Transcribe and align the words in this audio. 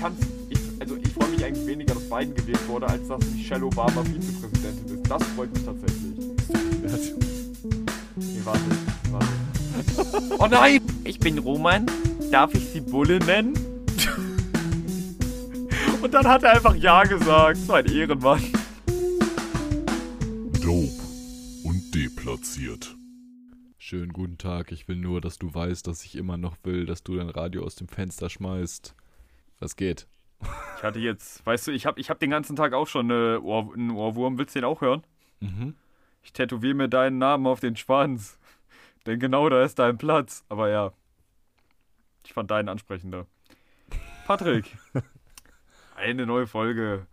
kann's, 0.00 0.18
ich, 0.48 0.58
also 0.80 0.96
ich 0.96 1.12
freue 1.12 1.28
mich 1.28 1.44
eigentlich 1.44 1.66
weniger, 1.66 1.94
dass 1.94 2.08
Biden 2.08 2.34
gewählt 2.34 2.66
wurde, 2.68 2.88
als 2.88 3.06
dass 3.06 3.20
Michelle 3.32 3.66
Obama 3.66 4.02
Vizepräsidentin 4.04 4.98
ist. 4.98 5.10
Das 5.10 5.22
freut 5.24 5.52
mich 5.52 5.64
tatsächlich. 5.64 7.20
Nee, 8.16 8.40
warte, 8.44 8.60
warte. 9.12 9.28
Oh 10.38 10.46
nein! 10.46 10.82
Ich 11.04 11.18
bin 11.18 11.38
Roman. 11.38 11.86
Darf 12.30 12.54
ich 12.54 12.68
Sie 12.68 12.80
Bulle 12.80 13.18
nennen? 13.20 13.54
Und 16.02 16.12
dann 16.12 16.26
hat 16.26 16.42
er 16.42 16.52
einfach 16.52 16.74
Ja 16.74 17.04
gesagt. 17.04 17.56
So 17.58 17.72
ein 17.72 17.86
Ehrenmann. 17.86 18.42
Dope 20.60 20.90
und 21.64 21.94
deplatziert. 21.94 22.94
Schönen 23.78 24.12
guten 24.12 24.36
Tag. 24.36 24.70
Ich 24.72 24.86
will 24.86 24.96
nur, 24.96 25.22
dass 25.22 25.38
du 25.38 25.54
weißt, 25.54 25.86
dass 25.86 26.04
ich 26.04 26.16
immer 26.16 26.36
noch 26.36 26.56
will, 26.64 26.84
dass 26.84 27.02
du 27.02 27.16
dein 27.16 27.30
Radio 27.30 27.64
aus 27.64 27.76
dem 27.76 27.88
Fenster 27.88 28.28
schmeißt. 28.28 28.94
Was 29.60 29.76
geht? 29.76 30.06
Ich 30.78 30.82
hatte 30.82 30.98
jetzt, 30.98 31.44
weißt 31.44 31.66
du, 31.66 31.72
ich 31.72 31.84
habe 31.84 32.00
ich 32.00 32.08
hab 32.08 32.18
den 32.18 32.30
ganzen 32.30 32.56
Tag 32.56 32.72
auch 32.72 32.86
schon 32.86 33.10
eine 33.10 33.42
Ohr, 33.42 33.74
einen 33.74 33.90
Ohrwurm. 33.90 34.38
Willst 34.38 34.56
du 34.56 34.60
den 34.60 34.64
auch 34.64 34.80
hören? 34.80 35.04
Mhm. 35.40 35.76
Ich 36.22 36.32
tätowiere 36.32 36.74
mir 36.74 36.88
deinen 36.88 37.18
Namen 37.18 37.46
auf 37.46 37.60
den 37.60 37.76
Schwanz. 37.76 38.38
Denn 39.06 39.20
genau 39.20 39.48
da 39.50 39.62
ist 39.62 39.78
dein 39.78 39.98
Platz. 39.98 40.44
Aber 40.48 40.70
ja, 40.70 40.92
ich 42.24 42.32
fand 42.32 42.50
deinen 42.50 42.70
ansprechender. 42.70 43.26
Patrick, 44.26 44.78
eine 45.94 46.24
neue 46.24 46.46
Folge 46.46 47.06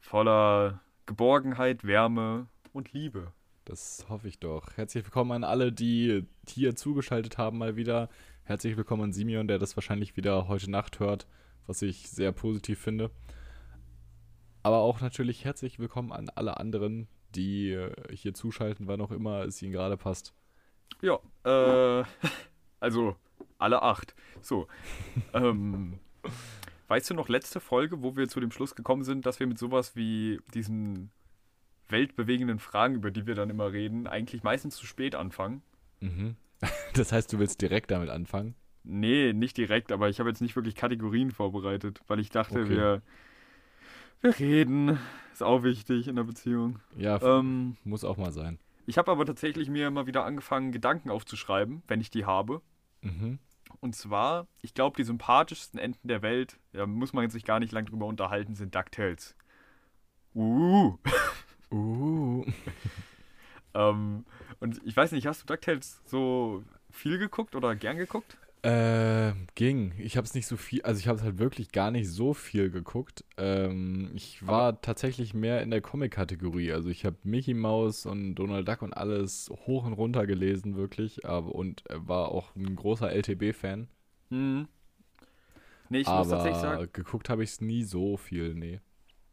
voller 0.00 0.80
Geborgenheit, 1.04 1.84
Wärme 1.84 2.46
und 2.72 2.92
Liebe. 2.92 3.32
Das 3.66 4.06
hoffe 4.08 4.28
ich 4.28 4.38
doch. 4.38 4.76
Herzlich 4.76 5.04
willkommen 5.04 5.32
an 5.32 5.44
alle, 5.44 5.70
die 5.70 6.26
hier 6.48 6.74
zugeschaltet 6.76 7.36
haben 7.36 7.58
mal 7.58 7.76
wieder. 7.76 8.08
Herzlich 8.44 8.76
willkommen 8.76 9.04
an 9.04 9.12
Simeon, 9.12 9.46
der 9.46 9.58
das 9.58 9.76
wahrscheinlich 9.76 10.16
wieder 10.16 10.48
heute 10.48 10.70
Nacht 10.70 10.98
hört, 10.98 11.26
was 11.66 11.82
ich 11.82 12.08
sehr 12.08 12.32
positiv 12.32 12.78
finde. 12.80 13.10
Aber 14.62 14.78
auch 14.78 15.00
natürlich 15.00 15.44
herzlich 15.44 15.78
willkommen 15.78 16.12
an 16.12 16.28
alle 16.28 16.58
anderen, 16.58 17.08
die 17.34 17.70
äh, 17.72 17.92
hier 18.14 18.34
zuschalten, 18.34 18.86
wann 18.86 19.00
auch 19.00 19.10
immer 19.10 19.42
es 19.42 19.60
ihnen 19.62 19.72
gerade 19.72 19.96
passt. 19.96 20.34
Ja, 21.00 21.18
äh, 21.44 22.04
also 22.80 23.16
alle 23.58 23.82
acht. 23.82 24.14
So. 24.40 24.68
ähm, 25.34 25.98
weißt 26.88 27.10
du 27.10 27.14
noch 27.14 27.28
letzte 27.28 27.60
Folge, 27.60 28.02
wo 28.02 28.16
wir 28.16 28.28
zu 28.28 28.40
dem 28.40 28.50
Schluss 28.50 28.74
gekommen 28.74 29.02
sind, 29.02 29.26
dass 29.26 29.40
wir 29.40 29.46
mit 29.46 29.58
sowas 29.58 29.96
wie 29.96 30.40
diesen 30.54 31.10
weltbewegenden 31.88 32.58
Fragen, 32.58 32.94
über 32.94 33.10
die 33.10 33.26
wir 33.26 33.34
dann 33.34 33.50
immer 33.50 33.72
reden, 33.72 34.06
eigentlich 34.06 34.42
meistens 34.42 34.76
zu 34.76 34.86
spät 34.86 35.14
anfangen? 35.14 35.62
Mhm. 36.00 36.36
Das 36.94 37.10
heißt, 37.10 37.32
du 37.32 37.38
willst 37.38 37.60
direkt 37.60 37.90
damit 37.90 38.10
anfangen? 38.10 38.54
Nee, 38.84 39.32
nicht 39.32 39.56
direkt, 39.56 39.92
aber 39.92 40.08
ich 40.08 40.18
habe 40.20 40.28
jetzt 40.28 40.40
nicht 40.40 40.56
wirklich 40.56 40.74
Kategorien 40.74 41.30
vorbereitet, 41.30 42.00
weil 42.08 42.18
ich 42.20 42.30
dachte, 42.30 42.60
Okay. 42.62 42.70
wir, 42.70 43.02
wir 44.20 44.38
reden. 44.38 44.98
Ist 45.32 45.42
auch 45.42 45.62
wichtig 45.62 46.08
in 46.08 46.16
der 46.16 46.24
Beziehung. 46.24 46.78
Ja, 46.96 47.20
Ähm, 47.22 47.76
muss 47.84 48.04
auch 48.04 48.16
mal 48.16 48.32
sein. 48.32 48.58
ich 48.86 48.98
habe 48.98 49.10
aber 49.10 49.24
tatsächlich 49.24 49.68
mir 49.70 49.90
mal 49.90 50.06
wieder 50.06 50.24
angefangen, 50.24 50.72
Gedanken 50.72 51.10
aufzuschreiben, 51.10 51.82
wenn 51.88 52.00
ich 52.00 52.10
die 52.10 52.24
habe. 52.26 52.60
Mhm. 53.00 53.38
Und 53.80 53.96
zwar, 53.96 54.46
ich 54.60 54.74
glaube, 54.74 54.96
die 54.96 55.04
sympathischsten 55.04 55.78
Enten 55.80 56.06
der 56.08 56.20
Welt, 56.22 56.58
da 56.72 56.86
muss 56.86 57.12
man 57.14 57.30
sich 57.30 57.44
gar 57.44 57.58
nicht 57.60 57.72
lang 57.72 57.86
drüber 57.86 58.06
unterhalten, 58.06 58.54
sind 58.54 58.74
DuckTales. 58.74 59.34
Uh. 60.34 60.96
Uh. 61.70 62.44
ähm, 63.74 64.24
und 64.60 64.80
ich 64.84 64.96
weiß 64.96 65.12
nicht, 65.12 65.26
hast 65.26 65.42
du 65.42 65.46
DuckTales 65.46 66.02
so 66.04 66.62
viel 66.90 67.18
geguckt 67.18 67.54
oder 67.56 67.74
gern 67.74 67.96
geguckt? 67.96 68.36
Äh, 68.64 69.32
ging. 69.56 69.92
Ich 69.98 70.16
habe 70.16 70.24
es 70.24 70.34
nicht 70.34 70.46
so 70.46 70.56
viel, 70.56 70.82
also 70.82 71.00
ich 71.00 71.08
habe 71.08 71.18
es 71.18 71.24
halt 71.24 71.38
wirklich 71.38 71.72
gar 71.72 71.90
nicht 71.90 72.08
so 72.08 72.32
viel 72.32 72.70
geguckt. 72.70 73.24
Ähm, 73.36 74.12
ich 74.14 74.46
war 74.46 74.80
tatsächlich 74.80 75.34
mehr 75.34 75.62
in 75.62 75.70
der 75.72 75.80
Comic-Kategorie. 75.80 76.72
Also 76.72 76.88
ich 76.88 77.04
habe 77.04 77.16
Mickey 77.24 77.54
Mouse 77.54 78.06
und 78.06 78.36
Donald 78.36 78.68
Duck 78.68 78.82
und 78.82 78.92
alles 78.92 79.50
hoch 79.66 79.84
und 79.84 79.94
runter 79.94 80.26
gelesen, 80.26 80.76
wirklich. 80.76 81.24
Aber, 81.26 81.54
und 81.54 81.82
war 81.90 82.28
auch 82.28 82.54
ein 82.54 82.76
großer 82.76 83.10
LTB-Fan. 83.12 83.88
Hm. 84.30 84.68
Nee, 85.88 86.00
ich 86.00 86.14
muss 86.14 86.28
tatsächlich 86.28 86.62
Aber 86.62 86.78
sagen, 86.78 86.92
geguckt 86.92 87.28
habe 87.28 87.42
ich 87.44 87.50
es 87.50 87.60
nie 87.60 87.82
so 87.84 88.16
viel, 88.16 88.54
nee. 88.54 88.80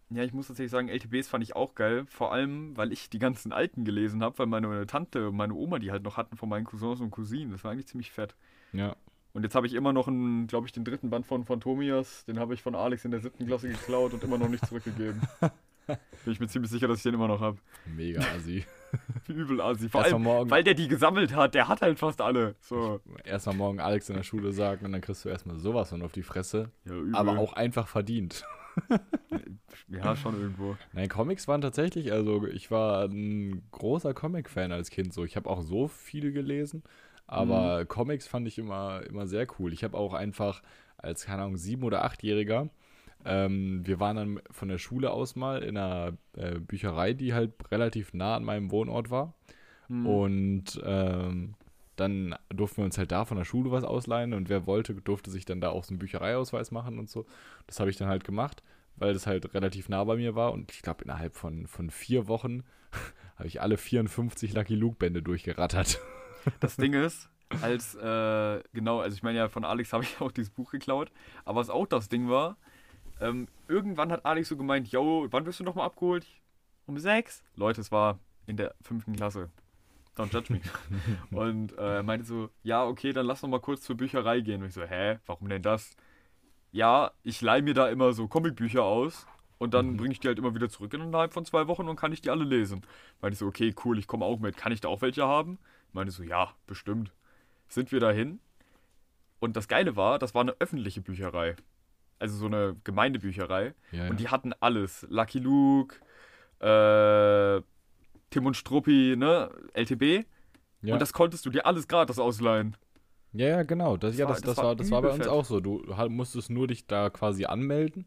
ja, 0.09 0.23
ich 0.23 0.33
muss 0.33 0.47
tatsächlich 0.47 0.71
sagen, 0.71 0.89
LTBs 0.89 1.27
fand 1.27 1.43
ich 1.43 1.55
auch 1.55 1.75
geil. 1.75 2.05
Vor 2.07 2.33
allem, 2.33 2.75
weil 2.75 2.91
ich 2.91 3.09
die 3.09 3.19
ganzen 3.19 3.53
alten 3.53 3.85
gelesen 3.85 4.23
habe, 4.23 4.39
weil 4.39 4.47
meine 4.47 4.87
Tante 4.87 5.29
und 5.29 5.35
meine 5.37 5.53
Oma 5.53 5.79
die 5.79 5.91
halt 5.91 6.03
noch 6.03 6.17
hatten 6.17 6.35
von 6.37 6.49
meinen 6.49 6.65
Cousins 6.65 6.99
und 7.01 7.11
Cousinen. 7.11 7.51
Das 7.51 7.63
war 7.63 7.71
eigentlich 7.71 7.87
ziemlich 7.87 8.11
fett. 8.11 8.35
Ja. 8.73 8.95
Und 9.33 9.43
jetzt 9.43 9.55
habe 9.55 9.67
ich 9.67 9.73
immer 9.73 9.93
noch 9.93 10.07
glaube 10.47 10.67
ich, 10.67 10.71
den 10.71 10.83
dritten 10.83 11.09
Band 11.09 11.25
von 11.25 11.45
Phantomias. 11.45 12.25
Den 12.25 12.39
habe 12.39 12.53
ich 12.53 12.61
von 12.61 12.75
Alex 12.75 13.05
in 13.05 13.11
der 13.11 13.19
siebten 13.19 13.45
Klasse 13.45 13.69
geklaut 13.69 14.13
und 14.13 14.23
immer 14.23 14.37
noch 14.37 14.49
nicht 14.49 14.65
zurückgegeben. 14.65 15.21
Bin 16.23 16.33
ich 16.33 16.39
mir 16.39 16.47
ziemlich 16.47 16.69
sicher, 16.71 16.87
dass 16.87 16.97
ich 16.97 17.03
den 17.03 17.15
immer 17.15 17.27
noch 17.27 17.41
habe. 17.41 17.57
Mega 17.95 18.21
assi. 18.21 18.63
Übel 19.27 19.59
assi. 19.61 19.89
Vor 19.89 20.01
Erstmal 20.01 20.19
allem, 20.19 20.23
morgen, 20.23 20.49
weil 20.51 20.63
der 20.63 20.75
die 20.75 20.87
gesammelt 20.87 21.35
hat. 21.35 21.55
Der 21.55 21.67
hat 21.67 21.81
halt 21.81 21.97
fast 21.97 22.21
alle. 22.21 22.55
So. 22.59 23.01
erstmal 23.23 23.55
morgen 23.55 23.79
Alex 23.79 24.09
in 24.09 24.15
der 24.15 24.23
Schule 24.23 24.51
sagen 24.51 24.85
und 24.85 24.91
dann 24.91 25.01
kriegst 25.01 25.25
du 25.25 25.29
erstmal 25.29 25.57
sowas 25.57 25.89
von 25.89 26.01
auf 26.03 26.11
die 26.11 26.21
Fresse. 26.21 26.71
Ja, 26.85 26.93
übel. 26.93 27.15
Aber 27.15 27.39
auch 27.39 27.53
einfach 27.53 27.87
verdient. 27.87 28.45
Ja, 29.87 30.15
schon 30.15 30.39
irgendwo. 30.39 30.77
Nein, 30.93 31.09
Comics 31.09 31.47
waren 31.47 31.61
tatsächlich, 31.61 32.11
also 32.11 32.45
ich 32.47 32.69
war 32.69 33.05
ein 33.05 33.63
großer 33.71 34.13
Comic-Fan 34.13 34.71
als 34.71 34.89
Kind 34.89 35.13
so. 35.13 35.25
Ich 35.25 35.35
habe 35.35 35.49
auch 35.49 35.61
so 35.61 35.87
viel 35.87 36.31
gelesen, 36.31 36.83
aber 37.29 37.85
Comics 37.85 38.27
fand 38.27 38.47
ich 38.47 38.57
immer, 38.57 39.01
immer 39.07 39.27
sehr 39.27 39.47
cool. 39.59 39.73
Ich 39.73 39.83
habe 39.83 39.97
auch 39.97 40.13
einfach 40.13 40.61
als, 40.97 41.25
keine 41.25 41.43
Ahnung, 41.43 41.57
sieben- 41.57 41.83
oder 41.83 42.03
achtjähriger, 42.03 42.69
ähm, 43.25 43.85
wir 43.85 43.99
waren 43.99 44.15
dann 44.15 44.41
von 44.49 44.69
der 44.69 44.77
Schule 44.77 45.11
aus 45.11 45.35
mal 45.35 45.61
in 45.61 45.77
einer 45.77 46.13
äh, 46.37 46.59
Bücherei, 46.59 47.13
die 47.13 47.33
halt 47.33 47.51
relativ 47.71 48.13
nah 48.13 48.35
an 48.35 48.43
meinem 48.43 48.71
Wohnort 48.71 49.09
war. 49.09 49.33
Hm. 49.87 50.05
Und 50.05 50.81
ähm, 50.85 51.55
dann 51.95 52.35
durften 52.49 52.77
wir 52.77 52.85
uns 52.85 52.97
halt 52.97 53.11
da 53.11 53.25
von 53.25 53.37
der 53.37 53.43
Schule 53.43 53.71
was 53.71 53.83
ausleihen 53.83 54.33
und 54.33 54.47
wer 54.47 54.65
wollte, 54.65 54.93
durfte 54.95 55.31
sich 55.31 55.43
dann 55.43 55.59
da 55.59 55.69
auch 55.69 55.83
so 55.83 55.91
einen 55.91 55.99
Büchereiausweis 55.99 56.71
machen 56.71 56.97
und 56.97 57.09
so. 57.09 57.25
Das 57.67 57.79
habe 57.81 57.89
ich 57.89 57.97
dann 57.97 58.07
halt 58.07 58.23
gemacht, 58.23 58.63
weil 58.95 59.13
das 59.13 59.27
halt 59.27 59.53
relativ 59.53 59.89
nah 59.89 60.03
bei 60.05 60.15
mir 60.15 60.33
war 60.35 60.53
und 60.53 60.71
ich 60.71 60.81
glaube, 60.81 61.03
innerhalb 61.03 61.35
von, 61.35 61.67
von 61.67 61.89
vier 61.89 62.27
Wochen 62.27 62.63
habe 63.35 63.47
ich 63.47 63.61
alle 63.61 63.77
54 63.77 64.53
Lucky 64.53 64.75
Luke-Bände 64.75 65.21
durchgerattert. 65.21 65.99
Das 66.59 66.77
Ding 66.77 66.93
ist, 66.93 67.29
als, 67.59 67.95
äh, 67.95 68.63
genau, 68.73 68.99
also 68.99 69.15
ich 69.15 69.23
meine 69.23 69.37
ja, 69.39 69.49
von 69.49 69.65
Alex 69.65 69.93
habe 69.93 70.03
ich 70.03 70.19
auch 70.21 70.31
dieses 70.31 70.51
Buch 70.51 70.71
geklaut. 70.71 71.11
Aber 71.45 71.59
was 71.59 71.69
auch 71.69 71.87
das 71.87 72.09
Ding 72.09 72.29
war, 72.29 72.57
ähm, 73.19 73.47
irgendwann 73.67 74.11
hat 74.11 74.25
Alex 74.25 74.49
so 74.49 74.57
gemeint, 74.57 74.89
yo, 74.89 75.27
wann 75.31 75.45
wirst 75.45 75.59
du 75.59 75.63
nochmal 75.63 75.85
abgeholt? 75.87 76.27
Um 76.87 76.97
sechs? 76.97 77.43
Leute, 77.55 77.81
es 77.81 77.91
war 77.91 78.19
in 78.47 78.57
der 78.57 78.75
fünften 78.81 79.15
Klasse. 79.15 79.51
Don't 80.17 80.33
judge 80.33 80.51
me. 80.53 80.61
und 81.31 81.77
äh, 81.77 81.97
er 81.97 82.03
meinte 82.03 82.25
so, 82.25 82.49
ja, 82.63 82.85
okay, 82.85 83.13
dann 83.13 83.25
lass 83.25 83.41
noch 83.41 83.49
mal 83.49 83.59
kurz 83.61 83.81
zur 83.83 83.97
Bücherei 83.97 84.41
gehen. 84.41 84.61
Und 84.61 84.69
ich 84.69 84.73
so, 84.73 84.83
hä, 84.83 85.19
warum 85.25 85.49
denn 85.49 85.61
das? 85.61 85.95
Ja, 86.71 87.11
ich 87.23 87.41
leih 87.41 87.61
mir 87.61 87.73
da 87.73 87.89
immer 87.89 88.13
so 88.13 88.27
Comicbücher 88.27 88.83
aus 88.83 89.27
und 89.57 89.73
dann 89.73 89.93
Mhm. 89.93 89.97
bringe 89.97 90.11
ich 90.13 90.19
die 90.19 90.27
halt 90.27 90.37
immer 90.39 90.53
wieder 90.55 90.69
zurück 90.69 90.93
innerhalb 90.93 91.33
von 91.33 91.45
zwei 91.45 91.67
Wochen 91.67 91.87
und 91.89 91.95
kann 91.95 92.11
ich 92.13 92.21
die 92.21 92.29
alle 92.29 92.43
lesen. 92.45 92.81
Meinte 93.21 93.33
ich 93.33 93.39
so, 93.39 93.47
okay, 93.47 93.73
cool, 93.85 93.97
ich 93.99 94.07
komme 94.07 94.25
auch 94.25 94.39
mit. 94.39 94.57
Kann 94.57 94.71
ich 94.71 94.81
da 94.81 94.87
auch 94.89 95.01
welche 95.01 95.25
haben? 95.27 95.59
Meinte 95.93 96.11
so, 96.11 96.23
ja, 96.23 96.53
bestimmt. 96.67 97.11
Sind 97.67 97.91
wir 97.91 97.99
dahin? 97.99 98.39
Und 99.39 99.55
das 99.55 99.67
Geile 99.67 99.95
war, 99.95 100.19
das 100.19 100.33
war 100.35 100.41
eine 100.41 100.55
öffentliche 100.59 101.01
Bücherei. 101.01 101.55
Also 102.19 102.35
so 102.37 102.45
eine 102.47 102.75
Gemeindebücherei. 102.83 103.73
Ja, 103.91 104.07
Und 104.09 104.19
die 104.19 104.27
hatten 104.27 104.53
alles. 104.59 105.05
Lucky 105.09 105.39
Luke, 105.39 105.95
äh, 106.59 107.61
Tim 108.29 108.45
und 108.45 108.55
Struppi, 108.57 109.15
ne? 109.17 109.49
LTB. 109.73 110.25
ja. 110.81 110.93
Und 110.93 111.01
das 111.01 111.13
konntest 111.13 111.45
du 111.45 111.49
dir 111.49 111.65
alles 111.65 111.87
gratis 111.87 112.19
ausleihen. 112.19 112.75
ja, 113.33 113.47
ja, 113.47 113.63
genau. 113.63 113.97
Das, 113.97 114.11
Das 114.11 114.19
ja, 114.19 114.25
war- 114.27 114.33
das, 114.33 114.41
das 114.41 114.55
das, 114.55 114.65
war 114.65 114.75
das 114.75 114.91
war 114.91 115.01
bei 115.01 115.09
uns 115.11 115.27
auch 115.27 115.45
so. 115.45 115.59
Du 115.59 115.83
musstest 116.09 116.49
nur 116.49 116.67
dich 116.67 116.85
da 116.87 117.09
quasi 117.09 117.45
anmelden. 117.45 118.05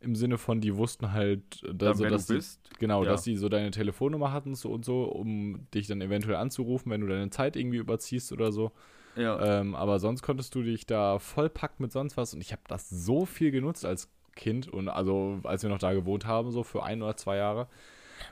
Im 0.00 0.14
Sinne 0.14 0.38
von, 0.38 0.60
die 0.60 0.76
wussten 0.76 1.12
halt, 1.12 1.62
äh, 1.64 1.74
Dann, 1.74 1.96
so, 1.96 2.04
dass 2.04 2.26
du 2.26 2.34
die, 2.34 2.38
bist. 2.38 2.70
Genau, 2.78 3.02
Ja. 3.04 3.10
dass 3.10 3.22
die 3.22 3.36
so 3.36 3.48
deine 3.48 3.70
Telefonnummer 3.70 4.32
hatten 4.32 4.54
so 4.54 4.70
und 4.70 4.84
so, 4.84 5.04
um 5.04 5.66
dich 5.72 5.86
dann 5.86 6.00
eventuell 6.00 6.36
anzurufen, 6.36 6.90
wenn 6.92 7.00
du 7.00 7.06
deine 7.06 7.30
Zeit 7.30 7.56
irgendwie 7.56 7.78
überziehst 7.78 8.30
oder 8.32 8.52
so. 8.52 8.72
Ja. 9.16 9.60
Ähm, 9.60 9.74
aber 9.74 9.98
sonst 9.98 10.22
konntest 10.22 10.54
du 10.54 10.62
dich 10.62 10.84
da 10.86 11.18
vollpacken 11.18 11.82
mit 11.82 11.92
sonst 11.92 12.16
was 12.18 12.34
und 12.34 12.40
ich 12.42 12.52
habe 12.52 12.62
das 12.68 12.90
so 12.90 13.24
viel 13.24 13.50
genutzt 13.50 13.86
als 13.86 14.10
Kind 14.34 14.68
und 14.68 14.88
also 14.90 15.40
als 15.44 15.62
wir 15.62 15.70
noch 15.70 15.78
da 15.78 15.94
gewohnt 15.94 16.26
haben, 16.26 16.50
so 16.50 16.62
für 16.62 16.82
ein 16.82 17.00
oder 17.02 17.16
zwei 17.16 17.36
Jahre. 17.38 17.68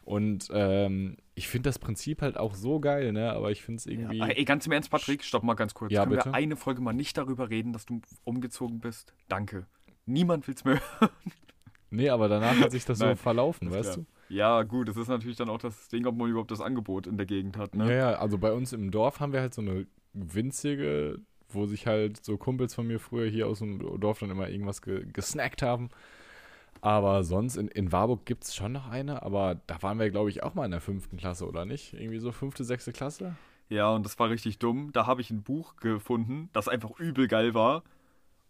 Und 0.05 0.49
ähm, 0.53 1.17
ich 1.35 1.49
finde 1.49 1.69
das 1.69 1.79
Prinzip 1.79 2.21
halt 2.23 2.37
auch 2.37 2.55
so 2.55 2.81
geil, 2.81 3.13
ne? 3.13 3.33
Aber 3.33 3.51
ich 3.51 3.63
finde 3.63 3.79
es 3.79 3.87
irgendwie. 3.87 4.19
Ja, 4.19 4.27
ey, 4.27 4.45
ganz 4.45 4.67
im 4.67 4.73
Ernst, 4.73 4.91
Patrick, 4.91 5.25
stopp 5.25 5.43
mal 5.43 5.55
ganz 5.55 5.73
kurz. 5.75 5.93
Ja, 5.93 6.03
Können 6.05 6.17
bitte? 6.17 6.27
wir 6.31 6.35
eine 6.35 6.57
Folge 6.57 6.81
mal 6.83 6.93
nicht 6.93 7.17
darüber 7.17 7.49
reden, 7.51 7.73
dass 7.73 7.87
du 7.87 8.01
umgezogen 8.25 8.81
bist? 8.81 9.15
Danke. 9.29 9.67
Niemand 10.07 10.47
will's 10.49 10.65
mehr 10.65 10.81
hören. 11.01 11.11
Nee, 11.95 12.11
aber 12.11 12.29
danach 12.29 12.59
hat 12.59 12.73
sich 12.73 12.85
das 12.85 12.99
so 13.01 13.15
verlaufen, 13.15 13.71
weißt 13.71 13.95
klar. 13.95 14.07
du? 14.29 14.35
Ja, 14.35 14.63
gut, 14.63 14.89
das 14.89 14.97
ist 14.97 15.09
natürlich 15.09 15.37
dann 15.37 15.49
auch 15.49 15.59
das 15.59 15.89
Ding, 15.89 16.07
ob 16.07 16.17
man 16.17 16.29
überhaupt 16.29 16.51
das 16.51 16.61
Angebot 16.61 17.07
in 17.07 17.17
der 17.17 17.27
Gegend 17.27 17.57
hat, 17.57 17.75
ne? 17.75 17.87
Ja, 17.89 18.11
ja, 18.11 18.19
also 18.19 18.39
bei 18.39 18.53
uns 18.53 18.73
im 18.73 18.91
Dorf 18.91 19.21
haben 19.21 19.33
wir 19.33 19.41
halt 19.41 19.55
so 19.55 19.63
eine 19.63 19.87
winzige 20.13 21.21
wo 21.55 21.67
sich 21.67 21.87
halt 21.87 22.25
so 22.25 22.37
Kumpels 22.37 22.75
von 22.75 22.87
mir 22.87 23.01
früher 23.01 23.29
hier 23.29 23.47
aus 23.47 23.61
dem 23.61 24.01
Dorf 24.01 24.19
dann 24.19 24.31
immer 24.31 24.49
irgendwas 24.49 24.83
ge 24.83 25.07
gesnackt 25.13 25.63
haben. 25.63 25.91
Aber 26.81 27.25
sonst 27.25 27.57
in, 27.57 27.69
in 27.69 27.93
Warburg 27.93 28.27
gibt 28.27 28.45
es 28.45 28.55
schon 28.55 28.73
noch 28.73 28.89
eine, 28.89 29.23
aber 29.23 29.61
da 29.67 29.83
waren 29.83 29.99
wir, 29.99 30.11
glaube 30.11 30.29
ich, 30.29 30.43
auch 30.43 30.55
mal 30.55 30.67
in 30.67 30.71
der 30.71 30.83
fünften 30.83 31.17
Klasse, 31.17 31.47
oder 31.47 31.65
nicht? 31.65 31.95
Irgendwie 31.95 32.19
so 32.19 32.31
fünfte, 32.31 32.65
sechste 32.65 32.93
Klasse? 32.93 33.37
Ja, 33.71 33.91
und 33.91 34.05
das 34.05 34.19
war 34.19 34.29
richtig 34.29 34.59
dumm. 34.59 34.91
Da 34.93 35.07
habe 35.07 35.23
ich 35.23 35.31
ein 35.31 35.43
Buch 35.43 35.77
gefunden, 35.77 36.51
das 36.53 36.69
einfach 36.69 36.99
übel 36.99 37.27
geil 37.27 37.55
war. 37.55 37.83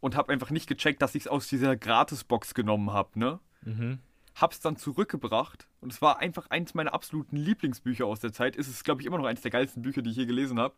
Und 0.05 0.17
habe 0.17 0.31
einfach 0.35 0.51
nicht 0.51 0.67
gecheckt, 0.67 1.01
dass 1.01 1.15
ich 1.15 1.23
es 1.23 1.29
aus 1.29 1.49
dieser 1.49 1.77
Gratisbox 1.77 2.53
genommen 2.53 2.93
habe, 2.93 3.19
ne? 3.19 3.41
Mhm. 3.62 4.01
Hab's 4.35 4.61
dann 4.61 4.77
zurückgebracht. 4.77 5.67
Und 5.81 5.95
es 5.95 6.03
war 6.03 6.19
einfach 6.19 6.51
eins 6.51 6.75
meiner 6.75 6.93
absoluten 6.93 7.39
Lieblingsbücher 7.39 8.05
aus 8.05 8.21
der 8.21 8.31
Zeit. 8.31 8.55
Ist 8.55 8.69
es, 8.69 8.85
glaube 8.85 9.01
ich, 9.01 9.06
immer 9.06 9.17
noch 9.17 9.25
eins 9.25 9.41
der 9.41 9.51
geilsten 9.51 9.81
Bücher, 9.81 10.03
die 10.03 10.11
ich 10.11 10.17
je 10.17 10.27
gelesen 10.27 10.59
habe. 10.61 10.75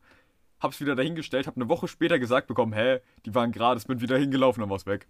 Hab's 0.60 0.80
wieder 0.80 0.94
dahingestellt, 0.94 1.48
hab 1.48 1.56
eine 1.56 1.68
Woche 1.68 1.88
später 1.88 2.20
gesagt 2.20 2.46
bekommen, 2.46 2.72
hä, 2.72 3.00
die 3.24 3.34
waren 3.34 3.50
gratis, 3.50 3.86
bin 3.86 4.00
wieder 4.00 4.16
hingelaufen, 4.16 4.60
dann 4.60 4.70
war's 4.70 4.86
weg. 4.86 5.08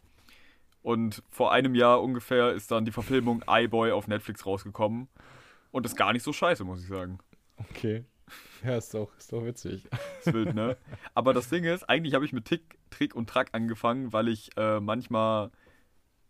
Und 0.81 1.23
vor 1.29 1.53
einem 1.53 1.75
Jahr 1.75 2.03
ungefähr 2.03 2.53
ist 2.53 2.71
dann 2.71 2.87
die 2.87 2.93
Verfilmung 2.93 3.45
iBoy 3.47 3.93
auf 3.93 4.09
Netflix 4.09 4.47
rausgekommen. 4.47 5.09
Und 5.73 5.85
ist 5.85 5.95
gar 5.95 6.15
nicht 6.15 6.23
so 6.23 6.33
scheiße, 6.33 6.65
muss 6.65 6.81
ich 6.81 6.89
sagen. 6.89 7.19
Okay. 7.59 8.07
Ja, 8.65 8.79
ist 8.79 8.95
doch, 8.95 9.15
ist 9.19 9.31
doch 9.31 9.45
witzig. 9.45 9.87
Ist 10.21 10.33
wild, 10.33 10.55
ne? 10.55 10.79
Aber 11.15 11.35
das 11.35 11.51
Ding 11.51 11.65
ist, 11.65 11.87
eigentlich 11.87 12.15
habe 12.15 12.25
ich 12.25 12.33
mit 12.33 12.47
Tick, 12.47 12.76
Trick 12.91 13.15
und 13.15 13.29
Track 13.29 13.49
angefangen, 13.53 14.13
weil 14.13 14.29
ich 14.29 14.51
äh, 14.57 14.81
manchmal. 14.81 15.51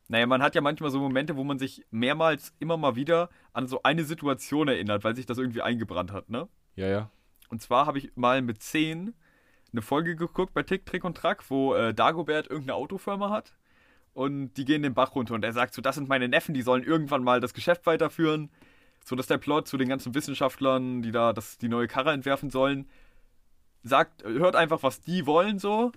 Naja, 0.08 0.26
man 0.26 0.40
hat 0.40 0.54
ja 0.54 0.60
manchmal 0.60 0.90
so 0.90 1.00
Momente, 1.00 1.36
wo 1.36 1.42
man 1.42 1.58
sich 1.58 1.84
mehrmals 1.90 2.54
immer 2.60 2.76
mal 2.76 2.94
wieder 2.94 3.28
an 3.52 3.66
so 3.66 3.82
eine 3.82 4.04
Situation 4.04 4.68
erinnert, 4.68 5.02
weil 5.02 5.16
sich 5.16 5.26
das 5.26 5.36
irgendwie 5.36 5.62
eingebrannt 5.62 6.12
hat, 6.12 6.30
ne? 6.30 6.48
Ja, 6.76 6.86
ja. 6.86 7.10
Und 7.48 7.60
zwar 7.60 7.86
habe 7.86 7.98
ich 7.98 8.12
mal 8.14 8.40
mit 8.40 8.62
10 8.62 9.14
eine 9.72 9.82
Folge 9.82 10.16
geguckt 10.16 10.54
bei 10.54 10.62
Tick, 10.62 10.86
Trick 10.86 11.04
und 11.04 11.16
Track, 11.16 11.44
wo 11.48 11.74
äh, 11.74 11.92
Dagobert 11.92 12.48
irgendeine 12.48 12.76
Autofirma 12.76 13.30
hat. 13.30 13.54
Und 14.14 14.54
die 14.54 14.64
gehen 14.64 14.82
den 14.82 14.94
Bach 14.94 15.14
runter 15.14 15.34
und 15.34 15.44
er 15.44 15.52
sagt 15.52 15.74
so, 15.74 15.82
das 15.82 15.96
sind 15.96 16.08
meine 16.08 16.28
Neffen, 16.28 16.54
die 16.54 16.62
sollen 16.62 16.82
irgendwann 16.82 17.22
mal 17.22 17.40
das 17.40 17.52
Geschäft 17.52 17.84
weiterführen. 17.86 18.50
So 19.04 19.14
dass 19.14 19.26
der 19.26 19.38
Plot 19.38 19.68
zu 19.68 19.76
den 19.76 19.88
ganzen 19.88 20.14
Wissenschaftlern, 20.14 21.02
die 21.02 21.12
da 21.12 21.32
das, 21.32 21.58
die 21.58 21.68
neue 21.68 21.86
Karre 21.86 22.12
entwerfen 22.12 22.50
sollen, 22.50 22.88
sagt, 23.82 24.24
hört 24.24 24.56
einfach, 24.56 24.82
was 24.82 25.00
die 25.00 25.26
wollen 25.26 25.58
so. 25.58 25.92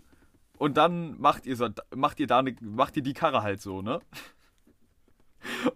Und 0.60 0.76
dann 0.76 1.20
macht 1.20 1.46
ihr, 1.46 1.56
so, 1.56 1.70
macht 1.96 2.20
ihr 2.20 2.28
da 2.28 2.42
ne, 2.42 2.54
macht 2.60 2.98
ihr 2.98 3.02
die 3.02 3.14
Karre 3.14 3.42
halt 3.42 3.62
so, 3.62 3.82
ne? 3.82 4.02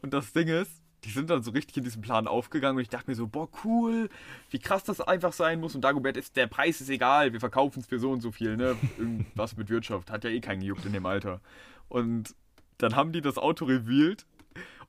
Und 0.01 0.13
das 0.13 0.33
Ding 0.33 0.49
ist, 0.49 0.83
die 1.05 1.09
sind 1.09 1.29
dann 1.29 1.41
so 1.41 1.51
richtig 1.51 1.77
in 1.77 1.85
diesem 1.85 2.01
Plan 2.01 2.27
aufgegangen 2.27 2.75
und 2.75 2.81
ich 2.81 2.89
dachte 2.89 3.09
mir 3.09 3.15
so, 3.15 3.25
boah, 3.27 3.47
cool, 3.63 4.09
wie 4.49 4.59
krass 4.59 4.83
das 4.83 4.99
einfach 4.99 5.31
sein 5.31 5.61
muss. 5.61 5.73
Und 5.73 5.81
Dagobert 5.81 6.17
ist, 6.17 6.35
der 6.35 6.47
Preis 6.47 6.81
ist 6.81 6.89
egal, 6.89 7.31
wir 7.31 7.39
verkaufen 7.39 7.79
es 7.79 7.87
für 7.87 7.97
so 7.97 8.11
und 8.11 8.19
so 8.19 8.33
viel, 8.33 8.57
ne? 8.57 8.75
Irgendwas 8.97 9.55
mit 9.55 9.69
Wirtschaft, 9.69 10.11
hat 10.11 10.25
ja 10.25 10.29
eh 10.29 10.41
keinen 10.41 10.59
gejuckt 10.59 10.85
in 10.85 10.91
dem 10.91 11.05
Alter. 11.05 11.39
Und 11.87 12.35
dann 12.77 12.97
haben 12.97 13.13
die 13.13 13.21
das 13.21 13.37
Auto 13.37 13.63
revealed 13.63 14.25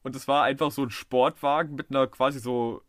und 0.02 0.16
es 0.16 0.26
war 0.26 0.42
einfach 0.42 0.72
so 0.72 0.82
ein 0.82 0.90
Sportwagen 0.90 1.76
mit 1.76 1.90
einer 1.90 2.08
quasi 2.08 2.40
so, 2.40 2.82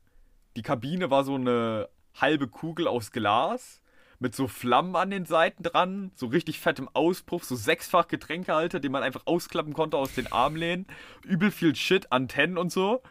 die 0.56 0.64
Kabine 0.64 1.12
war 1.12 1.24
so 1.24 1.36
eine 1.36 1.88
halbe 2.16 2.48
Kugel 2.48 2.88
aus 2.88 3.12
Glas 3.12 3.84
mit 4.20 4.36
so 4.36 4.48
Flammen 4.48 4.96
an 4.96 5.10
den 5.10 5.26
Seiten 5.26 5.64
dran, 5.64 6.12
so 6.16 6.28
richtig 6.28 6.60
fettem 6.60 6.90
Auspuff, 6.94 7.44
so 7.44 7.56
sechsfach 7.56 8.08
Getränkehalter, 8.08 8.80
den 8.80 8.92
man 8.92 9.04
einfach 9.04 9.24
ausklappen 9.26 9.74
konnte 9.74 9.98
aus 9.98 10.14
den 10.14 10.32
Armlehnen, 10.32 10.88
übel 11.24 11.52
viel 11.52 11.76
Shit, 11.76 12.12
Antennen 12.12 12.58
und 12.58 12.72
so. 12.72 13.02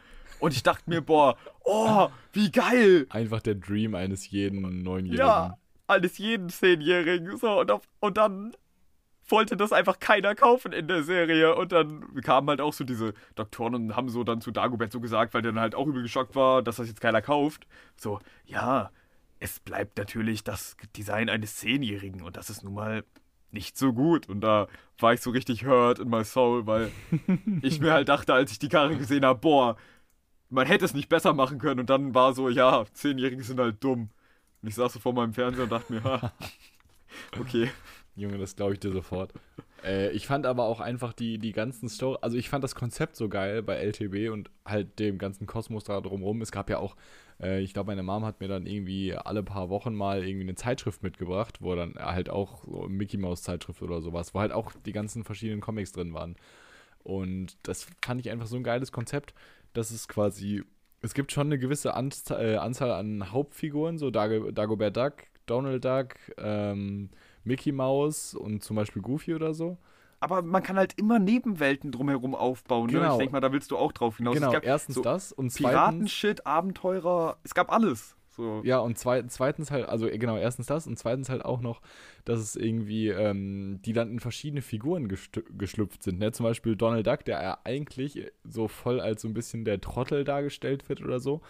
Und 0.41 0.53
ich 0.53 0.63
dachte 0.63 0.91
mir, 0.91 1.01
boah, 1.01 1.37
oh, 1.65 2.09
wie 2.33 2.51
geil! 2.51 3.07
Einfach 3.11 3.41
der 3.41 3.55
Dream 3.55 3.95
eines 3.95 4.31
jeden 4.31 4.83
Neunjährigen. 4.83 5.27
Ja, 5.27 5.57
eines 5.87 6.19
jeden 6.19 6.49
Zehnjährigen. 6.49 7.37
So, 7.37 7.61
und, 7.61 7.71
auf, 7.71 7.83
und 8.01 8.17
dann 8.17 8.55
wollte 9.29 9.57
das 9.57 9.73
einfach 9.73 9.99
keiner 9.99 10.35
kaufen 10.35 10.73
in 10.73 10.89
der 10.89 11.03
Serie. 11.03 11.55
Und 11.55 11.73
dann 11.73 12.21
kamen 12.23 12.49
halt 12.49 12.61
auch 12.61 12.73
so 12.73 12.85
diese 12.85 13.15
Doktoren 13.35 13.75
und 13.75 13.97
haben 13.97 14.09
so 14.09 14.25
dann 14.25 14.41
zu 14.41 14.51
Dagobert 14.51 14.93
so 14.93 15.01
gesagt, 15.01 15.35
weil 15.35 15.43
der 15.43 15.53
dann 15.53 15.61
halt 15.61 15.75
auch 15.75 15.87
übel 15.87 16.03
geschockt 16.03 16.35
war, 16.35 16.63
dass 16.63 16.77
das 16.77 16.89
jetzt 16.89 17.01
keiner 17.01 17.23
kauft. 17.23 17.67
So, 17.97 18.21
ja, 18.45 18.91
es 19.45 19.61
bleibt 19.61 19.99
natürlich 19.99 20.43
das 20.43 20.75
Design 20.97 21.29
eines 21.29 21.57
Zehnjährigen 21.57 22.23
und 22.23 22.39
das 22.39 22.49
ist 22.49 22.65
nun 22.65 22.73
mal 22.73 23.05
nicht 23.51 23.77
so 23.77 23.93
gut. 23.93 24.27
Und 24.27 24.41
da 24.41 24.69
war 24.99 25.13
ich 25.13 25.21
so 25.21 25.31
richtig 25.31 25.67
hurt 25.67 25.99
in 25.99 26.09
my 26.09 26.25
soul, 26.25 26.67
weil 26.67 26.91
ich 27.63 27.79
mir 27.79 27.93
halt 27.93 28.09
dachte, 28.09 28.33
als 28.33 28.53
ich 28.53 28.59
die 28.59 28.71
Karre 28.71 28.97
gesehen 28.97 29.25
habe, 29.25 29.39
boah, 29.39 29.77
man 30.49 30.67
hätte 30.67 30.87
es 30.87 30.95
nicht 30.95 31.11
besser 31.11 31.35
machen 31.35 31.59
können. 31.59 31.81
Und 31.81 31.91
dann 31.91 32.15
war 32.15 32.33
so, 32.33 32.49
ja, 32.49 32.87
Zehnjährige 32.95 33.43
sind 33.43 33.61
halt 33.61 33.85
dumm. 33.85 34.09
Und 34.63 34.69
ich 34.69 34.75
saß 34.77 34.95
so 34.95 34.99
vor 34.99 35.13
meinem 35.13 35.35
Fernseher 35.35 35.65
und 35.65 35.73
dachte 35.73 35.93
mir, 35.93 36.03
ha, 36.03 36.33
okay. 37.39 37.71
Junge, 38.17 38.39
das 38.39 38.57
glaube 38.57 38.73
ich 38.73 38.81
dir 38.81 38.93
sofort. 38.93 39.35
äh, 39.85 40.11
ich 40.13 40.27
fand 40.27 40.47
aber 40.47 40.65
auch 40.65 40.81
einfach 40.81 41.13
die, 41.13 41.37
die 41.37 41.53
ganzen 41.53 41.91
Story, 41.91 42.17
also 42.23 42.39
ich 42.39 42.49
fand 42.49 42.65
das 42.65 42.75
Konzept 42.75 43.17
so 43.17 43.29
geil 43.29 43.63
bei 43.63 43.75
LTB 43.75 44.33
und 44.33 44.51
halt 44.65 44.99
dem 45.01 45.19
ganzen 45.19 45.47
Kosmos 45.47 45.85
da 45.85 46.01
drumherum. 46.01 46.41
Es 46.41 46.51
gab 46.51 46.71
ja 46.71 46.79
auch, 46.79 46.97
äh, 47.45 47.61
ich 47.61 47.75
glaube, 47.75 47.89
meine 47.89 48.03
Mom 48.03 48.25
hat 48.25 48.41
mir 48.41 48.49
dann 48.49 48.67
irgendwie 48.67 49.15
alle 49.15 49.43
paar 49.43 49.69
Wochen 49.69 49.95
mal 49.95 50.25
irgendwie 50.25 50.45
eine 50.45 50.55
Zeitschrift 50.55 51.03
mitgebracht, 51.03 51.59
wo 51.61 51.75
dann 51.75 51.95
halt 51.97 52.31
auch 52.31 52.65
so 52.65 52.89
Mickey 52.89 53.19
Mouse 53.19 53.43
Zeitschrift 53.43 53.83
oder 53.83 54.01
sowas, 54.01 54.35
wo 54.35 54.41
halt 54.41 54.53
auch 54.53 54.73
die 54.87 54.93
ganzen 54.93 55.25
verschiedenen 55.25 55.61
Comics 55.61 55.93
drin 55.93 56.15
waren. 56.15 56.37
Und 57.03 57.57
das 57.63 57.87
fand 58.03 58.21
ich 58.21 58.31
einfach 58.31 58.47
so 58.47 58.57
ein 58.57 58.65
geiles 58.65 58.91
Konzept, 58.91 59.35
dass 59.75 59.91
es 59.91 60.09
quasi, 60.09 60.65
es 61.03 61.15
gibt 61.15 61.33
schon 61.33 61.49
eine 61.49 61.59
gewisse 61.59 61.95
Anzahl, 61.95 62.45
äh, 62.45 62.57
Anzahl 62.57 62.91
an 62.93 63.31
Hauptfiguren, 63.31 63.99
so 63.99 64.11
Dag 64.11 64.55
Dagobert 64.55 64.97
Duck, 64.97 65.15
Donald 65.47 65.85
Duck, 65.85 66.15
ähm, 66.39 67.11
Mickey 67.45 67.73
Mouse 67.73 68.35
und 68.35 68.63
zum 68.65 68.77
Beispiel 68.77 69.03
Goofy 69.03 69.35
oder 69.35 69.53
so. 69.53 69.77
Aber 70.25 70.41
man 70.41 70.63
kann 70.63 70.77
halt 70.77 70.95
immer 70.99 71.19
Nebenwelten 71.19 71.93
drumherum 71.93 72.35
aufbauen. 72.35 72.87
Ne? 72.87 72.95
Genau. 72.95 73.13
Ich 73.13 73.19
denke 73.19 73.33
mal, 73.33 73.41
da 73.41 73.53
willst 73.53 73.71
du 73.71 73.77
auch 73.77 73.93
drauf 73.93 74.17
hinaus. 74.17 74.35
Genau, 74.35 74.47
es 74.47 74.53
gab 74.55 74.65
erstens 74.65 74.95
so 74.95 75.03
das 75.03 75.33
und 75.33 75.51
zweitens. 75.51 75.71
Piratenshit, 75.71 76.47
Abenteurer, 76.47 77.37
es 77.45 77.55
gab 77.55 77.71
alles. 77.71 78.17
So. 78.31 78.63
Ja, 78.65 78.79
und 78.79 78.99
zweit, 78.99 79.31
zweitens 79.31 79.71
halt, 79.71 79.87
also 79.87 80.09
äh, 80.09 80.19
genau, 80.19 80.37
erstens 80.37 80.67
das 80.67 80.87
und 80.87 80.99
zweitens 80.99 81.29
halt 81.29 81.45
auch 81.45 81.61
noch, 81.61 81.81
dass 82.25 82.41
es 82.41 82.57
irgendwie, 82.57 83.09
ähm, 83.09 83.81
die 83.85 83.93
dann 83.93 84.11
in 84.11 84.19
verschiedene 84.19 84.63
Figuren 84.63 85.09
geschlüpft 85.57 86.03
sind. 86.03 86.19
Ne? 86.19 86.33
Zum 86.33 86.45
Beispiel 86.45 86.75
Donald 86.75 87.07
Duck, 87.07 87.25
der 87.27 87.43
ja 87.43 87.59
eigentlich 87.65 88.33
so 88.43 88.67
voll 88.67 89.01
als 89.01 89.23
so 89.23 89.29
ein 89.29 89.35
bisschen 89.35 89.65
der 89.65 89.81
Trottel 89.81 90.25
dargestellt 90.25 90.89
wird 90.89 91.01
oder 91.03 91.21
so, 91.21 91.43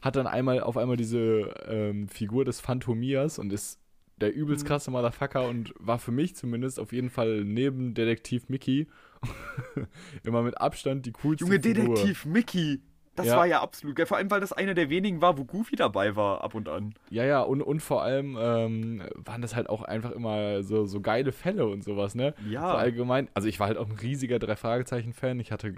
hat 0.00 0.16
dann 0.16 0.26
einmal 0.26 0.60
auf 0.60 0.76
einmal 0.76 0.96
diese 0.96 1.54
ähm, 1.68 2.08
Figur 2.08 2.44
des 2.44 2.60
Phantomias 2.60 3.38
und 3.38 3.52
ist 3.52 3.78
der 4.24 4.34
übelst 4.34 4.64
Mhm. 4.64 4.68
krasse 4.68 4.90
Motherfucker 4.90 5.46
und 5.48 5.72
war 5.78 5.98
für 5.98 6.12
mich 6.12 6.34
zumindest 6.36 6.80
auf 6.80 6.92
jeden 6.92 7.10
Fall 7.10 7.44
neben 7.44 7.94
Detektiv 7.94 8.48
Mickey 8.48 8.88
immer 10.24 10.42
mit 10.42 10.60
Abstand 10.60 11.06
die 11.06 11.12
coolste 11.12 11.44
Junge, 11.44 11.60
Figur. 11.60 11.94
Detektiv 11.94 12.24
Mickey. 12.26 12.80
Das 13.16 13.26
Ja. 13.28 13.36
war 13.36 13.46
ja 13.46 13.62
absolut 13.62 13.94
geil. 13.94 14.06
Vor 14.06 14.16
allem, 14.16 14.28
weil 14.30 14.40
das 14.40 14.52
einer 14.52 14.74
der 14.74 14.90
wenigen 14.90 15.20
war, 15.20 15.38
wo 15.38 15.44
Goofy 15.44 15.76
dabei 15.76 16.16
war, 16.16 16.42
ab 16.42 16.54
und 16.56 16.68
an. 16.68 16.94
Ja, 17.10 17.24
ja, 17.24 17.42
und, 17.42 17.62
und 17.62 17.80
vor 17.80 18.02
allem 18.02 18.36
ähm, 18.40 19.02
waren 19.14 19.40
das 19.40 19.54
halt 19.54 19.68
auch 19.68 19.82
einfach 19.82 20.10
immer 20.10 20.64
so, 20.64 20.84
so 20.86 21.00
geile 21.00 21.30
Fälle 21.30 21.66
und 21.68 21.84
sowas, 21.84 22.16
ne? 22.16 22.34
Ja. 22.50 22.72
So 22.72 22.76
allgemein, 22.76 23.28
also 23.34 23.46
ich 23.46 23.60
war 23.60 23.68
halt 23.68 23.78
auch 23.78 23.88
ein 23.88 23.96
riesiger 23.96 24.40
Drei-Fragezeichen-Fan. 24.40 25.38
Ich 25.38 25.52
hatte, 25.52 25.74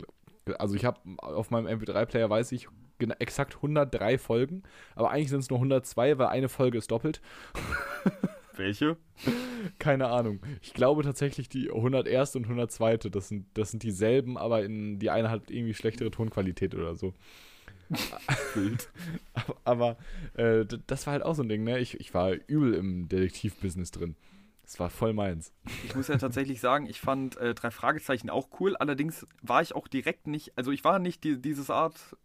also 0.59 0.75
ich 0.77 0.87
habe 0.87 0.99
auf 1.19 1.51
meinem 1.51 1.67
MP3-Player, 1.67 2.31
weiß 2.31 2.53
ich, 2.53 2.69
genau, 2.99 3.15
exakt 3.19 3.57
103 3.57 4.17
Folgen, 4.17 4.63
aber 4.95 5.11
eigentlich 5.11 5.29
sind 5.29 5.41
es 5.41 5.51
nur 5.51 5.59
102, 5.59 6.17
weil 6.17 6.29
eine 6.29 6.49
Folge 6.49 6.79
ist 6.79 6.91
doppelt. 6.91 7.21
Welche? 8.57 8.97
Keine 9.79 10.09
Ahnung. 10.09 10.41
Ich 10.63 10.75
glaube 10.75 11.03
tatsächlich 11.03 11.49
die 11.49 11.71
101. 11.71 12.37
und 12.37 12.45
102. 12.45 12.97
Das 13.11 13.29
sind, 13.29 13.47
das 13.55 13.71
sind 13.71 13.83
dieselben, 13.83 14.37
aber 14.39 14.65
in, 14.65 14.99
die 14.99 15.11
eine 15.11 15.31
hat 15.31 15.51
irgendwie 15.51 15.75
schlechtere 15.75 16.11
Tonqualität 16.11 16.75
oder 16.75 16.95
so. 16.95 17.15
Bild. 18.55 18.89
Aber, 19.35 19.57
aber 19.65 19.97
äh, 20.35 20.67
das 20.87 21.07
war 21.07 21.13
halt 21.13 21.23
auch 21.23 21.35
so 21.35 21.43
ein 21.43 21.49
Ding, 21.49 21.63
ne? 21.63 21.79
Ich, 21.79 22.01
ich 22.01 22.15
war 22.15 22.33
übel 22.33 22.75
im 22.75 23.09
Detektivbusiness 23.09 23.93
drin. 23.93 24.17
Das 24.63 24.81
war 24.81 24.91
voll 24.91 25.13
meins. 25.13 25.53
Ich 25.85 25.95
muss 25.95 26.09
ja 26.09 26.17
tatsächlich 26.17 26.61
sagen, 26.61 26.87
ich 26.87 27.01
fand 27.01 27.37
äh, 27.37 27.55
drei 27.55 27.71
Fragezeichen 27.71 28.29
auch 28.29 28.49
cool. 28.59 28.77
Allerdings 28.77 29.25
war 29.41 29.63
ich 29.63 29.77
auch 29.77 29.87
direkt 29.87 30.27
nicht, 30.27 30.59
also 30.59 30.73
ich 30.73 30.83
war 30.83 30.99
nicht 30.99 31.23
die, 31.23 31.41
dieses 31.41 31.71
Art, 31.71 32.17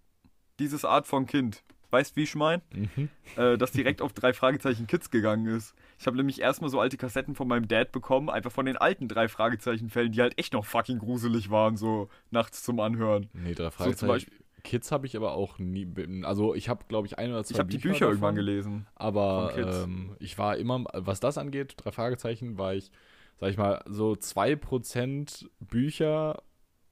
dieses 0.58 0.84
Art 0.84 1.06
von 1.06 1.28
Kind. 1.28 1.64
Weißt 1.92 2.16
wie 2.16 2.24
ich 2.24 2.34
mein? 2.34 2.62
Mhm. 2.74 3.10
Äh, 3.36 3.58
das 3.58 3.74
direkt 3.74 4.02
auf 4.02 4.14
drei 4.14 4.34
Fragezeichen 4.34 4.88
Kids 4.88 5.12
gegangen 5.12 5.46
ist. 5.46 5.76
Ich 6.02 6.08
habe 6.08 6.18
nämlich 6.18 6.42
erstmal 6.42 6.72
so 6.72 6.80
alte 6.80 6.98
Kassetten 6.98 7.36
von 7.36 7.48
meinem 7.48 7.68
Dad 7.68 7.92
bekommen, 7.92 8.32
einfach 8.32 8.52
von 8.52 8.66
den 8.66 8.76
alten 8.76 9.08
drei 9.08 9.28
Fragezeichen 9.28 9.92
Fällen, 9.92 10.12
die 10.12 10.20
halt 10.20 10.36
echt 10.40 10.54
noch 10.54 10.66
fucking 10.66 10.98
gruselig 10.98 11.52
waren, 11.52 11.78
so 11.78 12.10
nachts 12.32 12.64
zum 12.64 12.80
Anhören. 12.80 13.30
Nee, 13.34 13.54
drei 13.54 13.66
zum 13.66 13.72
Fragezeichen. 13.72 14.08
Beispiel- 14.08 14.38
Kids 14.64 14.92
habe 14.92 15.06
ich 15.06 15.16
aber 15.16 15.34
auch 15.34 15.60
nie. 15.60 15.88
Also 16.24 16.56
ich 16.56 16.70
habe, 16.70 16.86
glaube 16.88 17.06
ich, 17.06 17.20
ein 17.20 17.30
oder 17.32 17.44
zwei 17.44 17.54
Ich 17.54 17.60
habe 17.60 17.70
die 17.70 17.78
Bücher, 17.78 17.94
davon, 17.94 18.08
irgendwann 18.10 18.36
gelesen. 18.36 18.88
Aber 18.96 19.54
ähm, 19.56 20.16
ich 20.20 20.40
war 20.40 20.58
immer, 20.58 20.86
was 20.92 21.20
das 21.20 21.38
angeht, 21.38 21.76
drei 21.78 21.92
Fragezeichen, 21.92 22.58
war 22.58 22.74
ich, 22.74 22.92
sag 23.40 23.52
ich 23.52 23.58
mal, 23.58 23.84
so 23.88 24.14
2% 24.14 25.46
Bücher 25.60 26.42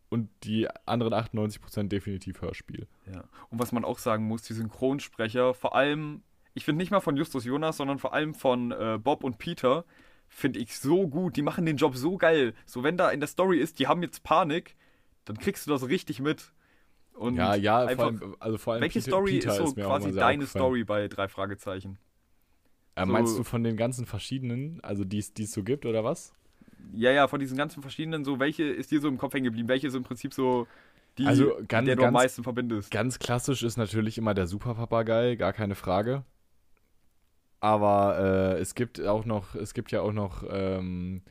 und 0.10 0.30
die 0.44 0.68
anderen 0.86 1.14
98% 1.14 1.88
definitiv 1.88 2.42
Hörspiel. 2.42 2.88
Ja. 3.12 3.24
Und 3.50 3.60
was 3.60 3.72
man 3.72 3.86
auch 3.86 3.98
sagen 3.98 4.26
muss, 4.26 4.44
die 4.44 4.54
Synchronsprecher, 4.54 5.56
vor 5.56 5.76
allem, 5.76 6.22
ich 6.60 6.66
finde 6.66 6.84
nicht 6.84 6.92
mal 6.92 7.00
von 7.00 7.16
Justus 7.16 7.46
Jonas, 7.46 7.78
sondern 7.78 8.00
vor 8.00 8.14
allem 8.14 8.34
von 8.34 8.72
äh, 8.74 9.00
Bob 9.02 9.24
und 9.24 9.38
Peter, 9.38 9.86
finde 10.28 10.60
ich 10.60 10.78
so 10.78 11.08
gut. 11.08 11.38
Die 11.38 11.42
machen 11.42 11.66
den 11.66 11.78
Job 11.78 11.96
so 11.96 12.18
geil. 12.18 12.54
So, 12.66 12.84
wenn 12.84 12.98
da 12.98 13.10
in 13.12 13.22
der 13.22 13.28
Story 13.28 13.60
ist, 13.60 13.80
die 13.80 13.88
haben 13.88 14.02
jetzt 14.04 14.24
Panik, 14.24 14.76
dann 15.24 15.38
kriegst 15.38 15.66
du 15.66 15.72
das 15.72 15.88
richtig 15.88 16.20
mit. 16.20 16.52
Und 17.14 17.36
ja, 17.38 17.56
ja, 17.56 17.80
einfach, 17.86 17.96
vor 17.96 18.06
allem, 18.22 18.36
also 18.40 18.58
vor 18.58 18.74
allem 18.74 18.82
welche 18.82 19.00
Peter, 19.00 19.12
Story 19.12 19.32
Peter 19.40 19.52
ist 19.52 19.58
so 19.58 19.64
auch 19.64 19.74
quasi 19.76 20.12
deine. 20.14 20.46
Story 20.48 20.84
bei 20.84 21.08
drei 21.08 21.30
Fragezeichen? 21.30 21.98
Äh, 22.96 23.06
so- 23.06 23.12
meinst 23.14 23.38
du 23.40 23.44
von 23.46 23.64
den 23.64 23.78
ganzen 23.78 24.06
verschiedenen, 24.06 24.80
also 24.84 25.06
die 25.06 25.20
es 25.20 25.34
die 25.34 25.44
es 25.44 25.54
so 25.54 25.64
gibt 25.64 25.86
oder 25.86 26.04
was? 26.04 26.34
Ja, 26.94 27.12
ja, 27.12 27.28
von 27.30 27.40
diesen 27.40 27.58
ganzen 27.58 27.82
verschiedenen, 27.82 28.26
so 28.26 28.40
welche 28.40 28.64
ist 28.64 28.92
dir 28.92 29.00
so 29.00 29.08
im 29.08 29.18
Kopf 29.18 29.34
hängen 29.34 29.46
geblieben? 29.46 29.70
Welche 29.70 29.88
ist 29.88 29.96
im 29.96 30.04
Prinzip 30.04 30.34
so 30.34 30.68
die, 31.18 31.26
Also 31.26 31.52
ganz- 31.68 31.86
der 31.88 31.96
du 31.96 32.02
am 32.04 32.14
ganz- 32.14 32.24
meisten 32.24 32.44
verbindest? 32.44 32.92
Ganz 32.92 33.18
klassisch 33.20 33.64
ist 33.64 33.78
natürlich 33.78 34.18
immer 34.18 34.34
der 34.34 34.48
Superpapagei, 34.48 35.36
gar 35.36 35.52
keine 35.54 35.76
Frage. 35.76 36.24
Aber 37.60 38.56
äh, 38.56 38.60
es 38.60 38.76
gibt 38.76 39.02
auch 39.02 39.26
noch, 39.26 39.56
es 39.56 39.74
gibt 39.74 39.92
ja 39.92 40.02
auch 40.02 40.14
noch 40.14 40.44
ähm, 40.50 41.22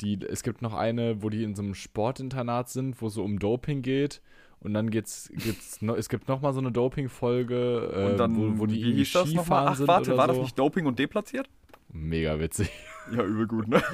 die, 0.00 0.18
es 0.22 0.42
gibt 0.42 0.62
noch 0.62 0.74
eine, 0.74 1.22
wo 1.22 1.30
die 1.30 1.42
in 1.42 1.54
so 1.54 1.62
einem 1.62 1.74
Sportinternat 1.74 2.68
sind, 2.68 3.00
wo 3.00 3.08
es 3.08 3.14
so 3.14 3.24
um 3.24 3.38
Doping 3.38 3.82
geht. 3.82 4.20
Und 4.60 4.74
dann 4.74 4.90
geht's, 4.90 5.30
gibt's 5.34 5.82
no, 5.82 5.94
es 5.94 6.08
gibt 6.08 6.28
noch 6.28 6.40
mal 6.40 6.52
so 6.52 6.60
eine 6.60 6.72
Doping-Folge, 6.72 7.92
äh, 7.94 8.04
Und 8.06 8.16
dann, 8.16 8.36
wo, 8.36 8.60
wo 8.60 8.66
die 8.66 8.82
wie 8.82 8.94
hieß 8.94 9.12
das 9.12 9.32
nochmal? 9.32 9.68
Ach, 9.68 9.80
warte, 9.86 10.16
war 10.16 10.26
so. 10.26 10.34
das 10.34 10.42
nicht 10.42 10.58
Doping 10.58 10.86
und 10.86 10.98
deplatziert? 10.98 11.48
Mega 11.92 12.38
witzig. 12.40 12.70
Ja, 13.12 13.22
übel 13.24 13.46
gut, 13.46 13.68
ne? 13.68 13.82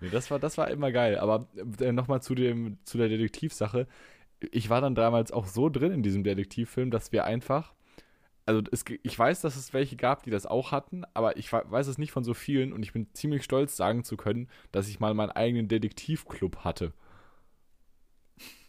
Nee, 0.00 0.08
das 0.08 0.30
war, 0.30 0.38
das 0.38 0.56
war 0.56 0.70
immer 0.70 0.92
geil. 0.92 1.18
Aber 1.18 1.46
äh, 1.78 1.92
nochmal 1.92 2.22
zu, 2.22 2.34
dem, 2.34 2.78
zu 2.84 2.98
der 2.98 3.08
Detektivsache. 3.08 3.86
Ich 4.50 4.70
war 4.70 4.80
dann 4.80 4.94
damals 4.94 5.30
auch 5.32 5.46
so 5.46 5.68
drin 5.68 5.92
in 5.92 6.02
diesem 6.02 6.24
Detektivfilm, 6.24 6.90
dass 6.90 7.12
wir 7.12 7.24
einfach. 7.24 7.74
Also 8.46 8.62
es, 8.72 8.84
ich 9.02 9.18
weiß, 9.18 9.40
dass 9.42 9.56
es 9.56 9.72
welche 9.72 9.96
gab, 9.96 10.22
die 10.22 10.30
das 10.30 10.46
auch 10.46 10.72
hatten, 10.72 11.04
aber 11.14 11.36
ich 11.36 11.52
weiß 11.52 11.86
es 11.86 11.98
nicht 11.98 12.10
von 12.12 12.24
so 12.24 12.34
vielen 12.34 12.72
und 12.72 12.82
ich 12.82 12.92
bin 12.92 13.12
ziemlich 13.14 13.44
stolz 13.44 13.76
sagen 13.76 14.02
zu 14.02 14.16
können, 14.16 14.48
dass 14.72 14.88
ich 14.88 14.98
mal 15.00 15.14
meinen 15.14 15.30
eigenen 15.30 15.68
Detektivclub 15.68 16.58
hatte. 16.58 16.92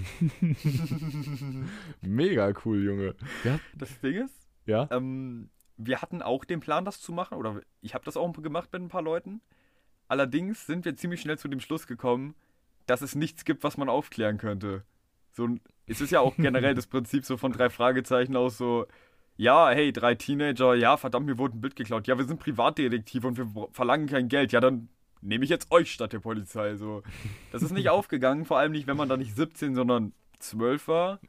Mega 2.00 2.52
cool, 2.64 2.82
Junge. 2.82 3.14
Ja, 3.44 3.61
Das 3.76 4.00
Ding 4.00 4.25
ist, 4.25 4.49
ja. 4.66 4.88
ähm, 4.90 5.50
wir 5.76 6.00
hatten 6.00 6.23
auch 6.23 6.44
den 6.44 6.61
Plan, 6.61 6.85
das 6.85 7.00
zu 7.00 7.12
machen, 7.12 7.37
oder 7.37 7.61
ich 7.80 7.94
habe 7.94 8.04
das 8.04 8.16
auch 8.16 8.32
gemacht 8.32 8.71
mit 8.73 8.82
ein 8.82 8.88
paar 8.88 9.02
Leuten. 9.02 9.40
Allerdings 10.09 10.66
sind 10.66 10.85
wir 10.85 10.97
ziemlich 10.97 11.21
schnell 11.21 11.38
zu 11.38 11.49
dem 11.49 11.61
Schluss 11.61 11.87
gekommen, 11.87 12.35
dass 12.87 13.02
es 13.02 13.14
nichts 13.14 13.44
gibt, 13.44 13.64
was 13.64 13.76
man 13.76 13.88
aufklären 13.88 14.38
könnte. 14.38 14.85
So, 15.30 15.49
es 15.87 16.00
ist 16.00 16.11
ja 16.11 16.21
auch 16.21 16.37
generell 16.37 16.75
das 16.76 16.87
Prinzip 16.87 17.25
so 17.25 17.37
von 17.37 17.52
drei 17.52 17.71
Fragezeichen 17.71 18.37
aus 18.37 18.59
so, 18.59 18.87
ja, 19.36 19.70
hey, 19.70 19.92
drei 19.92 20.14
Teenager, 20.14 20.74
ja, 20.74 20.96
verdammt, 20.96 21.26
mir 21.26 21.38
wurde 21.38 21.56
ein 21.56 21.60
Bild 21.60 21.76
geklaut. 21.76 22.06
Ja, 22.06 22.18
wir 22.18 22.24
sind 22.24 22.38
Privatdetektive 22.40 23.26
und 23.26 23.36
wir 23.38 23.68
verlangen 23.72 24.06
kein 24.06 24.28
Geld. 24.28 24.52
Ja, 24.52 24.60
dann 24.60 24.88
nehme 25.20 25.44
ich 25.44 25.50
jetzt 25.50 25.70
euch 25.70 25.92
statt 25.92 26.12
der 26.12 26.20
Polizei. 26.20 26.76
So, 26.76 27.02
das 27.50 27.62
ist 27.62 27.72
nicht 27.72 27.88
aufgegangen, 27.90 28.44
vor 28.44 28.58
allem 28.58 28.72
nicht, 28.72 28.86
wenn 28.86 28.96
man 28.96 29.08
da 29.08 29.16
nicht 29.16 29.34
17, 29.34 29.74
sondern 29.74 30.12
12 30.38 30.88
war. 30.88 31.20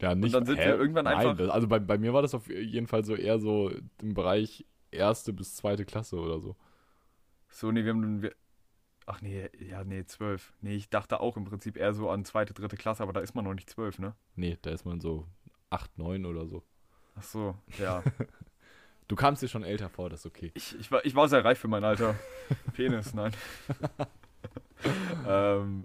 Ja, 0.00 0.14
nicht. 0.14 0.34
dann 0.34 0.44
sind 0.46 0.58
wir 0.58 0.76
irgendwann 0.76 1.04
Nein, 1.04 1.16
einfach- 1.18 1.36
Das, 1.36 1.50
also 1.50 1.68
bei, 1.68 1.78
bei 1.78 1.96
mir 1.98 2.12
war 2.12 2.22
das 2.22 2.34
auf 2.34 2.48
jeden 2.48 2.86
Fall 2.88 3.04
so 3.04 3.14
eher 3.14 3.38
so 3.38 3.70
im 4.00 4.14
Bereich 4.14 4.66
erste 4.90 5.32
bis 5.32 5.54
zweite 5.54 5.84
Klasse 5.84 6.16
oder 6.16 6.40
so. 6.40 6.56
So, 7.48 7.70
nee, 7.70 7.84
wir 7.84 7.92
haben. 7.92 8.22
Wir, 8.22 8.34
ach 9.06 9.20
nee, 9.20 9.48
ja, 9.70 9.84
nee, 9.84 10.04
zwölf. 10.04 10.52
Nee, 10.60 10.74
ich 10.74 10.88
dachte 10.90 11.20
auch 11.20 11.36
im 11.36 11.44
Prinzip 11.44 11.76
eher 11.76 11.92
so 11.94 12.10
an 12.10 12.24
zweite, 12.24 12.52
dritte 12.54 12.76
Klasse, 12.76 13.02
aber 13.02 13.12
da 13.12 13.20
ist 13.20 13.34
man 13.34 13.44
noch 13.44 13.54
nicht 13.54 13.70
zwölf, 13.70 13.98
ne? 13.98 14.14
Nee, 14.36 14.58
da 14.62 14.70
ist 14.70 14.84
man 14.84 15.00
so 15.00 15.26
8, 15.70 15.98
9 15.98 16.24
oder 16.26 16.46
so. 16.46 16.62
Ach 17.16 17.22
so, 17.22 17.54
ja. 17.78 18.02
Du 19.08 19.16
kamst 19.16 19.42
dir 19.42 19.48
schon 19.48 19.62
älter 19.62 19.90
vor, 19.90 20.08
das 20.08 20.20
ist 20.20 20.26
okay. 20.26 20.52
ich, 20.54 20.78
ich, 20.80 20.90
war, 20.90 21.04
ich 21.04 21.14
war 21.14 21.28
sehr 21.28 21.44
reif 21.44 21.58
für 21.58 21.68
mein 21.68 21.84
Alter. 21.84 22.14
Penis, 22.72 23.12
nein. 23.12 23.32
ähm, 25.28 25.84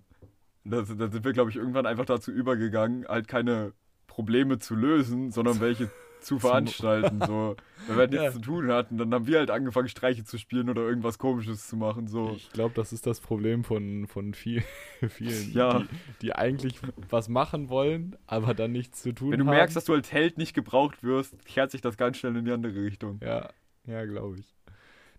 da, 0.64 0.82
da 0.84 1.12
sind 1.12 1.26
wir, 1.26 1.34
glaube 1.34 1.50
ich, 1.50 1.58
irgendwann 1.58 1.86
einfach 1.86 2.06
dazu 2.06 2.32
übergegangen, 2.32 3.06
halt 3.06 3.28
keine 3.28 3.74
Probleme 4.06 4.60
zu 4.60 4.76
lösen, 4.76 5.32
sondern 5.32 5.60
welche 5.60 5.90
zu 6.22 6.40
veranstalten. 6.40 7.22
So. 7.26 7.56
Wenn 7.88 7.98
wir 7.98 8.08
nichts 8.08 8.24
Ja. 8.24 8.32
zu 8.34 8.40
tun 8.42 8.72
hatten, 8.72 8.98
dann 8.98 9.14
haben 9.14 9.28
wir 9.28 9.40
halt 9.40 9.52
angefangen, 9.52 9.88
Streiche 9.88 10.24
zu 10.24 10.38
spielen 10.38 10.70
oder 10.70 10.82
irgendwas 10.82 11.20
komisches 11.20 11.68
zu 11.68 11.78
machen. 11.78 12.08
So. 12.08 12.34
Ich 12.36 12.52
glaube, 12.52 12.74
das 12.76 12.92
ist 12.94 13.06
das 13.08 13.20
Problem 13.20 13.64
von, 13.64 14.08
von 14.08 14.34
viel, 14.34 14.64
vielen, 15.10 15.54
Ja. 15.54 15.80
die, 15.80 15.88
die 16.24 16.34
eigentlich 16.36 16.80
was 17.10 17.30
machen 17.30 17.70
wollen, 17.70 18.16
aber 18.26 18.54
dann 18.54 18.72
nichts 18.72 19.04
zu 19.04 19.14
tun 19.14 19.32
Wenn 19.32 19.40
du 19.40 19.46
haben. 19.46 19.56
merkst, 19.56 19.76
dass 19.76 19.86
du 19.86 19.94
als 19.94 20.12
Held 20.12 20.38
nicht 20.38 20.54
gebraucht 20.54 21.04
wirst, 21.04 21.46
kehrt 21.46 21.72
sich 21.72 21.82
das 21.82 21.98
ganz 21.98 22.18
schnell 22.18 22.36
in 22.36 22.46
die 22.46 22.52
andere 22.52 22.76
Richtung. 22.84 23.20
Ja, 23.24 23.50
ja, 23.86 24.06
glaube 24.06 24.40
ich. 24.40 24.54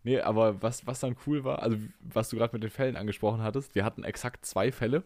Nee, 0.04 0.20
aber 0.20 0.62
was, 0.62 0.86
was 0.86 1.00
dann 1.00 1.16
cool 1.26 1.44
war, 1.44 1.62
also 1.62 1.76
was 2.00 2.28
du 2.28 2.36
gerade 2.36 2.54
mit 2.54 2.62
den 2.62 2.70
Fällen 2.70 2.96
angesprochen 2.96 3.42
hattest, 3.42 3.74
wir 3.74 3.84
hatten 3.84 4.04
exakt 4.04 4.46
zwei 4.46 4.70
Fälle. 4.72 5.02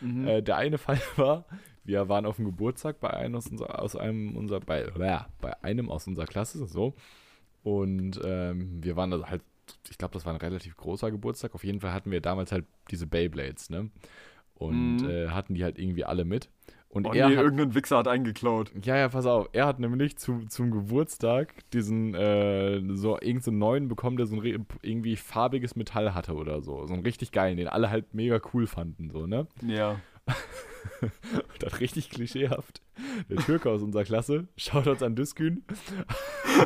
Mhm. 0.00 0.26
Äh, 0.26 0.42
der 0.42 0.56
eine 0.56 0.78
Fall 0.78 1.00
war, 1.16 1.44
wir 1.84 2.08
waren 2.08 2.26
auf 2.26 2.36
dem 2.36 2.44
Geburtstag 2.44 3.00
bei 3.00 3.10
einem 3.10 3.34
aus, 3.36 3.46
unser, 3.48 3.80
aus 3.82 3.96
einem 3.96 4.36
unserer, 4.36 4.60
bei, 4.60 4.86
bei 5.40 5.62
einem 5.62 5.90
aus 5.90 6.06
unserer 6.06 6.26
Klasse, 6.26 6.66
so. 6.66 6.94
Und 7.62 8.20
ähm, 8.24 8.82
wir 8.82 8.96
waren 8.96 9.12
also 9.12 9.26
halt, 9.26 9.42
ich 9.90 9.98
glaube, 9.98 10.14
das 10.14 10.24
war 10.24 10.32
ein 10.32 10.40
relativ 10.40 10.76
großer 10.76 11.10
Geburtstag. 11.10 11.54
Auf 11.54 11.64
jeden 11.64 11.80
Fall 11.80 11.92
hatten 11.92 12.10
wir 12.10 12.20
damals 12.20 12.52
halt 12.52 12.64
diese 12.90 13.06
Beyblades, 13.06 13.70
ne? 13.70 13.90
Und 14.54 15.02
Mhm. 15.02 15.08
äh, 15.08 15.28
hatten 15.28 15.54
die 15.54 15.64
halt 15.64 15.78
irgendwie 15.78 16.04
alle 16.04 16.24
mit. 16.24 16.50
Und 16.88 17.06
oh 17.06 17.12
er 17.12 17.28
nee, 17.28 17.36
hat, 17.36 17.44
irgendein 17.44 17.74
Wichser 17.74 17.98
hat 17.98 18.08
eingeklaut. 18.08 18.72
ja, 18.82 18.96
ja, 18.96 19.08
pass 19.08 19.24
auf. 19.24 19.48
Er 19.52 19.66
hat 19.66 19.78
nämlich 19.78 20.18
zu, 20.18 20.40
zum 20.48 20.72
Geburtstag 20.72 21.54
diesen, 21.70 22.14
äh, 22.14 22.80
so 22.96 23.12
irgendeinen 23.14 23.40
so 23.42 23.50
neuen 23.52 23.88
bekommen, 23.88 24.16
der 24.16 24.26
so 24.26 24.36
ein 24.40 24.66
irgendwie 24.82 25.14
farbiges 25.16 25.76
Metall 25.76 26.14
hatte 26.14 26.34
oder 26.34 26.62
so. 26.62 26.86
So 26.86 26.92
einen 26.94 27.04
richtig 27.04 27.30
geilen, 27.30 27.56
den 27.58 27.68
alle 27.68 27.90
halt 27.90 28.12
mega 28.12 28.40
cool 28.52 28.66
fanden, 28.66 29.10
so, 29.10 29.26
ne? 29.26 29.46
Ja. 29.66 30.00
Dann 31.58 31.72
richtig 31.74 32.10
klischeehaft. 32.10 32.82
Der 33.28 33.38
Türke 33.38 33.70
aus 33.70 33.82
unserer 33.82 34.04
Klasse, 34.04 34.48
Shoutouts 34.56 35.02
an 35.02 35.16
Düskün, 35.16 35.64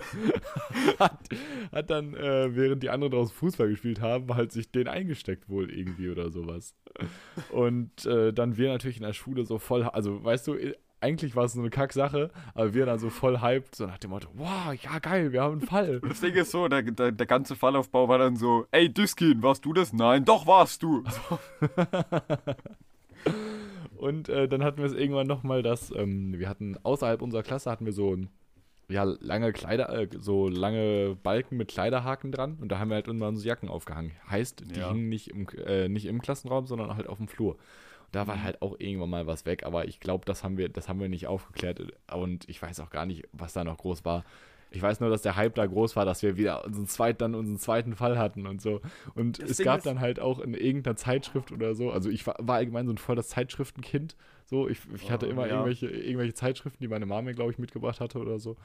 hat, 0.99 1.21
hat 1.71 1.91
dann, 1.91 2.15
äh, 2.15 2.55
während 2.57 2.83
die 2.83 2.91
anderen 2.91 3.13
draußen 3.13 3.35
Fußball 3.35 3.69
gespielt 3.69 4.01
haben, 4.01 4.35
halt 4.35 4.51
sich 4.51 4.71
den 4.71 4.89
eingesteckt 4.89 5.49
wohl 5.49 5.71
irgendwie 5.71 6.11
oder 6.11 6.31
sowas. 6.31 6.75
Und 7.51 8.05
äh, 8.07 8.33
dann 8.33 8.57
wir 8.57 8.69
natürlich 8.69 8.97
in 8.97 9.05
der 9.05 9.13
Schule 9.13 9.45
so 9.47 9.59
voll, 9.59 9.85
also 9.85 10.25
weißt 10.25 10.49
du, 10.49 10.57
eigentlich 11.05 11.37
war 11.37 11.45
es 11.45 11.53
so 11.53 11.61
eine 11.61 11.71
Kacksache, 11.71 12.31
aber 12.55 12.73
wir 12.73 12.87
dann 12.87 12.99
so 12.99 13.11
voll 13.11 13.41
hyped, 13.41 13.75
so 13.75 13.87
nach 13.87 13.99
dem 13.99 14.11
Motto, 14.11 14.29
wow, 14.35 14.73
ja 14.73 14.99
geil, 14.99 15.33
wir 15.33 15.43
haben 15.43 15.59
einen 15.59 15.69
Fall. 15.69 16.01
Das 16.01 16.21
Ding 16.21 16.35
ist 16.35 16.51
so, 16.51 16.67
der, 16.67 16.83
der, 16.83 17.13
der 17.13 17.27
ganze 17.27 17.57
Fallaufbau 17.57 18.09
war 18.09 18.19
dann 18.19 18.37
so, 18.37 18.67
ey 18.71 18.93
Düskin, 18.93 19.43
warst 19.43 19.65
du 19.67 19.75
das? 19.75 19.93
Nein, 19.93 20.25
doch 20.25 20.47
warst 20.47 20.83
du. 20.83 21.05
Und 24.05 24.29
äh, 24.29 24.47
dann 24.49 24.63
hatten 24.63 24.79
wir 24.79 24.85
es 24.85 24.93
irgendwann 24.93 25.27
nochmal, 25.27 25.63
dass 25.63 25.91
ähm, 25.91 26.39
wir 26.39 26.49
hatten 26.49 26.77
außerhalb 26.83 27.23
unserer 27.23 27.43
Klasse 27.43 27.71
hatten 27.71 27.87
wir 27.87 27.93
so 27.95 28.15
ein, 28.15 28.29
ja, 28.89 29.03
lange 29.05 29.53
Kleider, 29.55 29.89
äh, 29.89 30.09
so 30.19 30.49
lange 30.49 31.17
Balken 31.23 31.57
mit 31.57 31.69
Kleiderhaken 31.69 32.31
dran 32.31 32.59
und 32.61 32.69
da 32.71 32.79
haben 32.79 32.91
wir 32.91 32.97
halt 32.97 33.09
immer 33.09 33.29
unsere 33.29 33.49
Jacken 33.49 33.71
aufgehangen. 33.71 34.13
Heißt, 34.29 34.65
die 34.71 34.79
Ja. 34.79 34.89
hingen 34.89 35.09
nicht 35.09 35.29
im, 35.29 35.47
äh, 35.65 35.89
nicht 35.89 36.05
im 36.05 36.21
Klassenraum, 36.21 36.67
sondern 36.67 36.95
halt 36.97 37.07
auf 37.07 37.17
dem 37.17 37.29
Flur. 37.29 37.53
Und 37.55 38.15
da 38.15 38.27
war 38.27 38.37
Mhm. 38.37 38.43
halt 38.45 38.61
auch 38.61 38.77
irgendwann 38.79 39.09
mal 39.09 39.27
was 39.27 39.47
weg, 39.47 39.65
aber 39.65 39.89
ich 39.89 40.01
glaube, 40.01 40.27
das 40.27 40.45
haben 40.45 40.59
wir, 40.59 40.69
das 40.69 40.87
haben 40.89 41.01
wir 41.01 41.09
nicht 41.09 41.27
aufgeklärt 41.27 41.81
und 42.13 42.47
ich 42.47 42.61
weiß 42.61 42.81
auch 42.81 42.91
gar 42.91 43.07
nicht, 43.07 43.27
was 43.33 43.55
da 43.55 43.65
noch 43.65 43.79
groß 43.79 44.05
war. 44.05 44.23
Ich 44.75 44.83
weiß 44.83 45.01
nur, 45.01 45.11
dass 45.11 45.23
der 45.23 45.37
Hype 45.37 45.55
da 45.55 45.67
groß 45.67 45.97
war, 45.97 46.05
dass 46.05 46.23
wir 46.23 46.37
wieder 46.37 46.65
unseren 46.65 46.87
zweiten, 46.87 47.19
dann 47.19 47.35
unseren 47.35 47.59
zweiten 47.59 47.95
Fall 47.97 48.19
hatten 48.19 48.47
und 48.47 48.61
so. 48.61 48.81
Und 49.15 49.39
Das 49.39 49.51
es 49.51 49.57
Ding 49.59 49.65
gab 49.67 49.83
dann 49.83 50.01
halt 50.01 50.21
auch 50.21 50.39
in 50.41 50.55
irgendeiner 50.55 50.97
Zeitschrift 50.97 51.53
oder 51.53 51.75
so, 51.75 51.91
also 51.91 52.11
ich 52.11 52.27
war, 52.27 52.37
war 52.41 52.57
allgemein 52.57 52.87
so 52.87 52.93
ein 52.93 52.99
volles 52.99 53.29
Zeitschriftenkind. 53.29 54.17
So, 54.47 54.69
ich, 54.69 54.81
ich 54.95 55.11
hatte 55.11 55.27
Oh, 55.27 55.31
immer 55.31 55.47
ja. 55.47 55.53
irgendwelche, 55.55 55.87
irgendwelche 55.89 56.35
Zeitschriften, 56.35 56.83
die 56.83 56.89
meine 56.89 57.07
Mama 57.07 57.33
glaube 57.33 57.51
ich, 57.53 57.59
mitgebracht 57.59 58.01
hatte 58.01 58.19
oder 58.19 58.39
so. 58.39 58.57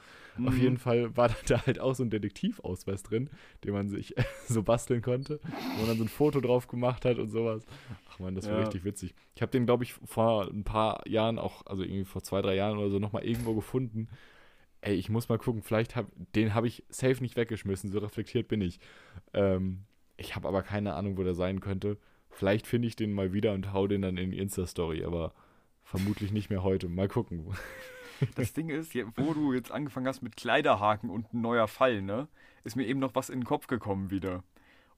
Auf 0.42 0.56
Mhm. 0.56 0.60
jeden 0.62 0.78
Fall 0.78 1.16
war 1.16 1.30
da 1.46 1.64
halt 1.66 1.80
auch 1.80 1.94
so 1.94 2.02
ein 2.02 2.10
Detektivausweis 2.10 3.02
drin, 3.02 3.30
den 3.64 3.72
man 3.72 3.88
sich 3.88 4.14
so 4.46 4.62
basteln 4.62 5.00
konnte, 5.02 5.40
wo 5.74 5.80
man 5.80 5.88
dann 5.88 5.98
so 5.98 6.04
ein 6.04 6.08
Foto 6.08 6.40
drauf 6.40 6.68
gemacht 6.68 7.04
hat 7.04 7.18
und 7.18 7.30
sowas. 7.30 7.66
Ach 8.10 8.18
man, 8.18 8.34
das 8.34 8.50
war 8.50 8.58
Ja. 8.58 8.58
richtig 8.58 8.84
witzig. 8.84 9.14
Ich 9.34 9.42
habe 9.42 9.52
den, 9.52 9.66
glaube 9.66 9.84
ich, 9.84 9.94
vor 9.94 10.48
ein 10.48 10.64
paar 10.64 11.06
Jahren 11.08 11.38
auch, 11.38 11.64
also 11.66 11.82
irgendwie 11.82 12.04
vor 12.04 12.22
zwei, 12.22 12.42
drei 12.42 12.54
Jahren 12.56 12.78
oder 12.78 12.90
so, 12.90 12.98
nochmal 12.98 13.24
irgendwo 13.24 13.54
gefunden. 13.54 14.08
Ey, 14.82 14.94
ich 14.94 15.10
muss 15.10 15.28
mal 15.28 15.38
gucken, 15.38 15.62
vielleicht 15.62 15.96
hab, 15.96 16.06
den 16.34 16.54
habe 16.54 16.66
ich 16.66 16.84
safe 16.88 17.22
nicht 17.22 17.36
weggeschmissen, 17.36 17.90
so 17.90 17.98
reflektiert 17.98 18.48
bin 18.48 18.60
ich. 18.60 18.80
Ähm, 19.34 19.84
ich 20.16 20.36
habe 20.36 20.48
aber 20.48 20.62
keine 20.62 20.94
Ahnung, 20.94 21.18
wo 21.18 21.22
der 21.22 21.34
sein 21.34 21.60
könnte. 21.60 21.98
Vielleicht 22.30 22.66
finde 22.66 22.88
ich 22.88 22.96
den 22.96 23.12
mal 23.12 23.32
wieder 23.32 23.52
und 23.52 23.72
hau 23.72 23.86
den 23.86 24.02
dann 24.02 24.16
in 24.16 24.30
die 24.30 24.38
Insta-Story, 24.38 25.04
aber 25.04 25.32
vermutlich 25.82 26.32
nicht 26.32 26.50
mehr 26.50 26.62
heute. 26.62 26.88
Mal 26.88 27.08
gucken. 27.08 27.46
Das 28.34 28.52
Ding 28.52 28.68
ist, 28.68 28.94
wo 29.16 29.32
du 29.32 29.54
jetzt 29.54 29.72
angefangen 29.72 30.06
hast 30.06 30.20
mit 30.20 30.36
Kleiderhaken 30.36 31.08
und 31.08 31.32
ein 31.32 31.40
neuer 31.40 31.66
Fall, 31.68 32.02
ne, 32.02 32.28
ist 32.64 32.76
mir 32.76 32.86
eben 32.86 33.00
noch 33.00 33.14
was 33.14 33.30
in 33.30 33.40
den 33.40 33.46
Kopf 33.46 33.66
gekommen 33.66 34.10
wieder. 34.10 34.44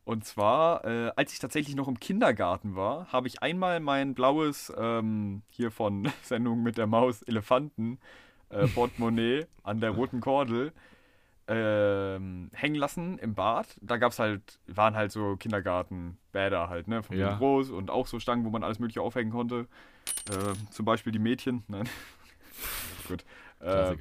Und 0.05 0.25
zwar, 0.25 0.85
äh, 0.85 1.13
als 1.15 1.33
ich 1.33 1.39
tatsächlich 1.39 1.77
noch 1.77 1.87
im 1.87 2.01
Kindergarten 2.01 2.75
war, 2.75 3.13
habe 3.13 3.29
ich 3.29 3.41
einmal 3.41 3.79
mein 3.79 4.15
blaues, 4.15 4.73
ähm, 4.77 5.43
hier 5.51 5.71
von 5.71 6.11
Sendung 6.23 6.63
mit 6.65 6.77
der 6.77 6.89
Maus, 6.89 7.23
Elefanten, 7.23 8.01
äh, 8.53 8.69
Portemonnaie 8.69 9.47
an 9.63 9.81
der 9.81 9.91
roten 9.91 10.21
Kordel 10.21 10.73
ähm, 11.49 12.51
hängen 12.53 12.77
lassen 12.77 13.19
im 13.19 13.35
Bad. 13.35 13.77
Da 13.81 13.97
gab's 13.97 14.19
halt, 14.19 14.61
waren 14.67 14.95
halt 14.95 15.13
so 15.13 15.37
Kindergartenbäder 15.37 16.69
halt, 16.69 16.89
ne? 16.89 17.03
Von 17.03 17.17
Ja. 17.17 17.37
groß 17.37 17.71
und 17.71 17.91
auch 17.91 18.07
so 18.07 18.21
Stangen, 18.21 18.45
wo 18.45 18.51
man 18.51 18.63
alles 18.63 18.79
mögliche 18.79 19.03
aufhängen 19.03 19.33
konnte. 19.33 19.67
Äh, 20.31 20.55
zum 20.71 20.85
Beispiel 20.85 21.13
die 21.13 21.19
Mädchen. 21.19 21.65
Nein. 21.69 21.89
Gut. 23.09 23.25
Äh, 23.61 23.97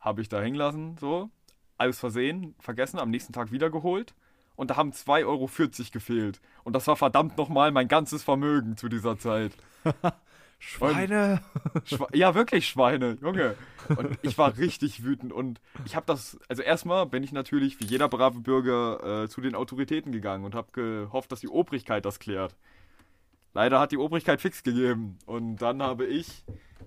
habe 0.00 0.20
ich 0.20 0.28
da 0.28 0.40
hängen 0.40 0.56
lassen, 0.56 0.96
so. 0.98 1.30
Alles 1.76 1.98
versehen, 1.98 2.54
vergessen, 2.60 2.98
am 3.00 3.10
nächsten 3.10 3.32
Tag 3.32 3.50
wiedergeholt. 3.50 4.14
Und 4.54 4.70
da 4.70 4.76
haben 4.76 4.90
2,40 4.90 5.26
Euro 5.26 5.48
gefehlt. 5.92 6.40
Und 6.62 6.76
das 6.76 6.86
war 6.86 6.94
verdammt 6.94 7.36
nochmal 7.36 7.72
mein 7.72 7.88
ganzes 7.88 8.22
Vermögen 8.22 8.76
zu 8.76 8.88
dieser 8.88 9.18
Zeit. 9.18 9.52
Schweine! 10.66 11.40
Schwe 11.84 12.06
ja, 12.12 12.34
wirklich 12.34 12.66
Schweine, 12.68 13.16
Junge. 13.20 13.54
Und 13.88 14.18
ich 14.22 14.36
war 14.38 14.56
richtig 14.56 15.04
wütend. 15.04 15.32
Und 15.32 15.60
ich 15.84 15.94
habe 15.94 16.06
das, 16.06 16.38
also 16.48 16.62
erstmal 16.62 17.06
bin 17.06 17.22
ich 17.22 17.32
natürlich 17.32 17.78
wie 17.80 17.84
jeder 17.84 18.08
brave 18.08 18.40
Bürger 18.40 19.24
äh, 19.24 19.28
zu 19.28 19.40
den 19.40 19.54
Autoritäten 19.54 20.10
gegangen 20.12 20.44
und 20.44 20.54
habe 20.54 20.68
gehofft, 20.72 21.30
dass 21.32 21.40
die 21.40 21.48
Obrigkeit 21.48 22.04
das 22.04 22.18
klärt. 22.18 22.56
Leider 23.52 23.78
hat 23.78 23.92
die 23.92 23.98
Obrigkeit 23.98 24.40
fix 24.40 24.62
gegeben. 24.62 25.18
Und 25.26 25.56
dann 25.58 25.82
habe 25.82 26.06
ich 26.06 26.44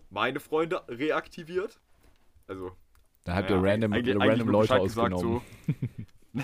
meine 0.09 0.39
Freunde 0.39 0.81
reaktiviert. 0.87 1.79
Also 2.47 2.71
Da 3.25 3.35
habt 3.35 3.49
naja, 3.49 3.61
ihr 3.61 3.69
random, 3.71 3.93
eigentlich- 3.93 4.15
random 4.15 4.29
eigentlich 4.31 4.47
Leute 4.69 4.83
gesagt, 4.83 5.13
ausgenommen. 5.13 5.41
so. 6.35 6.41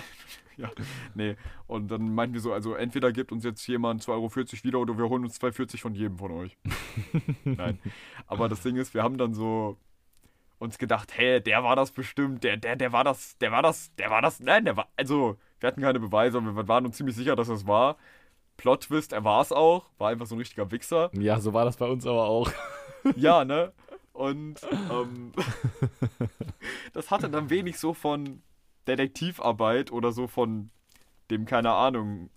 ja, 0.62 0.70
nee. 1.14 1.36
Und 1.66 1.88
dann 1.90 2.14
meinten 2.14 2.34
wir 2.34 2.40
so, 2.40 2.52
also 2.52 2.74
entweder 2.74 3.12
gibt 3.12 3.32
uns 3.32 3.44
jetzt 3.44 3.66
jemand 3.66 4.02
2,40 4.02 4.08
Euro 4.10 4.64
wieder 4.64 4.78
oder 4.78 4.98
wir 4.98 5.08
holen 5.08 5.24
uns 5.24 5.40
2,40 5.40 5.80
von 5.80 5.94
jedem 5.94 6.18
von 6.18 6.32
euch. 6.32 6.56
Nein. 7.44 7.78
Aber 8.26 8.48
das 8.48 8.62
Ding 8.62 8.76
ist, 8.76 8.94
wir 8.94 9.02
haben 9.02 9.18
dann 9.18 9.34
so 9.34 9.78
uns 10.58 10.78
gedacht, 10.78 11.16
hä, 11.16 11.40
der 11.40 11.62
war 11.62 11.76
das 11.76 11.92
bestimmt, 11.92 12.44
der, 12.44 12.56
der, 12.56 12.76
der 12.76 12.92
war 12.92 13.04
das, 13.04 13.36
der 13.38 13.52
war 13.52 13.62
das, 13.62 13.94
der 13.96 14.10
war 14.10 14.22
das, 14.22 14.40
nein, 14.40 14.64
der 14.64 14.76
war, 14.76 14.88
also, 14.96 15.36
wir 15.60 15.66
hatten 15.66 15.82
keine 15.82 16.00
Beweise, 16.00 16.38
aber 16.38 16.56
wir 16.56 16.68
waren 16.68 16.86
uns 16.86 16.96
ziemlich 16.96 17.16
sicher, 17.16 17.36
dass 17.36 17.48
es 17.48 17.66
war. 17.66 17.96
Plot-Twist, 18.56 19.12
er 19.12 19.24
war 19.24 19.42
es 19.42 19.52
auch, 19.52 19.90
war 19.98 20.10
einfach 20.10 20.26
so 20.26 20.36
ein 20.36 20.38
richtiger 20.38 20.70
Wichser. 20.70 21.10
Ja, 21.12 21.40
so 21.40 21.52
war 21.52 21.64
das 21.64 21.76
bei 21.76 21.86
uns 21.86 22.06
aber 22.06 22.24
auch. 22.24 22.50
Ja, 23.16 23.44
ne? 23.44 23.70
Und 24.14 24.60
ähm, 24.90 25.32
das 26.94 27.10
hatte 27.10 27.28
dann 27.28 27.50
wenig 27.50 27.78
so 27.78 27.92
von 27.92 28.40
Detektivarbeit 28.86 29.92
oder 29.92 30.12
so 30.12 30.26
von 30.26 30.70
dem, 31.30 31.46
keine 31.46 31.72
Ahnung, 31.72 32.30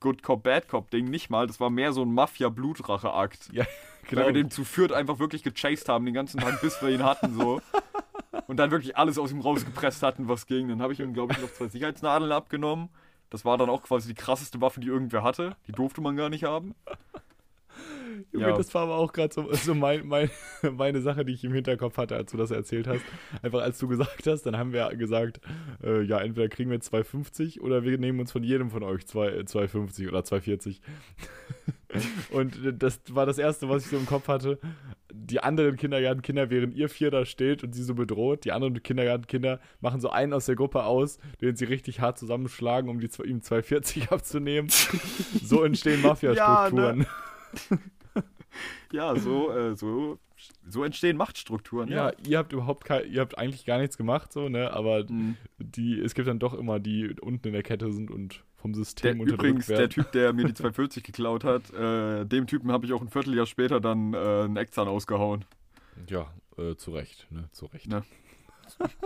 Good 0.00 0.22
Cop, 0.22 0.42
Bad 0.42 0.68
Cop 0.68 0.90
Ding 0.90 1.06
nicht 1.06 1.30
mal. 1.30 1.46
Das 1.46 1.60
war 1.60 1.70
mehr 1.70 1.92
so 1.92 2.02
ein 2.02 2.12
Mafia-Blutrache-Akt. 2.12 3.50
Ja, 3.52 3.64
genau. 4.08 4.22
Weil 4.22 4.28
wir 4.28 4.42
den 4.42 4.50
zu 4.50 4.64
viert 4.64 4.92
einfach 4.92 5.18
wirklich 5.18 5.42
gechased 5.42 5.88
haben 5.88 6.04
den 6.04 6.14
ganzen 6.14 6.40
Tag, 6.40 6.60
bis 6.60 6.80
wir 6.82 6.90
ihn 6.90 7.04
hatten, 7.04 7.34
so. 7.34 7.60
Und 8.46 8.58
dann 8.58 8.70
wirklich 8.70 8.96
alles 8.96 9.18
aus 9.18 9.32
ihm 9.32 9.40
rausgepresst 9.40 10.02
hatten, 10.02 10.28
was 10.28 10.46
ging. 10.46 10.68
Dann 10.68 10.82
habe 10.82 10.92
ich 10.92 11.00
ihm, 11.00 11.14
glaube 11.14 11.32
ich, 11.32 11.40
noch 11.40 11.52
zwei 11.52 11.68
Sicherheitsnadeln 11.68 12.30
abgenommen. 12.30 12.90
Das 13.30 13.44
war 13.44 13.58
dann 13.58 13.68
auch 13.68 13.82
quasi 13.82 14.08
die 14.08 14.14
krasseste 14.14 14.60
Waffe, 14.60 14.80
die 14.80 14.86
irgendwer 14.86 15.22
hatte. 15.22 15.56
Die 15.66 15.72
durfte 15.72 16.00
man 16.00 16.16
gar 16.16 16.28
nicht 16.28 16.44
haben. 16.44 16.74
Junge, 18.32 18.48
Ja. 18.48 18.56
das 18.56 18.74
war 18.74 18.82
aber 18.82 18.96
auch 18.96 19.12
gerade 19.12 19.32
so, 19.34 19.52
so 19.52 19.74
mein, 19.74 20.06
mein, 20.06 20.30
meine 20.76 21.00
Sache, 21.00 21.24
die 21.24 21.32
ich 21.32 21.44
im 21.44 21.52
Hinterkopf 21.52 21.96
hatte, 21.96 22.16
als 22.16 22.30
du 22.32 22.36
das 22.36 22.50
erzählt 22.50 22.86
hast. 22.86 23.02
Einfach 23.42 23.60
als 23.62 23.78
du 23.78 23.88
gesagt 23.88 24.26
hast, 24.26 24.42
dann 24.42 24.56
haben 24.56 24.72
wir 24.72 24.88
gesagt, 24.96 25.40
äh, 25.82 26.02
ja, 26.02 26.18
entweder 26.20 26.48
kriegen 26.48 26.70
wir 26.70 26.78
2,50 26.80 27.60
oder 27.60 27.84
wir 27.84 27.98
nehmen 27.98 28.20
uns 28.20 28.32
von 28.32 28.42
jedem 28.42 28.70
von 28.70 28.82
euch 28.82 29.06
zwei- 29.06 29.28
äh, 29.28 29.44
2,50 29.44 30.08
oder 30.08 30.20
2,40. 30.20 30.80
Und 32.30 32.58
das 32.82 33.00
war 33.10 33.26
das 33.26 33.38
Erste, 33.38 33.68
was 33.68 33.84
ich 33.84 33.90
so 33.90 33.96
im 33.96 34.06
Kopf 34.06 34.28
hatte. 34.28 34.58
Die 35.12 35.40
anderen 35.40 35.76
Kindergartenkinder, 35.76 36.50
während 36.50 36.74
ihr 36.74 36.88
vier 36.88 37.10
da 37.10 37.24
steht 37.24 37.62
und 37.64 37.74
sie 37.74 37.82
so 37.84 37.94
bedroht, 37.94 38.44
die 38.44 38.52
anderen 38.52 38.82
Kindergartenkinder 38.82 39.60
machen 39.80 40.00
so 40.00 40.10
einen 40.10 40.32
aus 40.32 40.46
der 40.46 40.56
Gruppe 40.56 40.82
aus, 40.84 41.18
den 41.40 41.56
sie 41.56 41.64
richtig 41.64 42.00
hart 42.00 42.18
zusammenschlagen, 42.18 42.90
um 42.90 43.00
die, 43.00 43.06
ihm 43.24 43.38
2,40 43.40 44.08
abzunehmen. 44.12 44.68
so 45.42 45.62
entstehen 45.64 46.02
Mafia-Strukturen. 46.02 47.06
Ja, 47.70 47.78
so, 49.16 49.50
äh, 49.50 49.74
so, 49.76 50.18
so 50.68 50.84
entstehen 50.84 51.16
Machtstrukturen. 51.16 51.88
Ja, 51.88 52.12
ihr 52.26 52.38
habt 52.38 52.52
überhaupt 52.52 52.84
kein, 52.84 53.10
ihr 53.10 53.20
habt 53.20 53.38
eigentlich 53.38 53.64
gar 53.64 53.78
nichts 53.78 53.96
gemacht, 53.96 54.32
so, 54.32 54.48
ne? 54.48 54.72
Aber 54.72 55.04
Mhm. 55.08 55.36
die, 55.58 55.98
es 56.00 56.14
gibt 56.14 56.28
dann 56.28 56.38
doch 56.38 56.54
immer 56.54 56.78
die 56.80 57.14
unten 57.20 57.48
in 57.48 57.52
der 57.54 57.62
Kette 57.62 57.92
sind 57.92 58.10
und 58.10 58.42
vom 58.56 58.72
Der, 58.72 58.78
System 58.84 59.20
unterdrückt 59.20 59.42
übrigens, 59.42 59.66
der 59.66 59.78
werden. 59.78 59.90
Typ, 59.90 60.12
der 60.12 60.32
mir 60.32 60.44
die 60.44 60.54
240 60.54 61.04
geklaut 61.04 61.44
hat, 61.44 61.72
äh, 61.72 62.24
dem 62.24 62.46
Typen 62.46 62.72
habe 62.72 62.86
ich 62.86 62.92
auch 62.92 63.00
ein 63.02 63.08
Vierteljahr 63.08 63.46
später 63.46 63.80
dann 63.80 64.14
äh, 64.14 64.16
einen 64.16 64.56
Eckzahn 64.56 64.88
ausgehauen. 64.88 65.44
ja, 66.08 66.32
äh, 66.58 66.74
zu 66.76 66.92
Recht, 66.92 67.26
ne? 67.30 67.48
Zu 67.52 67.66
Recht. 67.66 67.86
Ne. 67.88 68.02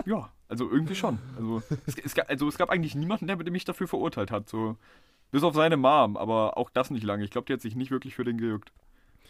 Ja, 0.07 0.33
also 0.49 0.71
irgendwie 0.71 0.95
schon. 0.95 1.19
Also 1.37 1.63
es, 1.87 1.99
es, 1.99 2.15
gab, 2.15 2.31
also 2.31 2.49
es 2.49 2.57
gab 2.57 2.71
eigentlich 2.71 2.95
niemanden, 2.95 3.27
der 3.27 3.37
mich 3.51 3.65
dafür 3.65 3.87
verurteilt 3.89 4.31
hat. 4.31 4.49
So. 4.49 4.77
Bis 5.31 5.43
auf 5.43 5.55
seine 5.55 5.77
Mom, 5.77 6.17
aber 6.17 6.57
auch 6.57 6.71
das 6.71 6.91
nicht 6.91 7.05
lange. 7.05 7.25
Ich 7.25 7.31
glaube, 7.31 7.45
die 7.47 7.53
hat 7.53 7.61
sich 7.61 7.77
nicht 7.77 7.91
wirklich 7.91 8.15
für 8.15 8.25
den 8.25 8.39
gejuckt. 8.39 8.73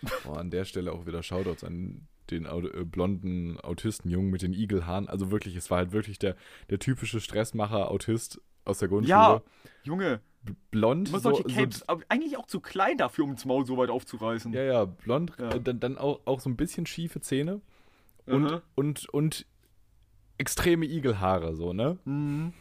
Oh, 0.29 0.33
an 0.33 0.51
der 0.51 0.65
Stelle 0.65 0.93
auch 0.93 1.07
wieder 1.07 1.23
Shoutouts 1.23 1.65
an 1.65 2.07
den 2.31 2.45
äh, 2.47 2.85
blonden 2.85 3.59
Autistenjungen 3.61 4.31
mit 4.31 4.43
den 4.43 4.53
Igelhaaren. 4.53 5.09
Also 5.09 5.31
wirklich, 5.31 5.57
es 5.57 5.71
war 5.71 5.79
halt 5.79 5.93
wirklich 5.93 6.19
der, 6.19 6.37
der 6.71 6.79
typische 6.79 7.21
Stressmacher-Autist 7.21 8.41
aus 8.65 8.79
der 8.79 8.89
Grundschule. 8.89 9.11
Ja, 9.19 9.43
Junge, 9.83 10.21
B- 10.43 10.53
Blond. 10.71 11.09
immer 11.09 11.19
so, 11.21 11.31
solche 11.35 11.45
Capes, 11.55 11.89
aber 11.89 12.03
eigentlich 12.09 12.37
auch 12.37 12.47
zu 12.47 12.61
klein 12.61 12.97
dafür, 12.99 13.25
um 13.25 13.35
das 13.35 13.45
Maul 13.45 13.67
so 13.67 13.77
weit 13.77 13.91
aufzureißen. 13.91 14.53
So, 14.53 14.59
ja, 14.59 14.65
ja, 14.65 14.85
blond. 14.85 15.33
Ja. 15.39 15.51
Äh, 15.57 15.61
dann, 15.61 15.81
dann 15.81 15.99
auch, 15.99 16.21
auch 16.25 16.41
so 16.41 16.49
ein 16.49 16.57
bisschen 16.57 16.87
schiefe 16.87 17.21
Zähne. 17.21 17.61
Und, 18.27 18.43
Mhm. 18.45 18.61
und, 18.77 19.09
und 19.09 19.47
extreme 20.39 20.87
Igelhaare, 20.87 21.55
so, 21.57 21.73
ne? 21.73 21.99
Mhm. 22.05 22.53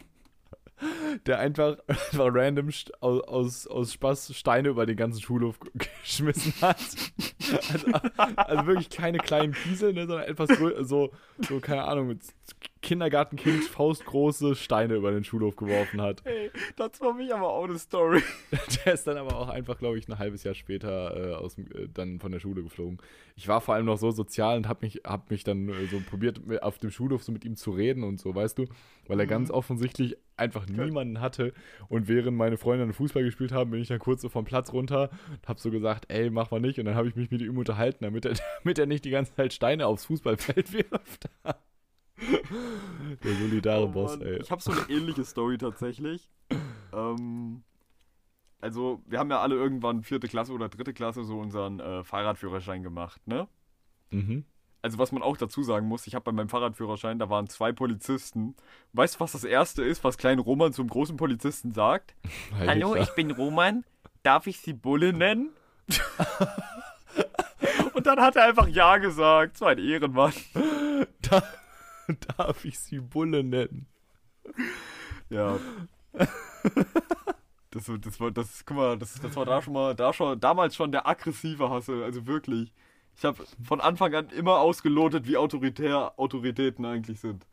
Der 1.25 1.39
einfach, 1.39 1.77
einfach 1.87 2.29
random 2.31 2.69
aus, 2.99 3.21
aus, 3.21 3.67
aus 3.67 3.93
Spaß 3.93 4.35
Steine 4.35 4.69
über 4.69 4.85
den 4.85 4.97
ganzen 4.97 5.21
Schulhof 5.21 5.59
geschmissen 6.03 6.53
hat. 6.61 6.77
Also, 7.71 7.91
also 8.35 8.67
wirklich 8.67 8.89
keine 8.89 9.17
kleinen 9.17 9.53
Kiesel, 9.53 9.93
ne, 9.93 10.07
sondern 10.07 10.27
etwas 10.27 10.49
so, 10.87 11.11
so, 11.39 11.59
keine 11.59 11.85
Ahnung, 11.85 12.07
mit 12.07 12.21
Kindergartenkind 12.81 13.65
faustgroße 13.65 14.55
Steine 14.55 14.95
über 14.95 15.11
den 15.11 15.23
Schulhof 15.23 15.55
geworfen 15.57 16.01
hat. 16.01 16.21
Ey, 16.25 16.49
das 16.77 17.01
war 17.01 17.13
mich 17.13 17.33
aber 17.33 17.49
auch 17.49 17.65
eine 17.65 17.77
Story. 17.77 18.21
Der 18.85 18.93
ist 18.93 19.05
dann 19.05 19.17
aber 19.17 19.35
auch 19.37 19.49
einfach, 19.49 19.77
glaube 19.77 19.97
ich, 19.97 20.07
ein 20.07 20.17
halbes 20.17 20.43
Jahr 20.43 20.53
später 20.53 21.31
äh, 21.31 21.33
aus, 21.33 21.57
äh, 21.57 21.89
dann 21.93 22.19
von 22.19 22.31
der 22.31 22.39
Schule 22.39 22.63
geflogen. 22.63 22.99
Ich 23.35 23.47
war 23.47 23.59
vor 23.59 23.75
allem 23.75 23.85
noch 23.85 23.97
so 23.97 24.11
sozial 24.11 24.57
und 24.57 24.67
habe 24.67 24.85
mich, 24.85 25.01
hab 25.05 25.29
mich 25.29 25.43
dann 25.43 25.69
äh, 25.69 25.87
so 25.87 25.99
probiert, 25.99 26.41
auf 26.61 26.77
dem 26.77 26.91
Schulhof 26.91 27.23
so 27.23 27.31
mit 27.31 27.43
ihm 27.43 27.55
zu 27.55 27.71
reden 27.71 28.03
und 28.03 28.19
so, 28.19 28.33
weißt 28.33 28.57
du? 28.57 28.67
Weil 29.07 29.19
er 29.19 29.27
ganz 29.27 29.51
offensichtlich 29.51 30.15
einfach 30.39 30.65
niemanden 30.67 31.21
hatte. 31.21 31.53
Und 31.87 32.07
während 32.07 32.37
meine 32.37 32.57
Freunde 32.57 32.85
dann 32.85 32.93
Fußball 32.93 33.23
gespielt 33.23 33.51
haben, 33.51 33.71
bin 33.71 33.81
ich 33.81 33.87
dann 33.87 33.99
kurz 33.99 34.21
so 34.21 34.29
vom 34.29 34.45
Platz 34.45 34.73
runter 34.73 35.09
und 35.29 35.47
habe 35.47 35.59
so 35.59 35.69
gesagt, 35.69 36.05
ey, 36.09 36.29
mach 36.29 36.51
mal 36.51 36.59
nicht. 36.59 36.79
Und 36.79 36.85
dann 36.85 36.95
habe 36.95 37.07
ich 37.07 37.15
mich 37.15 37.29
mit 37.31 37.41
ihm 37.41 37.57
unterhalten, 37.57 38.03
damit 38.03 38.25
er, 38.25 38.33
damit 38.63 38.79
er 38.79 38.85
nicht 38.85 39.05
die 39.05 39.11
ganze 39.11 39.33
Zeit 39.35 39.53
Steine 39.53 39.87
aufs 39.87 40.05
Fußballfeld 40.05 40.73
wirft. 40.91 41.29
Der 43.23 43.33
solidare 43.35 43.83
Oh 43.83 43.87
Boss, 43.87 44.17
ey. 44.17 44.39
Ich 44.41 44.51
habe 44.51 44.61
so 44.61 44.71
eine 44.71 44.81
ähnliche 44.89 45.23
Story 45.23 45.57
tatsächlich. 45.57 46.29
ähm, 46.93 47.63
also, 48.61 49.01
wir 49.05 49.19
haben 49.19 49.29
ja 49.29 49.39
alle 49.39 49.55
irgendwann 49.55 50.03
vierte 50.03 50.27
Klasse 50.27 50.51
oder 50.51 50.67
dritte 50.67 50.93
Klasse 50.93 51.23
so 51.23 51.39
unseren 51.39 51.79
äh, 51.79 52.03
Fahrradführerschein 52.03 52.83
gemacht, 52.83 53.25
ne? 53.25 53.47
Mhm. 54.11 54.43
Also, 54.81 54.97
was 54.97 55.11
man 55.11 55.21
auch 55.21 55.35
dazu 55.35 55.61
sagen 55.63 55.87
muss, 55.87 56.07
ich 56.07 56.15
habe 56.15 56.23
bei 56.23 56.31
meinem 56.31 56.47
Fahrradführerschein, 56.49 57.19
da 57.19 57.29
waren 57.29 57.47
zwei 57.49 57.71
Polizisten. 57.73 58.55
Weißt 58.93 59.15
du, 59.15 59.19
was 59.19 59.33
das 59.33 59.43
erste 59.43 59.83
ist, 59.83 60.03
was 60.05 60.17
klein 60.17 60.39
Roman 60.39 60.71
zum 60.71 60.87
großen 60.87 61.17
Polizisten 61.17 61.73
sagt? 61.73 62.15
Hallo, 62.57 62.95
ich 62.95 63.09
bin 63.15 63.31
Roman. 63.31 63.83
Darf 64.23 64.47
ich 64.47 64.59
Sie 64.61 64.73
Bulle 64.73 65.11
nennen? 65.13 65.49
Und 67.93 68.05
dann 68.05 68.19
hat 68.21 68.35
er 68.37 68.45
einfach 68.45 68.67
Ja 68.67 68.97
gesagt. 68.97 69.57
So 69.57 69.65
ein 69.65 69.77
Ehrenmann. 69.79 70.33
Da, 71.21 71.43
darf 72.37 72.65
ich 72.65 72.79
sie 72.79 72.99
Bulle 72.99 73.43
nennen? 73.43 73.85
Ja. 75.29 75.57
Das, 77.71 77.87
war- 77.87 77.97
das 77.99 78.17
das, 78.33 78.65
guck 78.65 78.77
mal, 78.77 78.97
das, 78.97 79.13
das 79.21 79.35
war 79.35 79.45
da 79.45 79.61
schon 79.61 79.73
mal, 79.73 79.93
da 79.95 80.11
schon, 80.11 80.39
damals 80.39 80.75
schon 80.75 80.91
der 80.91 81.07
aggressive 81.07 81.69
Hasse, 81.69 82.03
also 82.03 82.25
wirklich. 82.27 82.73
Ich 83.17 83.25
habe 83.25 83.43
von 83.63 83.81
Anfang 83.81 84.13
an 84.15 84.29
immer 84.29 84.59
ausgelotet, 84.59 85.27
wie 85.27 85.37
autoritär 85.37 86.13
Autoritäten 86.17 86.85
eigentlich 86.85 87.19
sind. 87.19 87.45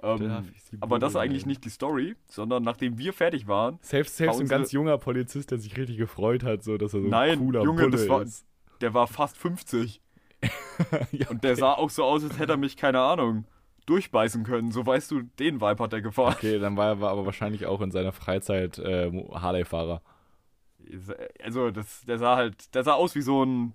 Ähm, 0.00 0.44
aber 0.80 0.98
das 1.00 1.12
ist 1.12 1.16
eigentlich 1.16 1.44
nicht 1.46 1.64
die 1.64 1.70
Story, 1.70 2.14
sondern 2.28 2.62
nachdem 2.62 2.98
wir 2.98 3.12
fertig 3.12 3.48
waren, 3.48 3.78
Selbst, 3.82 4.16
selbst 4.16 4.40
ein 4.40 4.46
ganz 4.48 4.70
junger 4.70 4.96
Polizist, 4.98 5.50
der 5.50 5.58
sich 5.58 5.76
richtig 5.76 5.96
gefreut 5.98 6.44
hat, 6.44 6.62
so 6.62 6.78
dass 6.78 6.94
er 6.94 7.00
so 7.02 7.08
Nein, 7.08 7.30
ein 7.32 7.38
cooler 7.38 7.62
Junge, 7.64 7.82
Bulle 7.82 7.90
das 7.96 8.08
war- 8.08 8.22
ist. 8.22 8.46
der 8.80 8.94
war 8.94 9.08
fast 9.08 9.36
50 9.36 10.00
ja, 11.10 11.28
und 11.30 11.42
der 11.42 11.56
sah 11.56 11.72
auch 11.72 11.90
so 11.90 12.04
aus, 12.04 12.22
als 12.22 12.38
hätte 12.38 12.52
er 12.52 12.56
mich, 12.58 12.76
keine 12.76 13.00
Ahnung, 13.00 13.44
durchbeißen 13.86 14.44
können. 14.44 14.70
So 14.70 14.86
weißt 14.86 15.10
du, 15.10 15.22
den 15.40 15.60
Vibe 15.60 15.82
hat 15.82 15.92
er 15.92 16.00
gefahren. 16.00 16.34
okay, 16.36 16.60
dann 16.60 16.76
war 16.76 16.86
er 16.96 17.08
aber 17.08 17.26
wahrscheinlich 17.26 17.66
auch 17.66 17.80
in 17.80 17.90
seiner 17.90 18.12
Freizeit 18.12 18.78
äh, 18.78 19.10
Harley-Fahrer. 19.32 20.00
Also, 21.42 21.70
das, 21.72 22.02
der 22.06 22.18
sah 22.18 22.36
halt, 22.36 22.72
der 22.74 22.84
sah 22.84 22.92
aus 22.94 23.14
wie 23.16 23.20
so 23.22 23.44
ein, 23.44 23.74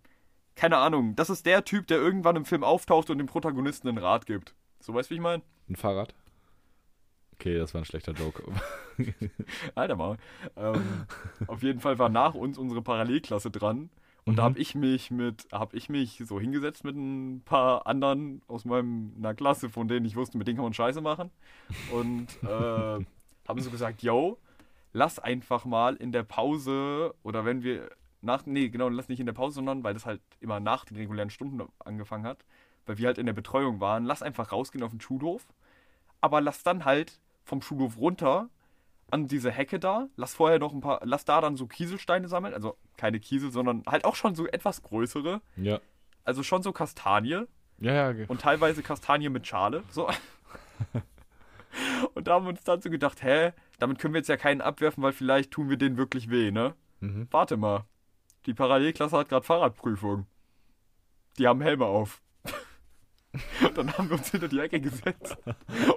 keine 0.55 0.77
Ahnung, 0.77 1.15
das 1.15 1.29
ist 1.29 1.45
der 1.45 1.63
Typ, 1.65 1.87
der 1.87 1.97
irgendwann 1.97 2.35
im 2.35 2.45
Film 2.45 2.63
auftaucht 2.63 3.09
und 3.09 3.17
dem 3.17 3.27
Protagonisten 3.27 3.87
einen 3.87 3.97
Rat 3.97 4.25
gibt. 4.25 4.53
So 4.79 4.93
weißt 4.93 5.09
du, 5.09 5.11
wie 5.11 5.15
ich 5.17 5.21
meine? 5.21 5.43
Ein 5.69 5.75
Fahrrad? 5.75 6.13
Okay, 7.33 7.57
das 7.57 7.73
war 7.73 7.81
ein 7.81 7.85
schlechter 7.85 8.13
Joke. 8.13 8.43
Alter 9.75 9.95
mal. 9.95 10.17
Ähm, 10.55 11.05
auf 11.47 11.63
jeden 11.63 11.79
Fall 11.79 11.99
war 11.99 12.09
nach 12.09 12.35
uns 12.35 12.57
unsere 12.57 12.81
Parallelklasse 12.81 13.51
dran. 13.51 13.89
Und 14.25 14.37
da 14.37 14.43
Mhm. 14.43 14.45
habe 14.51 14.59
ich 14.59 14.75
mich 14.75 15.11
mit, 15.11 15.47
habe 15.51 15.75
ich 15.75 15.89
mich 15.89 16.21
so 16.25 16.39
hingesetzt 16.39 16.85
mit 16.85 16.95
ein 16.95 17.41
paar 17.43 17.85
anderen 17.87 18.41
aus 18.47 18.63
meiner 18.63 19.33
Klasse, 19.33 19.69
von 19.69 19.87
denen 19.89 20.05
ich 20.05 20.15
wusste, 20.15 20.37
mit 20.37 20.47
denen 20.47 20.55
kann 20.57 20.63
man 20.63 20.73
Scheiße 20.73 21.01
machen. 21.01 21.29
Und 21.85 22.39
äh, 22.43 22.47
haben 23.47 23.59
so 23.59 23.69
gesagt, 23.71 24.01
yo, 24.03 24.37
lass 24.93 25.19
einfach 25.19 25.65
mal 25.65 25.95
in 25.95 26.13
der 26.13 26.23
Pause 26.23 27.13
oder 27.23 27.43
wenn 27.43 27.63
wir 27.63 27.89
nach, 28.23 28.45
nee, 28.45 28.69
genau, 28.69 28.89
lass 28.89 29.09
nicht 29.09 29.19
in 29.19 29.25
der 29.25 29.33
Pause, 29.33 29.55
sondern 29.55 29.83
weil 29.83 29.93
das 29.93 30.05
halt 30.05 30.21
immer 30.39 30.59
nach 30.59 30.85
den 30.85 30.97
regulären 30.97 31.29
Stunden 31.29 31.61
angefangen 31.79 32.25
hat, 32.25 32.45
weil 32.85 32.97
wir 32.97 33.07
halt 33.07 33.17
in 33.17 33.25
der 33.25 33.33
Betreuung 33.33 33.79
waren, 33.79 34.05
lass 34.05 34.21
einfach 34.23 34.51
rausgehen 34.51 34.83
auf 34.83 34.91
den 34.91 35.01
Schulhof, 35.01 35.45
aber 36.21 36.41
lass 36.41 36.63
dann 36.63 36.85
halt 36.85 37.19
vom 37.43 37.61
Schulhof 37.61 37.97
runter 37.97 38.49
an 39.11 39.27
diese 39.27 39.51
Hecke 39.51 39.79
da, 39.79 40.07
lass 40.15 40.33
vorher 40.33 40.59
noch 40.59 40.73
ein 40.73 40.81
paar, 40.81 41.01
lass 41.03 41.25
da 41.25 41.41
dann 41.41 41.57
so 41.57 41.67
Kieselsteine 41.67 42.27
sammeln, 42.27 42.53
also 42.53 42.77
keine 42.97 43.19
Kiesel, 43.19 43.51
sondern 43.51 43.83
halt 43.85 44.05
auch 44.05 44.15
schon 44.15 44.35
so 44.35 44.47
etwas 44.47 44.81
größere, 44.81 45.41
ja. 45.57 45.79
also 46.23 46.41
schon 46.41 46.63
so 46.63 46.71
Kastanie 46.71 47.45
Ja, 47.79 47.93
ja, 47.93 48.11
ge- 48.13 48.25
und 48.27 48.41
teilweise 48.41 48.81
Kastanie 48.81 49.29
mit 49.29 49.45
Schale, 49.45 49.83
so. 49.89 50.09
Und 52.13 52.27
da 52.27 52.35
haben 52.35 52.45
wir 52.45 52.49
uns 52.49 52.63
dann 52.63 52.81
so 52.81 52.91
gedacht, 52.91 53.23
hä, 53.23 53.51
damit 53.79 53.97
können 53.97 54.13
wir 54.13 54.19
jetzt 54.19 54.27
ja 54.27 54.37
keinen 54.37 54.61
abwerfen, 54.61 55.01
weil 55.01 55.11
vielleicht 55.11 55.49
tun 55.49 55.69
wir 55.69 55.77
denen 55.77 55.97
wirklich 55.97 56.29
weh, 56.29 56.51
ne? 56.51 56.75
mhm. 56.99 57.27
Warte 57.31 57.57
mal, 57.57 57.85
die 58.45 58.53
Parallelklasse 58.53 59.17
hat 59.17 59.29
gerade 59.29 59.45
Fahrradprüfung. 59.45 60.25
Die 61.37 61.47
haben 61.47 61.61
Helme 61.61 61.85
auf. 61.85 62.21
Und 63.63 63.77
dann 63.77 63.97
haben 63.97 64.09
wir 64.09 64.17
uns 64.17 64.29
hinter 64.29 64.47
die 64.47 64.59
Ecke 64.59 64.79
gesetzt. 64.79 65.37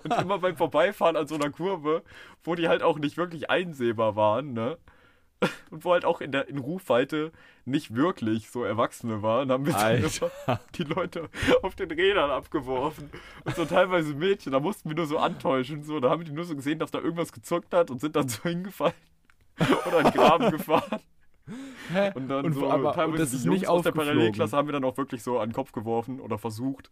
Und 0.02 0.14
immer 0.14 0.38
beim 0.38 0.56
Vorbeifahren 0.56 1.16
an 1.16 1.26
so 1.26 1.35
einer 1.35 1.50
Kurve, 1.50 2.02
wo 2.42 2.54
die 2.54 2.68
halt 2.68 2.82
auch 2.82 2.98
nicht 2.98 3.16
wirklich 3.16 3.50
einsehbar 3.50 4.16
waren, 4.16 4.54
ne? 4.54 4.78
Und 5.70 5.85
wo 5.85 5.92
halt 5.92 6.06
auch 6.06 6.22
in 6.22 6.32
der 6.32 6.48
in 6.48 6.56
Rufweite 6.56 7.30
nicht 7.66 7.94
wirklich 7.94 8.48
so 8.48 8.64
Erwachsene 8.64 9.22
waren, 9.22 9.50
haben 9.52 9.66
wir 9.66 9.74
dann 9.74 9.82
Alter. 9.82 10.30
immer 10.46 10.61
die 10.74 10.85
Leute 10.85 11.28
auf 11.62 11.74
den 11.74 11.90
Rädern 11.90 12.30
abgeworfen. 12.30 13.11
Und 13.44 13.54
so 13.54 13.66
teilweise 13.66 14.14
Mädchen, 14.14 14.52
da 14.52 14.61
mussten 14.61 14.88
wir 14.88 14.96
nur 14.96 15.06
so 15.06 15.18
antäuschen. 15.18 15.85
So, 15.85 16.00
da 16.00 16.09
haben 16.09 16.24
die 16.24 16.32
nur 16.32 16.46
so 16.46 16.56
gesehen, 16.56 16.78
dass 16.78 16.90
da 16.90 17.00
irgendwas 17.00 17.32
gezuckt 17.32 17.74
hat 17.74 17.90
und 17.90 18.00
sind 18.00 18.16
dann 18.16 18.28
so 18.28 18.44
hingefallen. 18.44 18.94
Oder 19.87 19.98
in 19.98 20.04
den 20.04 20.14
Graben 20.14 20.50
gefahren. 20.56 21.00
Hä? 21.92 22.11
Und 22.14 22.28
dann 22.28 22.44
Und 22.46 22.52
so 22.54 22.68
aber- 22.70 22.92
teilweise 22.92 23.22
das 23.22 23.30
die 23.30 23.37
ist 23.37 23.44
Jungs 23.44 23.61
nicht 23.61 23.68
aus 23.68 23.82
der. 23.82 23.92
Parallelklasse 23.92 24.56
haben 24.56 24.66
wir 24.68 24.72
dann 24.72 24.85
auch 24.85 24.96
wirklich 24.96 25.22
so 25.22 25.38
an 25.38 25.50
den 25.50 25.54
Kopf 25.54 25.72
geworfen 25.72 26.20
oder 26.20 26.38
versucht. 26.38 26.90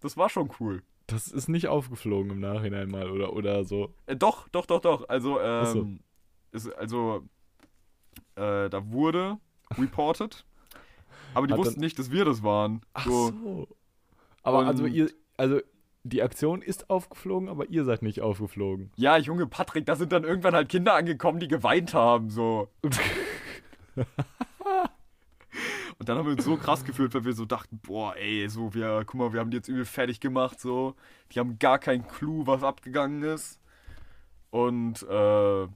Das 0.00 0.16
war 0.16 0.28
schon 0.28 0.50
cool. 0.60 0.82
Das 1.08 1.28
ist 1.28 1.48
nicht 1.48 1.68
aufgeflogen 1.68 2.30
im 2.32 2.40
Nachhinein 2.40 2.90
mal 2.90 3.10
oder, 3.10 3.32
oder 3.32 3.64
so. 3.64 3.94
Äh, 4.06 4.16
doch, 4.16 4.48
doch, 4.48 4.66
doch, 4.66 4.80
doch. 4.80 5.08
Also, 5.08 5.38
Ach 5.40 5.66
so. 5.66 5.80
ähm, 5.82 6.00
ist, 6.52 6.68
also, 6.76 7.22
äh, 8.34 8.68
da 8.68 8.90
wurde 8.90 9.38
reported, 9.78 10.44
aber 11.34 11.46
die 11.46 11.52
Hat 11.52 11.60
wussten 11.60 11.80
nicht, 11.80 11.98
dass 11.98 12.10
wir 12.10 12.24
das 12.24 12.42
waren. 12.42 12.80
Ach 12.94 13.04
so. 13.06 13.28
so. 13.30 13.68
Aber 14.42 14.66
also 14.66 14.84
Und- 14.84 14.92
ihr, 14.92 15.10
also 15.36 15.60
die 16.02 16.22
Aktion 16.22 16.62
ist 16.62 16.88
aufgeflogen, 16.88 17.48
aber 17.48 17.68
ihr 17.68 17.84
seid 17.84 18.02
nicht 18.02 18.20
aufgeflogen. 18.20 18.90
Ja, 18.96 19.16
Junge, 19.16 19.46
Patrick, 19.46 19.86
da 19.86 19.96
sind 19.96 20.12
dann 20.12 20.22
irgendwann 20.24 20.54
halt 20.54 20.68
Kinder 20.68 20.94
angekommen, 20.94 21.40
die 21.40 21.48
geweint 21.48 21.94
haben, 21.94 22.30
so. 22.30 22.68
Und 25.98 26.08
dann 26.08 26.18
haben 26.18 26.26
wir 26.26 26.32
uns 26.32 26.44
so 26.44 26.56
krass 26.56 26.84
gefühlt, 26.84 27.14
weil 27.14 27.24
wir 27.24 27.32
so 27.32 27.46
dachten, 27.46 27.78
boah, 27.78 28.14
ey, 28.16 28.48
so, 28.48 28.74
wir, 28.74 29.04
guck 29.06 29.14
mal, 29.14 29.32
wir 29.32 29.40
haben 29.40 29.50
die 29.50 29.56
jetzt 29.56 29.68
übel 29.68 29.86
fertig 29.86 30.20
gemacht, 30.20 30.60
so. 30.60 30.94
Die 31.32 31.38
haben 31.38 31.58
gar 31.58 31.78
keinen 31.78 32.06
Clou, 32.06 32.46
was 32.46 32.62
abgegangen 32.62 33.22
ist. 33.22 33.58
Und, 34.50 35.02
äh, 35.04 35.06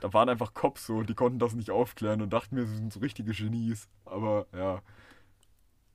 da 0.00 0.12
waren 0.12 0.28
einfach 0.28 0.54
Cops 0.54 0.86
so, 0.86 1.02
die 1.02 1.14
konnten 1.14 1.38
das 1.38 1.54
nicht 1.54 1.70
aufklären 1.70 2.22
und 2.22 2.32
dachten 2.32 2.56
mir, 2.56 2.66
sie 2.66 2.76
sind 2.76 2.92
so 2.92 3.00
richtige 3.00 3.32
Genies. 3.32 3.88
Aber, 4.04 4.46
ja. 4.52 4.82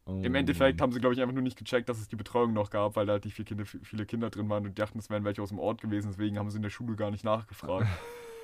Im 0.08 0.34
Oh. 0.34 0.38
Endeffekt 0.38 0.81
haben 0.81 0.91
sie, 0.91 0.99
glaube 0.99 1.15
ich, 1.15 1.21
einfach 1.21 1.34
nur 1.34 1.41
nicht 1.41 1.58
gecheckt, 1.58 1.89
dass 1.89 1.97
es 1.99 2.08
die 2.08 2.15
Betreuung 2.15 2.53
noch 2.53 2.69
gab, 2.69 2.95
weil 2.95 3.08
da 3.08 3.13
halt 3.13 3.25
nicht 3.25 3.34
viele 3.34 3.47
Kinder, 3.47 3.65
viele 3.65 4.05
Kinder 4.05 4.29
drin 4.29 4.47
waren 4.49 4.63
und 4.63 4.77
die 4.77 4.81
dachten, 4.81 4.99
es 4.99 5.10
wären 5.10 5.23
welche 5.23 5.41
aus 5.41 5.49
dem 5.49 5.58
Ort 5.58 5.81
gewesen, 5.81 6.12
deswegen 6.12 6.38
haben 6.38 6.51
sie 6.51 6.58
in 6.58 6.62
der 6.63 6.69
Schule 6.69 6.95
gar 6.95 7.10
nicht 7.10 7.23
nachgefragt. 7.23 7.88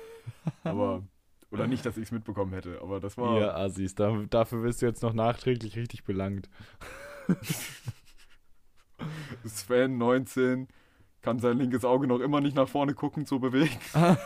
aber, 0.64 1.04
oder 1.52 1.66
nicht, 1.66 1.84
dass 1.86 1.96
ich 1.96 2.04
es 2.04 2.12
mitbekommen 2.12 2.52
hätte, 2.52 2.80
aber 2.80 2.98
das 2.98 3.16
war. 3.18 3.38
Ihr 3.38 3.56
Assis, 3.56 3.94
da, 3.94 4.24
dafür 4.30 4.62
wirst 4.62 4.82
du 4.82 4.86
jetzt 4.86 5.02
noch 5.02 5.12
nachträglich 5.12 5.76
richtig 5.76 6.04
belangt. 6.04 6.48
Sven, 9.44 9.98
19, 9.98 10.68
kann 11.20 11.38
sein 11.38 11.58
linkes 11.58 11.84
Auge 11.84 12.06
noch 12.06 12.20
immer 12.20 12.40
nicht 12.40 12.56
nach 12.56 12.68
vorne 12.68 12.94
gucken, 12.94 13.26
so 13.26 13.38
bewegen. 13.38 13.78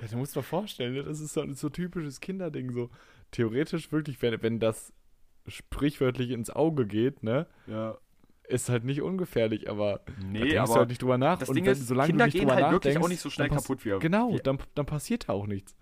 Ja, 0.00 0.08
du 0.08 0.16
musst 0.16 0.34
dir 0.34 0.42
vorstellen, 0.42 0.94
ne, 0.94 1.04
das 1.04 1.20
ist 1.20 1.34
so, 1.34 1.44
so 1.52 1.68
typisches 1.68 2.20
Kinderding. 2.20 2.72
So 2.72 2.90
theoretisch 3.30 3.92
wirklich, 3.92 4.20
wenn, 4.20 4.42
wenn 4.42 4.58
das 4.58 4.92
sprichwörtlich 5.46 6.30
ins 6.30 6.50
Auge 6.50 6.86
geht, 6.86 7.22
ne, 7.22 7.46
Ja. 7.66 7.98
Ist 8.52 8.68
halt 8.68 8.84
nicht 8.84 9.02
ungefährlich, 9.02 9.68
aber 9.68 10.00
da 10.06 10.12
Nee, 10.28 10.38
denkst 10.40 10.54
du 10.54 10.60
aber 10.60 10.74
halt 10.76 10.88
nicht 10.90 11.02
drüber 11.02 11.18
nach. 11.18 11.38
das 11.38 11.48
und 11.48 11.56
Ding 11.56 11.64
wenn, 11.64 11.72
ist, 11.72 11.86
solange 11.88 12.06
Kinder 12.08 12.24
du 12.24 12.28
nicht 12.28 12.32
gehen 12.34 12.48
drüber 12.48 12.54
halt 12.62 12.72
wirklich 12.72 12.98
auch 12.98 13.08
nicht 13.08 13.20
so 13.20 13.30
schnell 13.30 13.48
kaputt 13.48 13.84
wie 13.84 13.98
Genau, 13.98 14.32
wie- 14.34 14.38
dann, 14.38 14.58
dann 14.74 14.86
passiert 14.86 15.28
da 15.28 15.32
auch 15.32 15.46
nichts. 15.46 15.74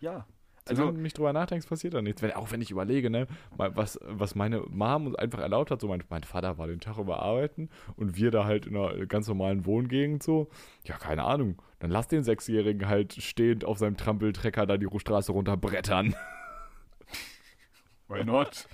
Ja. 0.00 0.26
Solange 0.66 0.86
Also, 0.88 0.96
du 0.96 1.02
nicht 1.02 1.18
drüber 1.18 1.32
nachdenkst, 1.32 1.66
passiert 1.66 1.94
da 1.94 2.02
nichts. 2.02 2.20
Wenn, 2.22 2.32
auch 2.32 2.52
wenn 2.52 2.60
ich 2.60 2.70
überlege, 2.70 3.08
ne, 3.10 3.26
was, 3.56 3.98
was 4.04 4.34
meine 4.34 4.60
Mom 4.68 5.06
uns 5.06 5.16
einfach 5.16 5.40
erlaubt 5.40 5.70
hat, 5.70 5.80
so 5.80 5.88
mein, 5.88 6.04
mein 6.10 6.22
Vater 6.22 6.58
war 6.58 6.66
den 6.68 6.78
Tag 6.80 6.98
über 6.98 7.20
arbeiten 7.22 7.70
und 7.96 8.14
wir 8.16 8.30
da 8.30 8.44
halt 8.44 8.66
in 8.66 8.76
einer 8.76 9.06
ganz 9.06 9.26
normalen 9.26 9.64
Wohngegend 9.66 10.22
so, 10.22 10.48
ja, 10.84 10.96
keine 10.98 11.24
Ahnung, 11.24 11.60
dann 11.80 11.90
lass 11.90 12.08
den 12.08 12.22
Sechsjährigen 12.22 12.86
halt 12.88 13.14
stehend 13.14 13.64
auf 13.64 13.78
seinem 13.78 13.96
Trampeltrecker 13.96 14.66
da 14.66 14.76
die 14.76 14.86
Straße 14.98 15.32
runterbrettern. 15.32 16.14
why 18.08 18.24
not? 18.24 18.66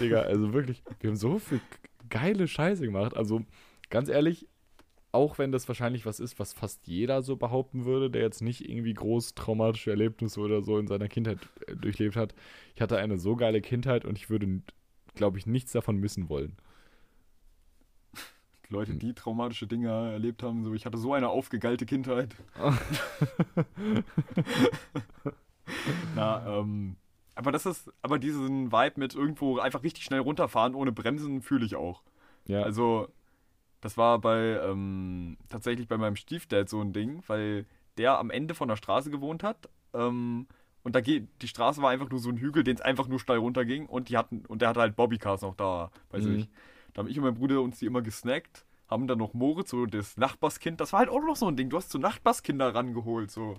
Digga, 0.00 0.20
also 0.22 0.52
wirklich, 0.52 0.82
wir 1.00 1.10
haben 1.10 1.16
so 1.16 1.38
viel 1.38 1.60
geile 2.12 2.46
Scheiße 2.46 2.84
gemacht. 2.84 3.16
Also, 3.16 3.42
ganz 3.90 4.08
ehrlich, 4.08 4.46
auch 5.12 5.38
wenn 5.38 5.50
das 5.50 5.66
wahrscheinlich 5.66 6.06
was 6.06 6.20
ist, 6.20 6.38
was 6.38 6.52
fast 6.52 6.86
jeder 6.86 7.22
so 7.22 7.36
behaupten 7.36 7.84
würde, 7.84 8.10
der 8.10 8.22
jetzt 8.22 8.42
nicht 8.42 8.68
irgendwie 8.68 8.94
groß 8.94 9.34
traumatische 9.34 9.90
Erlebnisse 9.90 10.40
oder 10.40 10.62
so 10.62 10.78
in 10.78 10.86
seiner 10.86 11.08
Kindheit 11.08 11.38
äh, 11.66 11.74
durchlebt 11.74 12.16
hat. 12.16 12.34
Ich 12.74 12.82
hatte 12.82 12.98
eine 12.98 13.18
so 13.18 13.34
geile 13.34 13.60
Kindheit 13.60 14.04
und 14.04 14.18
ich 14.18 14.30
würde, 14.30 14.62
glaube 15.14 15.38
ich, 15.38 15.46
nichts 15.46 15.72
davon 15.72 15.96
missen 15.96 16.28
wollen. 16.28 16.56
Leute, 18.68 18.94
die 18.94 19.14
traumatische 19.14 19.66
Dinge 19.66 19.88
erlebt 19.88 20.42
haben, 20.42 20.64
so, 20.64 20.74
ich 20.74 20.86
hatte 20.86 20.98
so 20.98 21.14
eine 21.14 21.30
aufgegeilte 21.30 21.86
Kindheit. 21.86 22.36
Na, 26.14 26.58
ähm, 26.58 26.96
aber 27.34 27.52
das 27.52 27.66
ist, 27.66 27.90
aber 28.02 28.18
diesen 28.18 28.72
Vibe 28.72 29.00
mit 29.00 29.14
irgendwo 29.14 29.58
einfach 29.58 29.82
richtig 29.82 30.04
schnell 30.04 30.20
runterfahren 30.20 30.74
ohne 30.74 30.92
Bremsen 30.92 31.42
fühle 31.42 31.64
ich 31.66 31.76
auch. 31.76 32.02
Ja, 32.46 32.62
Also, 32.62 33.08
das 33.80 33.96
war 33.96 34.18
bei, 34.20 34.60
ähm, 34.62 35.36
tatsächlich 35.48 35.88
bei 35.88 35.98
meinem 35.98 36.16
Stiefdad 36.16 36.68
so 36.68 36.80
ein 36.80 36.92
Ding, 36.92 37.22
weil 37.26 37.66
der 37.98 38.18
am 38.18 38.30
Ende 38.30 38.54
von 38.54 38.68
der 38.68 38.76
Straße 38.76 39.10
gewohnt 39.10 39.42
hat. 39.42 39.68
Ähm, 39.94 40.46
und 40.84 40.94
da 40.96 41.00
geht, 41.00 41.28
die 41.42 41.48
Straße 41.48 41.80
war 41.82 41.90
einfach 41.90 42.10
nur 42.10 42.18
so 42.18 42.28
ein 42.30 42.38
Hügel, 42.38 42.64
den 42.64 42.76
es 42.76 42.80
einfach 42.82 43.06
nur 43.08 43.20
steil 43.20 43.38
runterging 43.38 43.86
und 43.86 44.08
die 44.08 44.16
hatten, 44.16 44.44
und 44.46 44.62
der 44.62 44.68
hatte 44.70 44.80
halt 44.80 44.96
Bobbycars 44.96 45.42
noch 45.42 45.54
da 45.54 45.90
bei 46.10 46.18
Mhm. 46.18 46.22
sich. 46.22 46.48
Da 46.92 47.00
haben 47.00 47.08
ich 47.08 47.18
und 47.18 47.24
mein 47.24 47.34
Bruder 47.34 47.60
uns 47.62 47.78
die 47.78 47.86
immer 47.86 48.02
gesnackt, 48.02 48.64
haben 48.88 49.06
dann 49.06 49.18
noch 49.18 49.32
Moritz, 49.34 49.70
so 49.70 49.86
das 49.86 50.16
Nachbarskind, 50.16 50.80
das 50.80 50.92
war 50.92 51.00
halt 51.00 51.08
auch 51.08 51.22
noch 51.22 51.36
so 51.36 51.46
ein 51.48 51.56
Ding. 51.56 51.70
Du 51.70 51.76
hast 51.76 51.90
so 51.90 51.98
Nachbarskinder 51.98 52.74
rangeholt, 52.74 53.30
so. 53.30 53.56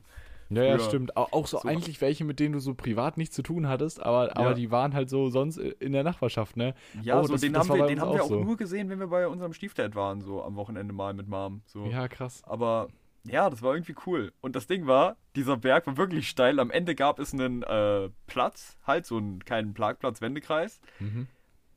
Ja, 0.55 0.63
ja 0.63 0.79
stimmt. 0.79 1.15
Auch, 1.17 1.31
auch 1.33 1.47
so, 1.47 1.59
So- 1.59 1.67
eigentlich 1.67 1.99
welche, 2.01 2.23
mit 2.25 2.39
denen 2.39 2.53
du 2.53 2.59
so 2.59 2.73
privat 2.73 3.17
nichts 3.17 3.35
zu 3.35 3.41
tun 3.43 3.67
hattest, 3.67 4.01
aber, 4.01 4.35
aber 4.37 4.49
Ja. 4.49 4.53
die 4.53 4.71
waren 4.71 4.93
halt 4.93 5.09
so 5.09 5.29
sonst 5.29 5.57
in 5.57 5.91
der 5.93 6.03
Nachbarschaft, 6.03 6.57
ne? 6.57 6.73
Ja, 7.01 7.19
Oh, 7.19 7.23
so, 7.23 7.33
das- 7.33 7.41
den 7.41 7.53
das 7.53 7.69
haben 7.69 7.77
wir, 7.79 7.87
den 7.87 7.99
haben 8.01 8.11
wir 8.13 8.21
auch 8.21 8.25
auch 8.25 8.29
so. 8.29 8.43
nur 8.43 8.57
gesehen, 8.57 8.89
wenn 8.89 8.99
wir 8.99 9.07
bei 9.07 9.27
unserem 9.27 9.53
Stiefdad 9.53 9.95
waren, 9.95 10.21
so 10.21 10.43
am 10.43 10.55
Wochenende 10.55 10.93
mal 10.93 11.13
mit 11.13 11.27
Mom. 11.27 11.61
So. 11.65 11.85
Ja, 11.85 12.07
krass. 12.07 12.41
Aber 12.45 12.87
ja, 13.25 13.49
das 13.49 13.61
war 13.61 13.73
irgendwie 13.73 13.95
cool. 14.05 14.33
Und 14.41 14.55
das 14.55 14.67
Ding 14.67 14.85
war, 14.85 15.15
dieser 15.35 15.55
Berg 15.57 15.87
war 15.87 15.95
wirklich 15.97 16.27
steil. 16.27 16.59
Am 16.59 16.71
Ende 16.71 16.93
gab 16.93 17.19
es 17.19 17.33
einen 17.33 17.63
äh, 17.63 18.09
Platz, 18.27 18.77
halt 18.85 19.05
so 19.05 19.17
einen 19.17 19.43
kleinen 19.45 19.73
Parkplatz, 19.73 20.19
Wendekreis. 20.21 20.81
Mhm. 20.99 21.27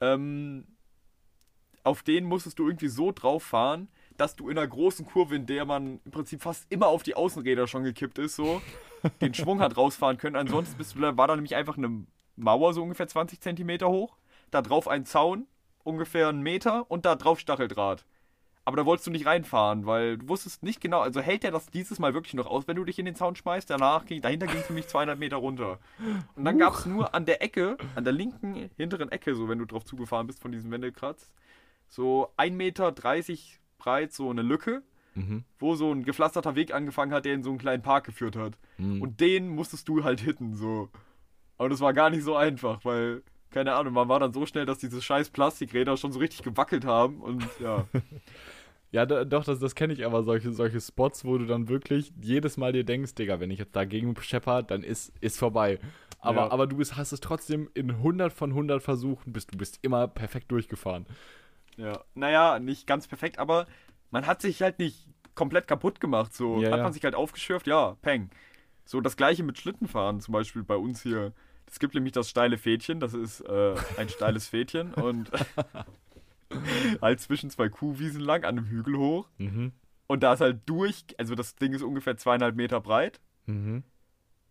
Ähm, 0.01 0.67
auf 1.85 2.03
den 2.03 2.25
musstest 2.25 2.59
du 2.59 2.67
irgendwie 2.67 2.89
so 2.89 3.13
drauf 3.13 3.45
fahren, 3.45 3.89
dass 4.17 4.37
du 4.37 4.49
in 4.49 4.59
einer 4.59 4.67
großen 4.67 5.07
Kurve, 5.07 5.37
in 5.37 5.47
der 5.47 5.65
man 5.65 6.01
im 6.05 6.11
Prinzip 6.11 6.43
fast 6.43 6.67
immer 6.71 6.89
auf 6.89 7.03
die 7.03 7.15
Außenräder 7.15 7.67
schon 7.67 7.85
gekippt 7.85 8.19
ist, 8.19 8.37
so 8.37 8.61
den 9.21 9.35
Schwung 9.35 9.61
hat 9.61 9.77
rausfahren 9.77 10.19
können. 10.19 10.37
Ansonsten 10.37 10.77
bist 10.79 10.95
du, 10.95 11.01
da 11.01 11.17
war 11.17 11.29
da 11.29 11.35
nämlich 11.35 11.55
einfach 11.55 11.77
eine 11.77 12.05
Mauer, 12.37 12.75
so 12.75 12.83
ungefähr 12.83 13.09
20 13.09 13.41
Zentimeter 13.41 13.89
hoch. 13.89 14.17
Da 14.51 14.63
drauf 14.63 14.89
ein 14.89 15.05
Zaun, 15.05 15.47
ungefähr 15.85 16.29
einen 16.29 16.43
Meter 16.43 16.91
und 16.91 17.05
da 17.05 17.17
drauf 17.17 17.41
Stacheldraht. 17.41 18.05
Aber 18.67 18.77
da 18.77 18.85
wolltest 18.85 19.07
du 19.07 19.13
nicht 19.13 19.27
reinfahren, 19.27 19.87
weil 19.87 20.19
du 20.19 20.29
wusstest 20.29 20.65
nicht 20.65 20.81
genau, 20.81 21.01
also 21.01 21.21
hält 21.21 21.45
der 21.45 21.53
das 21.53 21.67
dieses 21.67 22.01
Mal 22.01 22.15
wirklich 22.15 22.35
noch 22.35 22.47
aus, 22.47 22.67
wenn 22.67 22.75
du 22.75 22.85
dich 22.85 22.99
in 22.99 23.05
den 23.05 23.15
Zaun 23.15 23.37
schmeißt? 23.37 23.71
Danach 23.71 24.05
ging, 24.07 24.21
dahinter 24.21 24.49
ging 24.49 24.59
es 24.59 24.69
nämlich 24.69 24.89
200 24.89 25.17
Meter 25.17 25.37
runter. 25.37 25.79
Und 26.35 26.45
dann 26.45 26.59
gab 26.59 26.75
es 26.75 26.85
nur 26.85 27.15
an 27.15 27.27
der 27.27 27.43
Ecke, 27.43 27.77
an 27.95 28.03
der 28.03 28.13
linken 28.13 28.69
hinteren 28.77 29.13
Ecke, 29.13 29.37
so 29.37 29.49
wenn 29.49 29.61
du 29.61 29.67
drauf 29.67 29.85
zugefahren 29.85 30.27
bist 30.27 30.43
von 30.43 30.51
diesem 30.51 30.73
Wendekratz, 30.73 31.31
so 31.87 32.33
1,30 32.39 32.51
Meter 32.51 32.93
breit, 33.79 34.13
so 34.13 34.31
eine 34.31 34.43
Lücke. 34.43 34.83
Mhm. 35.19 35.45
wo 35.59 35.75
so 35.77 35.91
ein 35.91 36.05
gepflasterter 36.05 36.57
Weg 36.57 36.75
angefangen 36.75 37.11
hat, 37.15 37.25
der 37.25 37.33
in 37.33 37.43
so 37.43 37.49
einen 37.49 37.59
kleinen 37.59 37.83
Park 37.83 38.05
geführt 38.05 38.37
hat. 38.37 38.59
Mhm. 38.77 39.01
Und 39.01 39.19
den 39.23 39.49
musstest 39.49 39.89
du 39.89 40.05
halt 40.05 40.21
hitten, 40.21 40.53
so. 40.55 40.91
Aber 41.57 41.71
das 41.71 41.81
war 41.81 41.95
gar 41.95 42.11
nicht 42.11 42.23
so 42.23 42.37
einfach, 42.37 42.85
weil, 42.85 43.23
keine 43.51 43.73
Ahnung, 43.77 43.95
man 43.95 44.11
war 44.11 44.21
dann 44.21 44.35
so 44.35 44.45
schnell, 44.45 44.67
dass 44.67 44.77
diese 44.77 45.01
scheiß 45.01 45.31
Plastikräder 45.31 45.97
schon 45.97 46.13
so 46.13 46.19
richtig 46.19 46.43
gewackelt 46.43 46.85
haben 46.85 47.23
und 47.23 47.43
ja. 47.61 47.87
Ja, 48.93 49.05
doch, 49.07 49.45
das, 49.45 49.59
das 49.59 49.75
kenne 49.75 49.95
ich 49.95 50.05
aber, 50.07 50.23
solche, 50.23 50.53
solche 50.53 50.81
Spots, 50.83 51.25
wo 51.25 51.39
du 51.39 51.47
dann 51.47 51.69
wirklich 51.71 52.13
jedes 52.21 52.59
Mal 52.59 52.73
dir 52.73 52.85
denkst, 52.85 53.15
Digga, 53.15 53.41
wenn 53.41 53.51
ich 53.51 53.59
jetzt 53.59 53.75
dagegen 53.75 54.15
schepper, 54.21 54.63
dann 54.63 54.83
ist, 54.83 55.13
ist 55.23 55.39
vorbei. 55.39 55.79
Aber, 56.21 56.43
Ja. 56.43 56.51
aber 56.51 56.67
du 56.67 56.77
bist, 56.77 56.97
hast 56.97 57.13
es 57.13 57.21
trotzdem 57.21 57.69
in 57.75 57.91
100 57.91 58.33
von 58.35 58.51
100 58.51 58.83
Versuchen, 58.83 59.33
bist, 59.33 59.53
du 59.55 59.59
bist 59.59 59.79
immer 59.83 60.09
perfekt 60.09 60.51
durchgefahren. 60.53 61.07
Ja. 61.77 62.01
Naja, 62.15 62.59
nicht 62.59 62.87
ganz 62.87 63.07
perfekt, 63.07 63.39
aber 63.39 63.67
man 64.11 64.27
hat 64.27 64.43
sich 64.43 64.63
halt 64.63 64.79
nicht 64.79 65.07
komplett 65.35 65.69
kaputt 65.69 66.01
gemacht, 66.01 66.35
so. 66.35 66.61
Ja, 66.61 66.71
hat 66.71 66.79
ja. 66.79 66.83
man 66.83 66.93
sich 66.93 67.05
halt 67.05 67.15
aufgeschürft, 67.15 67.67
ja, 67.67 67.97
peng. 68.03 68.31
So 68.85 69.01
das 69.01 69.17
gleiche 69.17 69.43
mit 69.43 69.59
Schlittenfahren, 69.59 70.21
zum 70.21 70.33
Beispiel 70.33 70.63
bei 70.63 70.77
uns 70.77 71.03
hier. 71.03 71.33
Es 71.67 71.81
gibt 71.81 71.95
nämlich 71.95 72.13
das 72.13 72.31
steile 72.31 72.59
Fädchen, 72.59 73.01
das 73.01 73.13
ist 73.13 73.41
äh, 73.41 73.75
ein 73.97 74.09
steiles 74.09 74.47
Fädchen 74.47 74.95
und 74.95 75.31
halt 77.03 77.21
zwischen 77.21 77.51
zwei 77.51 77.69
Kuhwiesen 77.69 78.21
lang 78.21 78.45
an 78.45 78.59
einem 78.59 78.67
Hügel 78.67 78.97
hoch. 78.97 79.29
Mhm. 79.39 79.73
Und 80.07 80.23
da 80.23 80.35
ist 80.35 80.41
halt 80.41 80.61
durch, 80.67 81.05
also 81.19 81.35
das 81.35 81.57
Ding 81.57 81.73
ist 81.73 81.83
ungefähr 81.83 82.17
zweieinhalb 82.17 82.55
Meter 82.55 82.81
breit. 82.81 83.21
Mhm. 83.47 83.83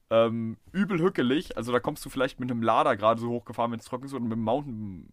Ähm, 0.10 0.58
übel 0.72 1.00
hückelig. 1.00 1.58
Also 1.58 1.72
da 1.72 1.80
kommst 1.80 2.06
du 2.06 2.10
vielleicht 2.10 2.40
mit 2.40 2.52
einem 2.52 2.62
Lader 2.62 2.98
gerade 2.98 3.22
so 3.22 3.30
hochgefahren, 3.30 3.72
wenn 3.72 3.80
es 3.80 3.86
trocken 3.86 4.06
ist, 4.06 4.14
oder 4.14 4.24
mit 4.24 4.34
einem 4.34 5.08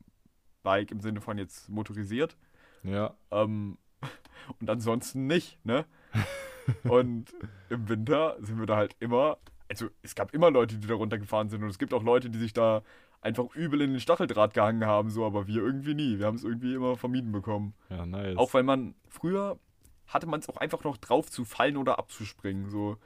Mountainbike 0.62 0.90
im 0.90 1.00
Sinne 1.00 1.20
von 1.20 1.38
jetzt 1.38 1.68
motorisiert. 1.68 2.36
Ja. 2.82 3.14
Ähm, 3.30 3.78
und 4.60 4.70
ansonsten 4.70 5.26
nicht, 5.26 5.64
ne? 5.64 5.84
und 6.84 7.34
im 7.68 7.88
Winter 7.88 8.36
sind 8.40 8.58
wir 8.58 8.66
da 8.66 8.76
halt 8.76 8.96
immer, 9.00 9.38
also 9.68 9.88
es 10.02 10.14
gab 10.14 10.34
immer 10.34 10.50
Leute, 10.50 10.78
die 10.78 10.86
da 10.86 10.94
runtergefahren 10.94 11.48
sind 11.48 11.62
und 11.62 11.70
es 11.70 11.78
gibt 11.78 11.94
auch 11.94 12.02
Leute, 12.02 12.30
die 12.30 12.38
sich 12.38 12.52
da 12.52 12.82
einfach 13.20 13.54
übel 13.54 13.80
in 13.80 13.92
den 13.92 14.00
Stacheldraht 14.00 14.52
gehangen 14.52 14.84
haben, 14.84 15.10
so, 15.10 15.24
aber 15.24 15.46
wir 15.46 15.62
irgendwie 15.62 15.94
nie. 15.94 16.18
Wir 16.18 16.26
haben 16.26 16.34
es 16.34 16.44
irgendwie 16.44 16.74
immer 16.74 16.96
vermieden 16.96 17.30
bekommen. 17.30 17.74
Ja, 17.88 18.04
nice. 18.04 18.36
Auch 18.36 18.52
weil 18.52 18.64
man 18.64 18.94
früher 19.08 19.58
hatte 20.08 20.26
man 20.26 20.40
es 20.40 20.48
auch 20.48 20.56
einfach 20.56 20.82
noch 20.84 20.96
drauf 20.96 21.30
zu 21.30 21.44
fallen 21.44 21.76
oder 21.76 21.98
abzuspringen. 21.98 22.68
So. 22.68 22.98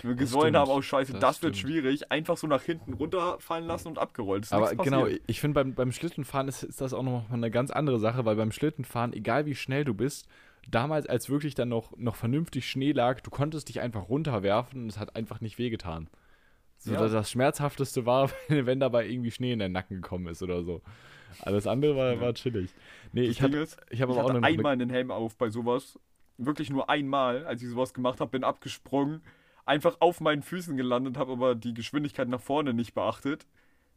Wir 0.00 0.14
gesäumt 0.14 0.56
haben, 0.56 0.70
auch 0.70 0.82
scheiße, 0.82 1.12
Das 1.12 1.20
das, 1.20 1.42
wird 1.42 1.56
schwierig. 1.56 2.10
Einfach 2.10 2.36
so 2.36 2.46
nach 2.46 2.62
hinten 2.62 2.94
runterfallen 2.94 3.66
lassen 3.66 3.88
und 3.88 3.98
abgerollt. 3.98 4.44
Ist 4.44 4.52
Aber 4.52 4.74
genau, 4.74 5.06
ich 5.26 5.40
finde 5.40 5.54
beim, 5.54 5.74
beim 5.74 5.92
Schlittenfahren 5.92 6.48
ist, 6.48 6.62
ist 6.62 6.80
das 6.80 6.94
auch 6.94 7.02
noch 7.02 7.28
mal 7.28 7.34
eine 7.34 7.50
ganz 7.50 7.70
andere 7.70 7.98
Sache, 8.00 8.24
weil 8.24 8.36
beim 8.36 8.52
Schlittenfahren, 8.52 9.12
egal 9.12 9.44
wie 9.46 9.54
schnell 9.54 9.84
du 9.84 9.92
bist, 9.94 10.26
damals 10.68 11.06
als 11.06 11.28
wirklich 11.28 11.54
dann 11.54 11.68
noch, 11.68 11.96
noch 11.98 12.16
vernünftig 12.16 12.68
Schnee 12.68 12.92
lag, 12.92 13.20
du 13.20 13.30
konntest 13.30 13.68
dich 13.68 13.80
einfach 13.80 14.08
runterwerfen 14.08 14.82
und 14.84 14.88
es 14.88 14.98
hat 14.98 15.14
einfach 15.14 15.40
nicht 15.40 15.58
wehgetan. 15.58 16.08
So, 16.78 16.94
Ja. 16.94 17.06
das, 17.06 17.30
Schmerzhafteste 17.30 18.06
war, 18.06 18.30
wenn, 18.48 18.66
wenn 18.66 18.80
dabei 18.80 19.06
irgendwie 19.06 19.30
Schnee 19.30 19.52
in 19.52 19.58
den 19.58 19.72
Nacken 19.72 20.00
gekommen 20.02 20.26
ist 20.26 20.42
oder 20.42 20.64
so. 20.64 20.80
Alles 21.42 21.66
andere 21.66 21.96
war, 21.96 22.14
Ja. 22.14 22.20
war 22.20 22.34
chillig. 22.34 22.70
Nee, 23.12 23.26
Das 23.26 23.30
ich 23.36 23.42
hatte, 23.42 23.58
ist, 23.58 23.78
ich 23.90 24.00
habe 24.02 24.12
ich 24.12 24.18
auch 24.18 24.22
hatte 24.24 24.32
noch 24.40 24.42
eine- 24.46 24.56
einmal 24.58 24.72
einen 24.72 24.90
Helm 24.90 25.10
auf 25.10 25.36
bei 25.36 25.50
sowas. 25.50 25.98
Wirklich 26.38 26.70
nur 26.70 26.88
einmal, 26.90 27.44
als 27.46 27.62
ich 27.62 27.68
sowas 27.68 27.92
gemacht 27.94 28.20
habe, 28.20 28.30
bin 28.30 28.42
abgesprungen, 28.42 29.22
einfach 29.64 29.96
auf 30.00 30.20
meinen 30.20 30.42
Füßen 30.42 30.76
gelandet, 30.76 31.16
habe 31.16 31.32
aber 31.32 31.54
die 31.54 31.74
Geschwindigkeit 31.74 32.28
nach 32.28 32.40
vorne 32.40 32.74
nicht 32.74 32.94
beachtet. 32.94 33.46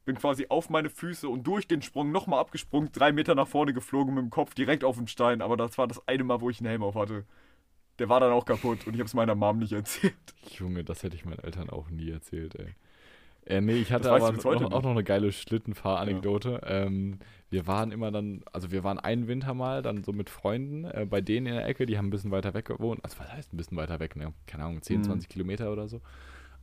Bin 0.05 0.17
quasi 0.17 0.45
auf 0.49 0.69
meine 0.69 0.89
Füße 0.89 1.27
und 1.27 1.43
durch 1.47 1.67
den 1.67 1.81
Sprung 1.81 2.11
nochmal 2.11 2.39
abgesprungen, 2.39 2.91
drei 2.91 3.11
Meter 3.11 3.33
nach 3.33 3.47
vorne 3.47 3.73
geflogen 3.73 4.13
mit 4.13 4.23
dem 4.23 4.29
Kopf 4.29 4.53
direkt 4.53 4.83
auf 4.83 4.97
den 4.97 5.07
Stein. 5.07 5.41
Aber 5.41 5.57
das 5.57 5.77
war 5.77 5.87
das 5.87 6.07
eine 6.07 6.23
Mal, 6.23 6.41
wo 6.41 6.49
ich 6.49 6.59
einen 6.59 6.67
Helm 6.67 6.83
auf 6.83 6.95
hatte. 6.95 7.25
Der 7.97 8.09
war 8.09 8.19
dann 8.19 8.31
auch 8.31 8.45
kaputt 8.45 8.85
und 8.85 8.93
ich 8.93 8.99
habe 8.99 9.07
es 9.07 9.13
meiner 9.13 9.35
Mom 9.35 9.57
nicht 9.57 9.71
erzählt. 9.73 10.13
Junge, 10.57 10.83
das 10.83 11.01
hätte 11.01 11.15
ich 11.15 11.25
meinen 11.25 11.39
Eltern 11.39 11.69
auch 11.69 11.89
nie 11.89 12.11
erzählt, 12.11 12.55
ey. 12.55 12.75
Äh, 13.45 13.61
nee, 13.61 13.73
ich 13.75 13.91
hatte 13.91 14.11
aber 14.11 14.31
noch, 14.31 14.71
auch 14.71 14.81
noch 14.81 14.91
eine 14.91 15.03
geile 15.03 15.31
Schlittenfahranekdote. 15.31 16.61
Ähm, 16.65 17.19
wir 17.49 17.67
waren 17.67 17.91
immer 17.91 18.11
dann, 18.11 18.43
also 18.51 18.71
wir 18.71 18.83
waren 18.83 18.99
einen 18.99 19.27
Winter 19.27 19.53
mal 19.53 19.81
dann 19.83 20.03
so 20.03 20.13
mit 20.13 20.29
Freunden 20.29 20.85
äh, 20.85 21.05
bei 21.07 21.21
denen 21.21 21.45
in 21.47 21.53
der 21.53 21.67
Ecke, 21.67 21.85
die 21.85 21.97
haben 21.97 22.07
ein 22.07 22.11
bisschen 22.11 22.31
weiter 22.31 22.53
weg 22.55 22.65
gewohnt. 22.65 23.03
Also 23.03 23.19
was 23.19 23.31
heißt 23.31 23.53
ein 23.53 23.57
bisschen 23.57 23.77
weiter 23.77 23.99
weg, 23.99 24.15
ne? 24.15 24.33
Keine 24.47 24.63
Ahnung, 24.63 24.81
10, 24.81 24.99
Mhm. 24.99 25.03
20 25.03 25.29
Kilometer 25.29 25.71
oder 25.71 25.87
so. 25.87 26.01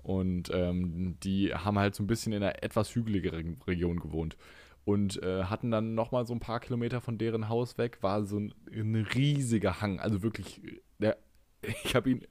Und 0.03 0.51
ähm, 0.53 1.17
die 1.23 1.55
haben 1.55 1.79
halt 1.79 1.95
so 1.95 2.03
ein 2.03 2.09
bisschen 2.09 2.33
in 2.33 2.43
einer 2.43 2.63
etwas 2.65 2.95
hügeligeren 2.95 3.61
Region 3.67 4.01
gewohnt. 4.01 4.37
Und 4.85 5.23
äh, 5.23 5.45
hatten 5.45 5.71
dann 5.71 5.95
nochmal 5.95 6.27
so 6.27 6.35
ein 6.35 6.41
paar 6.41 6.59
Kilometer 6.59 7.01
von 7.01 7.17
deren 7.17 7.49
Haus 7.49 7.79
weg, 7.79 7.99
war 8.01 8.25
so 8.25 8.41
ein, 8.41 8.53
ein 8.73 8.97
riesiger 8.97 9.81
Hang. 9.81 10.01
Also 10.01 10.25
wirklich, 10.25 10.61
der, 10.99 11.17
ich 11.85 11.95
habe 11.95 12.11
ihn 12.11 12.27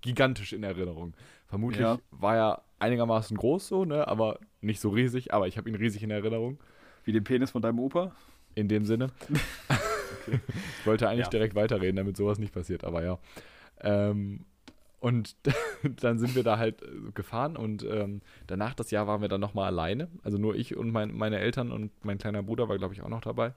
gigantisch 0.00 0.54
in 0.54 0.62
Erinnerung. 0.62 1.14
Vermutlich 1.50 1.82
Ja. 1.82 1.98
war 2.12 2.36
er 2.36 2.62
einigermaßen 2.78 3.36
groß 3.36 3.68
so, 3.68 3.84
ne, 3.84 4.08
aber 4.08 4.38
nicht 4.62 4.80
so 4.80 4.88
riesig, 4.88 5.34
aber 5.34 5.46
ich 5.48 5.58
habe 5.58 5.68
ihn 5.68 5.74
riesig 5.74 6.02
in 6.02 6.10
Erinnerung. 6.10 6.58
Wie 7.04 7.12
den 7.12 7.24
Penis 7.24 7.50
von 7.50 7.60
deinem 7.60 7.78
Opa? 7.78 8.12
In 8.54 8.68
dem 8.68 8.84
Sinne. 8.86 9.10
Ich 10.80 10.86
wollte 10.86 11.08
eigentlich 11.08 11.26
Ja. 11.26 11.30
direkt 11.30 11.54
weiterreden, 11.54 11.96
damit 11.96 12.16
sowas 12.16 12.38
nicht 12.38 12.52
passiert, 12.54 12.84
aber 12.84 13.02
ja. 13.02 13.18
Ähm, 13.80 14.44
und 15.00 15.34
dann 16.02 16.18
sind 16.18 16.34
wir 16.34 16.42
da 16.44 16.58
halt 16.58 16.82
äh, 16.82 16.86
gefahren 17.14 17.56
und 17.56 17.82
ähm, 17.84 18.20
danach 18.46 18.74
das 18.74 18.90
Jahr 18.90 19.06
waren 19.06 19.22
wir 19.22 19.28
dann 19.28 19.40
nochmal 19.40 19.66
alleine. 19.66 20.08
Also 20.22 20.38
nur 20.38 20.54
ich 20.54 20.76
und 20.76 20.90
mein, 20.90 21.16
meine 21.16 21.38
Eltern 21.38 21.72
und 21.72 21.90
mein 22.04 22.18
kleiner 22.18 22.42
Bruder 22.42 22.68
war, 22.68 22.76
glaube 22.78 22.94
ich, 22.94 23.02
auch 23.02 23.08
noch 23.08 23.22
dabei. 23.22 23.54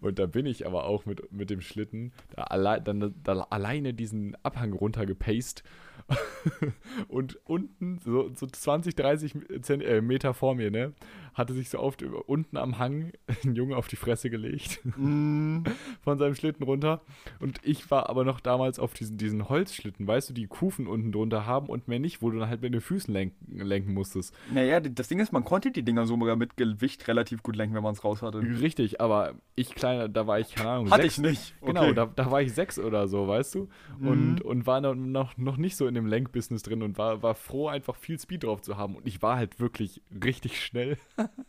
Und 0.00 0.18
da 0.20 0.26
bin 0.26 0.46
ich 0.46 0.64
aber 0.66 0.84
auch 0.84 1.04
mit, 1.06 1.32
mit 1.32 1.50
dem 1.50 1.60
Schlitten 1.60 2.12
da, 2.36 2.44
alle, 2.44 2.80
dann, 2.80 3.12
da 3.24 3.40
alleine 3.50 3.92
diesen 3.92 4.36
Abhang 4.44 4.72
runtergepaced. 4.72 5.64
und 7.08 7.38
unten, 7.44 7.98
so, 8.04 8.30
so 8.34 8.46
20, 8.46 8.94
30 8.94 9.34
Zent, 9.62 9.82
äh, 9.82 10.00
Meter 10.00 10.34
vor 10.34 10.54
mir, 10.54 10.70
ne, 10.70 10.92
hatte 11.34 11.52
sich 11.52 11.68
so 11.68 11.78
oft 11.80 12.00
über, 12.02 12.28
unten 12.28 12.56
am 12.56 12.78
Hang 12.78 13.12
ein 13.44 13.54
Junge 13.54 13.76
auf 13.76 13.88
die 13.88 13.96
Fresse 13.96 14.30
gelegt 14.30 14.80
Mm. 14.96 15.64
von 16.02 16.18
seinem 16.18 16.34
Schlitten 16.34 16.62
runter. 16.64 17.00
Und 17.40 17.58
ich 17.62 17.90
war 17.90 18.08
aber 18.08 18.24
noch 18.24 18.40
damals 18.40 18.78
auf 18.78 18.94
diesen, 18.94 19.18
diesen 19.18 19.48
Holzschlitten, 19.48 20.06
weißt 20.06 20.30
du, 20.30 20.34
die 20.34 20.46
Kufen 20.46 20.86
unten 20.86 21.12
drunter 21.12 21.46
haben 21.46 21.66
und 21.66 21.88
mehr 21.88 21.98
nicht, 21.98 22.22
wo 22.22 22.30
du 22.30 22.38
dann 22.38 22.48
halt 22.48 22.62
mit 22.62 22.72
den 22.72 22.80
Füßen 22.80 23.12
lenken, 23.12 23.58
lenken 23.58 23.92
musstest. 23.92 24.34
Naja, 24.52 24.80
das 24.80 25.08
Ding 25.08 25.18
ist, 25.18 25.32
man 25.32 25.44
konnte 25.44 25.70
die 25.70 25.82
Dinger 25.82 26.06
sogar 26.06 26.36
mit 26.36 26.56
Gewicht 26.56 27.06
relativ 27.08 27.42
gut 27.42 27.56
lenken, 27.56 27.74
wenn 27.74 27.82
man 27.82 27.92
es 27.92 28.04
raus 28.04 28.22
hatte. 28.22 28.40
Richtig, 28.40 29.00
aber 29.00 29.34
ich 29.54 29.74
kleiner, 29.74 30.08
da 30.08 30.26
war 30.26 30.38
ich, 30.40 30.54
keine 30.54 30.70
Ahnung, 30.70 30.90
Hatte 30.90 31.02
sechs, 31.02 31.18
ich 31.18 31.22
nicht. 31.24 31.54
Genau, 31.60 31.82
Okay. 31.86 31.94
da, 31.94 32.06
da 32.06 32.30
war 32.30 32.40
ich 32.42 32.52
sechs 32.54 32.78
oder 32.78 33.08
so, 33.08 33.28
weißt 33.28 33.54
du? 33.56 33.68
Und, 34.00 34.40
und 34.42 34.66
war 34.66 34.80
noch, 34.80 35.36
noch 35.36 35.56
nicht 35.56 35.76
so 35.76 35.85
in 35.86 35.94
dem 35.94 36.06
Lenkbusiness 36.06 36.62
drin 36.62 36.82
und 36.82 36.98
war, 36.98 37.22
war 37.22 37.34
froh, 37.34 37.68
einfach 37.68 37.96
viel 37.96 38.18
Speed 38.18 38.44
drauf 38.44 38.62
zu 38.62 38.76
haben. 38.76 38.96
Und 38.96 39.06
ich 39.06 39.22
war 39.22 39.36
halt 39.36 39.60
wirklich 39.60 40.02
richtig 40.24 40.62
schnell. 40.64 40.98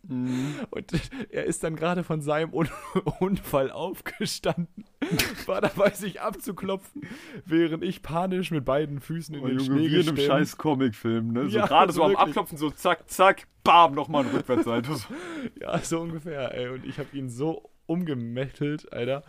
Mhm. 0.07 0.55
Und 0.71 0.91
er 1.29 1.45
ist 1.45 1.63
dann 1.63 1.75
gerade 1.75 2.03
von 2.03 2.21
seinem 2.21 2.53
Un 2.53 2.69
Unfall 3.19 3.71
aufgestanden, 3.71 4.85
war 5.45 5.61
dabei, 5.61 5.91
sich 5.91 6.21
abzuklopfen, 6.21 7.01
während 7.45 7.83
ich 7.83 8.01
panisch 8.01 8.51
mit 8.51 8.65
beiden 8.65 8.99
Füßen 8.99 9.35
in 9.35 9.41
Oh, 9.43 9.47
den 9.47 9.59
Junge, 9.59 9.65
Schnee 9.65 9.89
wie 9.91 9.99
in 10.01 10.07
einem 10.09 10.17
scheiß 10.17 10.57
Comicfilm, 10.57 11.33
ne? 11.33 11.49
So 11.49 11.57
Ja, 11.57 11.65
gerade 11.67 11.91
so 11.93 12.03
am 12.03 12.11
wirklich. 12.11 12.27
Abklopfen, 12.27 12.57
so 12.57 12.69
zack, 12.71 13.09
zack, 13.09 13.47
bam, 13.63 13.93
nochmal 13.93 14.25
ein 14.25 14.31
Rückwärtssalto. 14.35 14.95
So. 14.95 15.07
Ja, 15.59 15.77
so 15.79 15.99
ungefähr, 16.01 16.53
ey. 16.53 16.69
Und 16.69 16.85
ich 16.85 16.99
habe 16.99 17.15
ihn 17.15 17.29
so 17.29 17.69
umgemettelt, 17.85 18.91
Alter. 18.91 19.23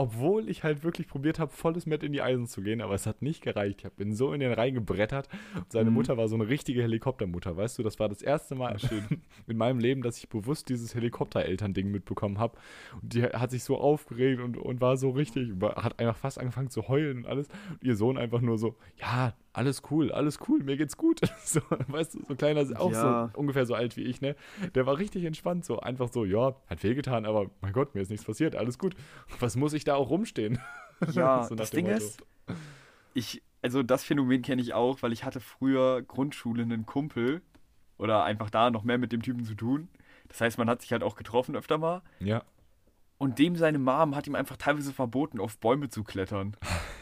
Obwohl 0.00 0.48
ich 0.48 0.64
halt 0.64 0.82
wirklich 0.82 1.08
probiert 1.08 1.38
habe, 1.38 1.52
volles 1.52 1.84
Met 1.84 2.02
in 2.02 2.12
die 2.12 2.22
Eisen 2.22 2.46
zu 2.46 2.62
gehen, 2.62 2.80
aber 2.80 2.94
es 2.94 3.04
hat 3.04 3.20
nicht 3.20 3.42
gereicht. 3.42 3.84
Ich 3.84 3.92
bin 3.92 4.14
so 4.14 4.32
in 4.32 4.40
den 4.40 4.50
reingebrettert. 4.50 5.28
Und 5.54 5.70
seine 5.70 5.90
Mhm. 5.90 5.96
Mutter 5.96 6.16
war 6.16 6.26
so 6.26 6.36
eine 6.36 6.48
richtige 6.48 6.80
Helikoptermutter, 6.80 7.54
weißt 7.54 7.78
du? 7.78 7.82
Das 7.82 7.98
war 7.98 8.08
das 8.08 8.22
erste 8.22 8.54
Mal 8.54 8.78
in 9.46 9.56
meinem 9.58 9.78
Leben, 9.78 10.00
dass 10.00 10.16
ich 10.16 10.30
bewusst 10.30 10.70
dieses 10.70 10.94
Helikoptereltern-Ding 10.94 11.90
mitbekommen 11.90 12.38
habe. 12.38 12.56
Und 13.02 13.12
die 13.12 13.24
hat 13.24 13.50
sich 13.50 13.62
so 13.62 13.76
aufgeregt 13.76 14.40
und, 14.40 14.56
und 14.56 14.80
war 14.80 14.96
so 14.96 15.10
richtig, 15.10 15.50
hat 15.76 15.98
einfach 15.98 16.16
fast 16.16 16.38
angefangen 16.38 16.70
zu 16.70 16.88
heulen 16.88 17.18
und 17.18 17.26
alles. 17.26 17.48
Und 17.68 17.84
ihr 17.84 17.94
Sohn 17.94 18.16
einfach 18.16 18.40
nur 18.40 18.56
so, 18.56 18.76
ja, 18.96 19.34
alles 19.52 19.82
cool, 19.90 20.12
alles 20.12 20.38
cool, 20.48 20.62
mir 20.62 20.76
geht's 20.76 20.96
gut. 20.96 21.20
So, 21.44 21.60
weißt 21.88 22.14
du, 22.14 22.18
so 22.20 22.26
ein 22.30 22.36
kleiner, 22.36 22.60
auch 22.80 22.92
Ja. 22.92 23.30
so 23.32 23.38
ungefähr 23.40 23.66
so 23.66 23.74
alt 23.74 23.96
wie 23.96 24.02
ich, 24.04 24.20
ne? 24.20 24.36
Der 24.74 24.86
war 24.86 24.98
richtig 24.98 25.24
entspannt, 25.24 25.64
so 25.64 25.80
einfach 25.80 26.08
so, 26.12 26.24
ja, 26.24 26.54
hat 26.68 26.82
wehgetan, 26.84 27.26
aber 27.26 27.50
mein 27.60 27.72
Gott, 27.72 27.94
mir 27.94 28.02
ist 28.02 28.10
nichts 28.10 28.24
passiert, 28.24 28.54
alles 28.54 28.78
gut. 28.78 28.94
Was 29.40 29.56
muss 29.56 29.72
ich 29.72 29.82
da 29.84 29.94
auch 29.96 30.10
rumstehen? 30.10 30.58
Ja, 31.12 31.42
So 31.48 31.54
das 31.56 31.70
Ding 31.70 31.86
Motto. 31.86 31.96
ist, 31.96 32.22
ich, 33.14 33.42
also 33.62 33.82
das 33.82 34.04
Phänomen 34.04 34.42
kenne 34.42 34.62
ich 34.62 34.74
auch, 34.74 35.02
weil 35.02 35.12
ich 35.12 35.24
hatte 35.24 35.40
früher 35.40 36.02
Grundschule 36.02 36.62
einen 36.62 36.86
Kumpel 36.86 37.42
oder 37.98 38.22
einfach 38.24 38.50
da 38.50 38.70
noch 38.70 38.84
mehr 38.84 38.98
mit 38.98 39.10
dem 39.12 39.22
Typen 39.22 39.44
zu 39.44 39.54
tun. 39.54 39.88
Das 40.28 40.40
heißt, 40.40 40.58
man 40.58 40.68
hat 40.70 40.80
sich 40.82 40.92
halt 40.92 41.02
auch 41.02 41.16
getroffen 41.16 41.56
öfter 41.56 41.76
mal. 41.78 42.02
Ja. 42.20 42.44
Und 43.18 43.38
dem 43.38 43.56
seine 43.56 43.78
Mom 43.78 44.14
hat 44.14 44.26
ihm 44.26 44.34
einfach 44.34 44.56
teilweise 44.56 44.92
verboten, 44.92 45.40
auf 45.40 45.58
Bäume 45.58 45.88
zu 45.88 46.04
klettern. 46.04 46.56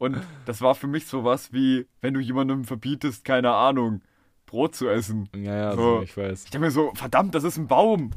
Und 0.00 0.16
das 0.46 0.62
war 0.62 0.74
für 0.74 0.86
mich 0.86 1.06
sowas 1.06 1.52
wie, 1.52 1.86
wenn 2.00 2.14
du 2.14 2.20
jemandem 2.20 2.64
verbietest, 2.64 3.22
keine 3.22 3.52
Ahnung, 3.52 4.00
Brot 4.46 4.74
zu 4.74 4.88
essen. 4.88 5.28
Ja, 5.36 5.54
ja, 5.54 5.76
So. 5.76 6.00
ich 6.02 6.16
weiß. 6.16 6.44
Ich 6.44 6.50
denke 6.50 6.66
mir 6.68 6.70
so, 6.70 6.90
verdammt, 6.94 7.34
das 7.34 7.44
ist 7.44 7.58
ein 7.58 7.66
Baum. 7.68 8.10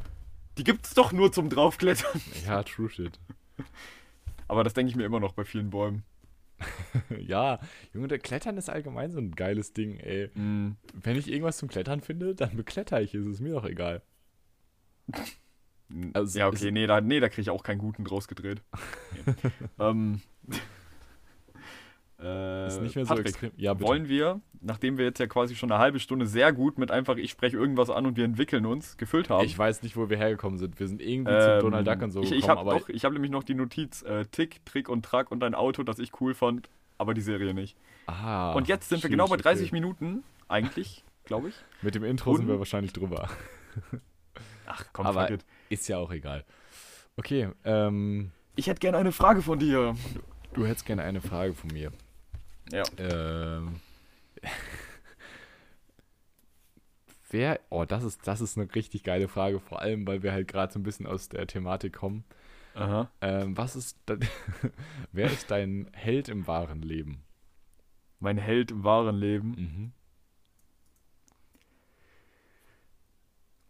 Die 0.58 0.64
gibt's 0.64 0.94
doch 0.94 1.12
nur 1.12 1.34
zum 1.34 1.50
draufklettern. 1.50 2.22
Ja, 2.48 2.64
true 2.64 2.90
shit. 2.90 3.20
Aber 4.48 4.64
das 4.64 4.74
denke 4.74 4.92
ich 4.92 4.96
mir 4.96 5.04
immer 5.04 5.20
noch 5.20 5.34
bei 5.34 5.44
vielen 5.44 5.72
Bäumen. 5.72 6.04
ja, 7.20 7.60
Junge, 7.94 8.08
der 8.08 8.20
Klettern 8.20 8.56
ist 8.58 8.70
allgemein 8.70 9.12
so 9.12 9.20
ein 9.20 9.32
geiles 9.32 9.74
Ding, 9.74 9.98
ey. 9.98 10.30
Mm. 10.36 10.78
Wenn 10.94 11.18
ich 11.18 11.30
irgendwas 11.30 11.58
zum 11.58 11.68
Klettern 11.68 12.00
finde, 12.00 12.34
dann 12.34 12.56
bekletter 12.56 13.02
ich 13.02 13.14
es. 13.14 13.26
Ist 13.26 13.42
mir 13.42 13.54
doch 13.54 13.66
egal. 13.66 14.02
Also, 16.14 16.40
ja, 16.40 16.48
es- 16.50 16.56
okay, 16.56 16.72
nee, 16.72 16.88
da, 16.88 17.02
nee, 17.02 17.20
da 17.20 17.30
kriege 17.30 17.42
ich 17.42 17.50
auch 17.52 17.62
keinen 17.62 17.78
guten 17.78 18.04
draus 18.04 18.28
gedreht. 18.28 18.64
Ähm, 19.78 20.22
äh, 22.24 22.68
Ist 22.68 22.82
nicht 22.82 22.96
mehr 22.96 23.06
so 23.06 23.10
Patrick, 23.10 23.28
extrem. 23.28 23.52
Ja, 23.58 23.74
bitte. 23.74 23.88
wollen 23.90 24.08
wir, 24.08 24.40
nachdem 24.62 24.98
wir 24.98 25.06
jetzt 25.06 25.20
ja 25.20 25.28
quasi 25.28 25.56
schon 25.56 25.72
eine 25.72 25.80
halbe 25.80 26.00
Stunde 26.00 26.26
sehr 26.26 26.54
gut 26.54 26.78
mit 26.78 26.90
einfach, 26.92 27.18
ich 27.18 27.32
spreche 27.32 27.58
irgendwas 27.58 27.90
an 27.90 28.06
und 28.06 28.16
wir 28.18 28.24
entwickeln 28.26 28.66
uns, 28.66 28.98
gefüllt 28.98 29.30
haben. 29.30 29.46
Ich 29.46 29.58
weiß 29.58 29.84
nicht, 29.84 29.98
wo 29.98 30.10
wir 30.10 30.18
hergekommen 30.18 30.58
sind. 30.58 30.80
Wir 30.80 30.88
sind 30.88 31.02
irgendwie 31.02 31.34
ähm, 31.34 31.60
zu 31.60 31.66
Donald 31.66 31.86
Duck 31.88 32.02
und 32.02 32.12
so 32.12 32.22
ich, 32.22 32.30
gekommen, 32.30 32.40
ich 32.44 32.50
habe 32.50 32.60
aber 32.62 32.80
doch, 32.80 32.90
ich 32.90 33.04
habe 33.06 33.14
nämlich 33.14 33.32
noch 33.32 33.44
die 33.44 33.56
Notiz, 33.56 34.02
äh, 34.04 34.26
Tick, 34.26 34.66
Trick 34.66 34.90
und 34.90 35.04
Track 35.04 35.32
und 35.32 35.44
ein 35.44 35.54
Auto, 35.56 35.84
das 35.84 36.00
ich 36.00 36.20
cool 36.22 36.34
fand, 36.34 36.70
aber 36.98 37.14
die 37.14 37.22
Serie 37.22 37.54
nicht. 37.54 37.76
ah, 38.08 38.54
und 38.54 38.68
jetzt 38.68 38.90
sind 38.90 39.04
wir 39.04 39.10
genau 39.10 39.28
bei 39.28 39.38
30 39.38 39.68
okay. 39.68 39.76
Minuten, 39.76 40.24
eigentlich, 40.48 41.04
glaube 41.26 41.50
ich. 41.50 41.56
Mit 41.82 41.96
dem 41.96 42.04
Intro 42.04 42.36
sind 42.36 42.46
Und- 42.46 42.52
wir 42.52 42.60
wahrscheinlich 42.60 42.94
drüber. 42.94 43.30
Ach 44.66 44.86
komm, 44.94 45.06
Aber-. 45.06 45.30
Ist 45.70 45.88
ja 45.90 45.98
auch 45.98 46.12
egal. 46.12 46.46
Okay, 47.18 47.50
ähm, 47.66 48.32
Ich 48.56 48.68
hätte 48.68 48.80
gerne 48.80 48.98
eine 48.98 49.12
Frage 49.12 49.42
von 49.42 49.60
dir. 49.60 49.96
du 50.54 50.66
hättest 50.66 50.86
gerne 50.86 51.04
eine 51.04 51.22
Frage 51.22 51.54
von 51.54 51.70
mir. 51.72 51.92
Ja. 52.72 52.84
Ähm, 52.98 53.80
wer, 57.30 57.60
oh, 57.70 57.86
das 57.86 58.04
ist, 58.04 58.28
das 58.28 58.42
ist 58.42 58.58
eine 58.58 58.74
richtig 58.74 59.04
geile 59.04 59.28
Frage, 59.28 59.60
vor 59.60 59.82
allem, 59.82 60.08
weil 60.08 60.24
wir 60.24 60.32
halt 60.32 60.48
gerade 60.48 60.72
so 60.72 60.80
ein 60.80 60.84
bisschen 60.84 61.08
aus 61.08 61.30
der 61.30 61.48
Thematik 61.48 61.94
kommen. 61.94 62.24
Aha. 62.76 63.10
Ähm, 63.22 63.56
was 63.58 63.76
ist, 63.76 63.98
wer 65.12 65.28
ist 65.28 65.52
dein 65.52 65.90
Held 65.94 66.30
im 66.30 66.48
wahren 66.48 66.82
Leben? 66.82 67.24
Mein 68.20 68.38
Held 68.38 68.72
im 68.72 68.84
wahren 68.84 69.18
Leben. 69.18 69.50
Mhm. 69.50 69.92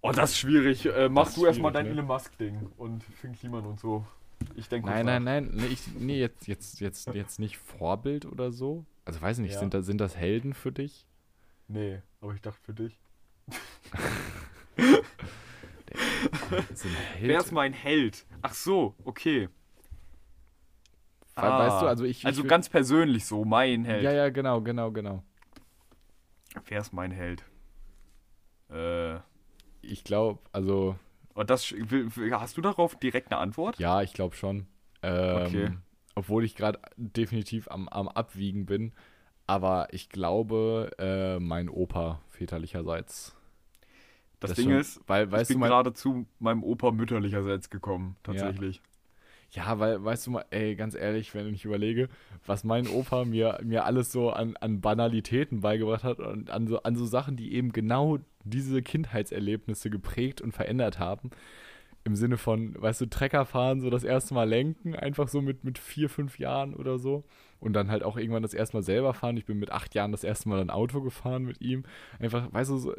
Oh, 0.02 0.12
das 0.12 0.32
ist 0.32 0.38
schwierig. 0.38 0.86
Äh, 0.86 1.10
mach 1.10 1.28
ist 1.28 1.38
du 1.38 1.46
erstmal 1.46 1.72
dein 1.72 1.86
ne? 1.86 1.92
Elon 1.92 2.06
Musk-Ding 2.06 2.70
und 2.78 3.04
Finn 3.04 3.34
Kliman 3.34 3.66
und 3.66 3.80
so. 3.80 4.06
Ich 4.56 4.70
denke 4.70 4.88
Nein, 4.90 5.06
nein, 5.06 5.24
nein, 5.24 5.50
nee, 5.54 5.66
ich, 5.68 5.82
nee 6.00 6.20
jetzt, 6.20 6.48
jetzt, 6.48 6.80
jetzt, 6.80 7.08
jetzt 7.14 7.40
nicht 7.40 7.58
Vorbild 7.58 8.26
oder 8.26 8.52
so. 8.52 8.86
Also 9.06 9.22
weiß 9.22 9.40
nicht, 9.40 9.54
Ja. 9.54 9.60
sind, 9.60 9.74
das, 9.74 9.86
sind 9.86 10.00
das 10.00 10.16
Helden 10.16 10.54
für 10.54 10.72
dich? 10.72 11.06
Nee, 11.68 12.02
aber 12.22 12.34
ich 12.34 12.42
dachte 12.42 12.60
für 12.62 12.74
dich. 12.74 12.98
Wer 17.20 17.40
ist 17.40 17.52
mein 17.52 17.74
Held? 17.74 18.26
Ach 18.42 18.54
so, 18.54 18.96
okay. 19.04 19.50
We- 21.36 21.42
Weißt 21.42 21.82
du, 21.82 21.86
Ah, 21.86 21.90
also 21.90 22.06
ich. 22.06 22.26
Also 22.26 22.44
ich, 22.44 22.48
ganz 22.48 22.70
persönlich 22.70 23.26
so, 23.26 23.44
mein 23.44 23.86
Held. 23.86 24.04
Ja, 24.04 24.12
ja, 24.12 24.30
genau, 24.30 24.62
genau, 24.62 24.92
genau. 24.92 25.24
Wer 26.66 26.80
ist 26.80 26.94
mein 26.94 27.12
Held? 27.12 27.44
Äh, 28.70 29.18
Ich 29.82 30.04
glaube, 30.04 30.40
also, 30.52 30.96
und 31.34 31.50
das, 31.50 31.74
hast 32.32 32.58
du 32.58 32.62
darauf 32.62 32.96
direkt 32.96 33.32
eine 33.32 33.40
Antwort? 33.42 33.78
ja, 33.80 34.02
ich 34.02 34.14
glaube 34.14 34.36
schon. 34.36 34.68
Ähm, 35.02 35.46
Okay. 35.48 35.72
Obwohl 36.16 36.44
ich 36.44 36.56
gerade 36.56 36.80
definitiv 36.96 37.68
am, 37.70 37.90
am 37.90 38.08
Abwiegen 38.08 38.66
bin. 38.68 38.94
Aber 39.48 39.88
ich 39.92 40.10
glaube, 40.10 40.92
äh, 41.00 41.40
mein 41.40 41.70
Opa 41.70 42.22
väterlicherseits. 42.30 43.36
Das, 44.40 44.52
Das 44.52 44.58
Ding 44.58 44.70
schon- 44.70 44.80
ist, 44.80 45.02
Weil, 45.08 45.34
ich 45.42 45.48
bin 45.48 45.60
mal, 45.60 45.68
gerade 45.70 45.94
zu 45.94 46.26
meinem 46.40 46.64
Opa 46.64 46.92
mütterlicherseits 46.92 47.70
gekommen, 47.70 48.16
tatsächlich. 48.24 48.82
Ja, 49.52 49.78
weil, 49.80 50.04
weißt 50.04 50.28
du 50.28 50.32
mal, 50.32 50.46
ey, 50.50 50.76
ganz 50.76 50.96
ehrlich, 50.96 51.34
wenn 51.36 51.54
ich 51.54 51.64
überlege, 51.66 52.10
was 52.46 52.64
mein 52.64 52.88
Opa 52.88 53.24
mir, 53.26 53.60
mir 53.64 53.86
alles 53.86 54.12
so 54.12 54.32
an, 54.32 54.56
an 54.58 54.82
Banalitäten 54.82 55.62
beigebracht 55.62 56.04
hat 56.04 56.20
und 56.20 56.50
an 56.50 56.68
so, 56.68 56.82
an 56.84 56.96
so 56.96 57.06
Sachen, 57.06 57.38
die 57.38 57.54
eben 57.54 57.72
genau 57.72 58.18
diese 58.44 58.82
Kindheitserlebnisse 58.82 59.90
geprägt 59.90 60.42
und 60.42 60.52
verändert 60.52 61.00
haben. 61.00 61.32
Im 62.06 62.16
Sinne 62.16 62.38
von, 62.38 62.80
weißt 62.82 63.00
du, 63.02 63.06
Trecker 63.06 63.46
fahren, 63.46 63.80
so 63.80 63.90
das 63.90 64.04
erste 64.04 64.34
Mal 64.34 64.48
lenken, 64.48 64.94
einfach 64.94 65.30
so 65.30 65.42
mit, 65.42 65.64
mit 65.64 65.80
vier, 65.80 66.10
fünf 66.10 66.38
Jahren 66.38 66.74
oder 66.74 66.98
so. 67.00 67.24
Und 67.62 67.72
dann 67.74 67.90
halt 67.90 68.04
auch 68.04 68.18
irgendwann 68.18 68.44
das 68.44 68.54
erste 68.54 68.76
Mal 68.76 68.84
selber 68.84 69.14
fahren. 69.14 69.38
Ich 69.38 69.46
bin 69.46 69.58
mit 69.58 69.72
acht 69.72 69.96
Jahren 69.96 70.12
das 70.12 70.26
erste 70.26 70.50
Mal 70.50 70.60
ein 70.60 70.70
Auto 70.70 71.02
gefahren 71.02 71.46
mit 71.46 71.62
ihm. 71.62 71.86
Einfach, 72.20 72.52
weißt 72.52 72.72
du, 72.72 72.78
so, 72.78 72.94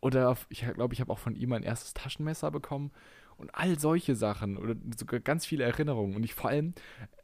oder 0.00 0.36
ich 0.48 0.66
glaube, 0.74 0.92
ich 0.92 1.00
habe 1.00 1.12
auch 1.12 1.20
von 1.20 1.36
ihm 1.36 1.50
mein 1.50 1.62
erstes 1.62 1.94
Taschenmesser 1.94 2.50
bekommen. 2.50 2.90
Und 3.38 3.54
all 3.54 3.78
solche 3.78 4.16
Sachen 4.16 4.56
oder 4.56 4.74
sogar 4.96 5.20
ganz 5.20 5.46
viele 5.46 5.64
Erinnerungen. 5.64 6.16
Und 6.16 6.24
ich 6.24 6.34
vor 6.34 6.50
allem, 6.50 6.74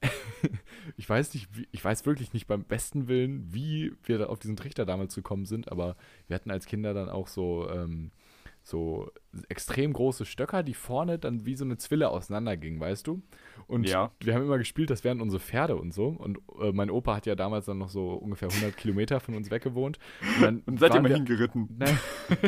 ich 0.97 1.09
weiß 1.09 1.35
nicht, 1.35 1.49
ich 1.73 1.85
weiß 1.85 2.07
wirklich 2.07 2.33
nicht 2.33 2.47
beim 2.47 2.65
besten 2.65 3.09
Willen, 3.09 3.53
wie 3.53 3.93
wir 4.05 4.31
auf 4.31 4.39
diesen 4.39 4.57
Trichter 4.57 4.87
damals 4.87 5.15
gekommen 5.15 5.45
sind, 5.45 5.71
aber 5.71 5.97
wir 6.29 6.37
hatten 6.37 6.53
als 6.53 6.67
Kinder 6.67 6.95
dann 6.95 7.09
auch 7.09 7.27
so, 7.27 7.69
ähm, 7.69 8.13
so 8.63 9.11
extrem 9.49 9.93
große 9.93 10.25
Stöcker, 10.25 10.63
die 10.63 10.75
vorne 10.75 11.19
dann 11.19 11.45
wie 11.47 11.57
so 11.57 11.65
eine 11.65 11.77
Zwille 11.79 12.09
auseinandergingen, 12.11 12.81
weißt 12.81 13.07
du? 13.07 13.23
Und 13.67 13.89
Ja. 13.89 14.11
wir 14.21 14.35
haben 14.35 14.43
immer 14.43 14.59
gespielt, 14.59 14.91
das 14.91 15.05
wären 15.05 15.21
unsere 15.21 15.41
Pferde 15.41 15.77
und 15.77 15.95
so. 15.95 16.09
Und 16.09 16.39
äh, 16.61 16.73
mein 16.73 16.91
Opa 16.91 17.17
hat 17.17 17.27
ja 17.27 17.35
damals 17.35 17.67
dann 17.67 17.79
noch 17.79 17.89
so 17.89 18.11
ungefähr 18.13 18.49
100 18.49 18.77
Kilometer 18.77 19.21
von 19.21 19.35
uns 19.35 19.51
weggewohnt. 19.51 19.99
Und, 20.37 20.43
dann 20.43 20.63
Und 20.67 20.81
seid 20.81 20.95
ihr 20.95 21.01
mal 21.01 21.09
wir- 21.09 21.17
hingeritten? 21.17 21.69
Nein. 21.79 21.99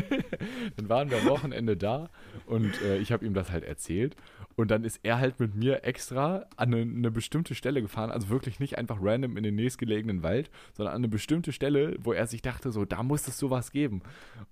dann 0.77 0.89
waren 0.89 1.11
wir 1.11 1.19
am 1.19 1.27
Wochenende 1.27 1.77
da 1.77 2.11
und 2.47 2.81
äh, 2.83 2.99
ich 2.99 3.13
habe 3.13 3.25
ihm 3.25 3.35
das 3.35 3.51
halt 3.51 3.65
erzählt. 3.65 4.17
Und 4.57 4.71
dann 4.71 4.85
ist 4.85 5.01
er 5.03 5.19
halt 5.19 5.39
mit 5.39 5.55
mir 5.55 5.85
extra 5.85 6.47
an 6.57 6.73
eine, 6.73 6.81
eine 6.83 7.11
bestimmte 7.11 7.55
Stelle 7.55 7.83
gefahren. 7.83 8.11
Also 8.11 8.29
wirklich 8.31 8.59
nicht 8.59 8.79
einfach 8.79 8.99
random 9.01 9.37
in 9.37 9.43
den 9.43 9.55
nächstgelegenen 9.55 10.23
Wald, 10.23 10.51
sondern 10.73 10.95
an 10.95 11.01
eine 11.01 11.09
bestimmte 11.09 11.53
Stelle, 11.53 11.97
wo 12.01 12.13
er 12.13 12.27
sich 12.27 12.41
dachte, 12.43 12.71
so, 12.71 12.85
da 12.87 13.03
muss 13.03 13.29
es 13.29 13.39
sowas 13.39 13.71
geben. 13.71 14.01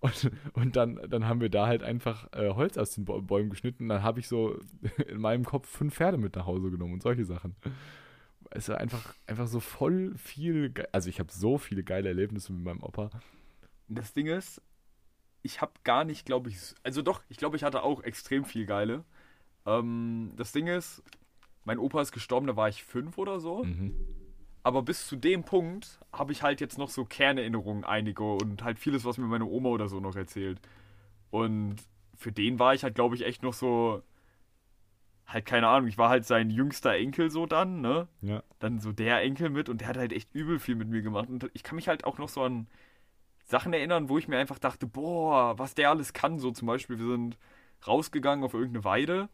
Und, 0.01 0.31
und 0.53 0.77
dann, 0.77 1.01
dann 1.09 1.27
haben 1.27 1.41
wir 1.41 1.49
da 1.49 1.67
halt 1.67 1.83
einfach 1.83 2.24
äh, 2.33 2.51
Holz 2.55 2.77
aus 2.79 2.95
den 2.95 3.05
Bä- 3.07 3.21
Bäumen 3.23 3.51
geschnitten. 3.51 3.85
Und 3.85 3.89
dann 3.91 4.03
habe 4.03 4.21
ich 4.21 4.29
so 4.29 4.59
in 5.09 5.19
meinem 5.21 5.45
Kopf 5.45 5.69
fünf 5.69 5.95
Pferde 5.95 6.19
mit 6.19 6.37
nach 6.37 6.47
Hause 6.47 6.71
genommen 6.71 6.95
und 6.95 7.03
solche 7.03 7.25
Sachen. 7.25 7.55
Es 8.51 8.69
war 8.69 8.79
einfach, 8.79 9.15
einfach 9.27 9.47
so 9.47 9.61
voll 9.61 10.15
viel. 10.17 10.71
ge- 10.71 10.87
Also 10.93 11.09
ich 11.09 11.19
habe 11.21 11.33
so 11.33 11.59
viele 11.59 11.83
geile 11.83 12.09
Erlebnisse 12.09 12.53
mit 12.53 12.63
meinem 12.65 12.83
Opa. 12.83 13.11
Das 13.89 14.13
Ding 14.13 14.27
ist, 14.27 14.63
ich 15.43 15.61
habe 15.61 15.73
gar 15.83 16.05
nicht, 16.05 16.25
glaube 16.25 16.49
ich, 16.51 16.59
also 16.83 17.03
doch, 17.03 17.23
ich 17.29 17.37
glaube, 17.37 17.57
ich 17.57 17.65
hatte 17.65 17.83
auch 17.83 18.03
extrem 18.03 18.45
viel 18.45 18.65
geile. 18.67 19.05
Ähm, 19.67 20.33
das 20.37 20.53
Ding 20.53 20.67
ist, 20.69 21.03
mein 21.65 21.79
Opa 21.79 22.01
ist 22.03 22.13
gestorben, 22.13 22.47
da 22.47 22.57
war 22.57 22.69
ich 22.69 22.85
fünf 22.85 23.19
oder 23.19 23.41
so. 23.41 23.65
Mhm. 23.65 23.95
Aber 24.63 24.83
bis 24.83 25.07
zu 25.07 25.17
dem 25.17 25.45
Punkt 25.45 25.99
habe 26.13 26.33
ich 26.33 26.43
halt 26.43 26.61
jetzt 26.63 26.79
noch 26.79 26.89
so 26.89 27.05
Kernerinnerungen, 27.05 27.85
einige 27.85 28.23
und 28.25 28.63
halt 28.65 28.79
vieles, 28.79 29.05
was 29.05 29.19
mir 29.19 29.27
meine 29.27 29.45
Oma 29.45 29.69
oder 29.69 29.89
so 29.89 30.01
noch 30.01 30.17
erzählt. 30.17 30.59
Und 31.31 31.77
für 32.17 32.33
den 32.33 32.59
war 32.59 32.75
ich 32.75 32.83
halt, 32.85 32.95
glaube 32.95 33.15
ich, 33.15 33.25
echt 33.25 33.43
noch 33.43 33.55
so, 33.55 34.03
halt 35.27 35.47
keine 35.47 35.69
Ahnung, 35.69 35.89
ich 35.89 35.99
war 35.99 36.09
halt 36.09 36.25
sein 36.27 36.51
jüngster 36.51 36.93
Enkel 36.95 37.31
so 37.31 37.47
dann, 37.47 37.81
ne? 37.81 38.09
Ja. 38.21 38.43
dann 38.59 38.79
so 38.81 38.93
der 38.93 39.21
Enkel 39.23 39.51
mit 39.51 39.69
und 39.69 39.81
der 39.81 39.89
hat 39.89 39.97
halt 39.97 40.13
echt 40.13 40.35
übel 40.35 40.59
viel 40.59 40.75
mit 40.75 40.89
mir 40.89 41.03
gemacht. 41.03 41.29
Und 41.29 41.51
ich 41.55 41.63
kann 41.63 41.77
mich 41.77 41.89
halt 41.89 42.05
auch 42.05 42.19
noch 42.19 42.29
so 42.29 42.43
an 42.43 42.67
Sachen 43.45 43.73
erinnern, 43.73 44.09
wo 44.09 44.19
ich 44.19 44.29
mir 44.29 44.39
einfach 44.39 44.59
dachte, 44.59 44.87
boah, 44.87 45.59
was 45.59 45.75
der 45.75 45.91
alles 45.91 46.13
kann. 46.13 46.39
So 46.39 46.51
zum 46.51 46.67
Beispiel, 46.67 46.99
wir 46.99 47.07
sind 47.07 47.39
rausgegangen 47.87 48.45
auf 48.45 48.55
irgendeine 48.55 48.85
Weide. 48.85 49.29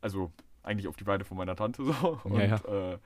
Also 0.00 0.30
eigentlich 0.62 0.88
auf 0.88 0.96
die 0.96 1.06
Weide 1.06 1.24
von 1.24 1.36
meiner 1.36 1.56
Tante 1.56 1.84
so. 1.84 2.20
Und 2.24 2.38
Ja, 2.40 2.56
Äh, 2.92 2.98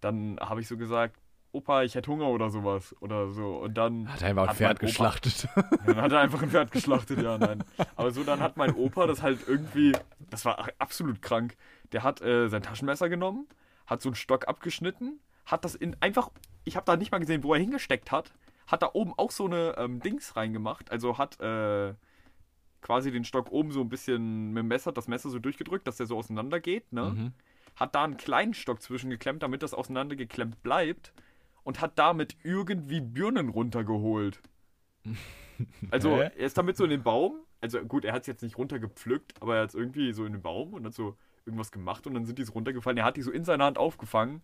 dann 0.00 0.38
habe 0.40 0.60
ich 0.60 0.68
so 0.68 0.76
gesagt, 0.76 1.16
Opa, 1.52 1.82
ich 1.82 1.94
hätte 1.96 2.10
Hunger 2.10 2.28
oder 2.28 2.50
sowas. 2.50 2.94
Oder 3.00 3.30
so. 3.30 3.56
Und 3.56 3.74
dann. 3.74 4.08
Hat 4.12 4.22
er 4.22 4.28
einfach 4.28 4.48
ein 4.48 4.54
Pferd 4.56 4.78
Opa- 4.78 4.86
geschlachtet. 4.86 5.48
Dann 5.86 5.96
hat 5.96 6.12
er 6.12 6.20
einfach 6.20 6.42
ein 6.42 6.50
Pferd 6.50 6.70
geschlachtet, 6.70 7.20
ja, 7.22 7.38
nein. 7.38 7.64
Aber 7.96 8.12
so, 8.12 8.22
dann 8.22 8.40
hat 8.40 8.56
mein 8.56 8.74
Opa 8.74 9.06
das 9.06 9.22
halt 9.22 9.40
irgendwie, 9.48 9.96
das 10.30 10.44
war 10.44 10.68
absolut 10.78 11.20
krank. 11.22 11.56
Der 11.92 12.02
hat 12.04 12.20
äh, 12.22 12.48
sein 12.48 12.62
Taschenmesser 12.62 13.08
genommen, 13.08 13.48
hat 13.86 14.00
so 14.02 14.08
einen 14.10 14.14
Stock 14.16 14.46
abgeschnitten, 14.46 15.18
hat 15.46 15.64
das 15.64 15.74
in 15.74 15.96
einfach, 16.00 16.30
ich 16.64 16.76
habe 16.76 16.86
da 16.86 16.96
nicht 16.96 17.10
mal 17.10 17.18
gesehen, 17.18 17.42
wo 17.42 17.52
er 17.54 17.60
hingesteckt 17.60 18.12
hat, 18.12 18.32
hat 18.68 18.82
da 18.82 18.90
oben 18.92 19.12
auch 19.16 19.32
so 19.32 19.46
eine 19.46 19.74
ähm, 19.76 20.00
Dings 20.00 20.36
reingemacht, 20.36 20.92
also 20.92 21.18
hat 21.18 21.40
äh, 21.40 21.94
quasi 22.80 23.10
den 23.10 23.24
Stock 23.24 23.50
oben 23.50 23.72
so 23.72 23.80
ein 23.80 23.88
bisschen 23.88 24.48
mit 24.52 24.58
dem 24.62 24.68
Messer, 24.68 24.92
das 24.92 25.08
Messer 25.08 25.30
so 25.30 25.40
durchgedrückt, 25.40 25.86
dass 25.88 25.96
der 25.96 26.06
so 26.06 26.16
auseinander 26.16 26.60
geht, 26.60 26.92
ne? 26.92 27.10
Mhm. 27.10 27.32
Hat 27.76 27.94
da 27.94 28.04
einen 28.04 28.16
kleinen 28.16 28.52
Stock 28.54 28.82
zwischengeklemmt, 28.82 29.42
damit 29.42 29.62
das 29.62 29.74
auseinandergeklemmt 29.74 30.62
bleibt 30.62 31.12
und 31.62 31.80
hat 31.80 31.98
damit 31.98 32.36
irgendwie 32.42 33.00
Birnen 33.00 33.48
runtergeholt. 33.48 34.40
Also, 35.90 36.16
er 36.16 36.34
ist 36.36 36.56
damit 36.56 36.78
so 36.78 36.84
in 36.84 36.90
den 36.90 37.02
Baum. 37.02 37.34
Also, 37.60 37.80
gut, 37.84 38.06
er 38.06 38.14
hat 38.14 38.22
es 38.22 38.26
jetzt 38.26 38.42
nicht 38.42 38.56
runtergepflückt, 38.56 39.42
aber 39.42 39.56
er 39.56 39.62
hat 39.64 39.68
es 39.68 39.74
irgendwie 39.74 40.14
so 40.14 40.24
in 40.24 40.32
den 40.32 40.40
Baum 40.40 40.72
und 40.72 40.86
hat 40.86 40.94
so 40.94 41.18
irgendwas 41.44 41.70
gemacht 41.70 42.06
und 42.06 42.14
dann 42.14 42.24
sind 42.24 42.38
die 42.38 42.44
so 42.44 42.54
runtergefallen. 42.54 42.96
Er 42.96 43.04
hat 43.04 43.18
die 43.18 43.22
so 43.22 43.30
in 43.30 43.44
seiner 43.44 43.64
Hand 43.64 43.76
aufgefangen 43.76 44.40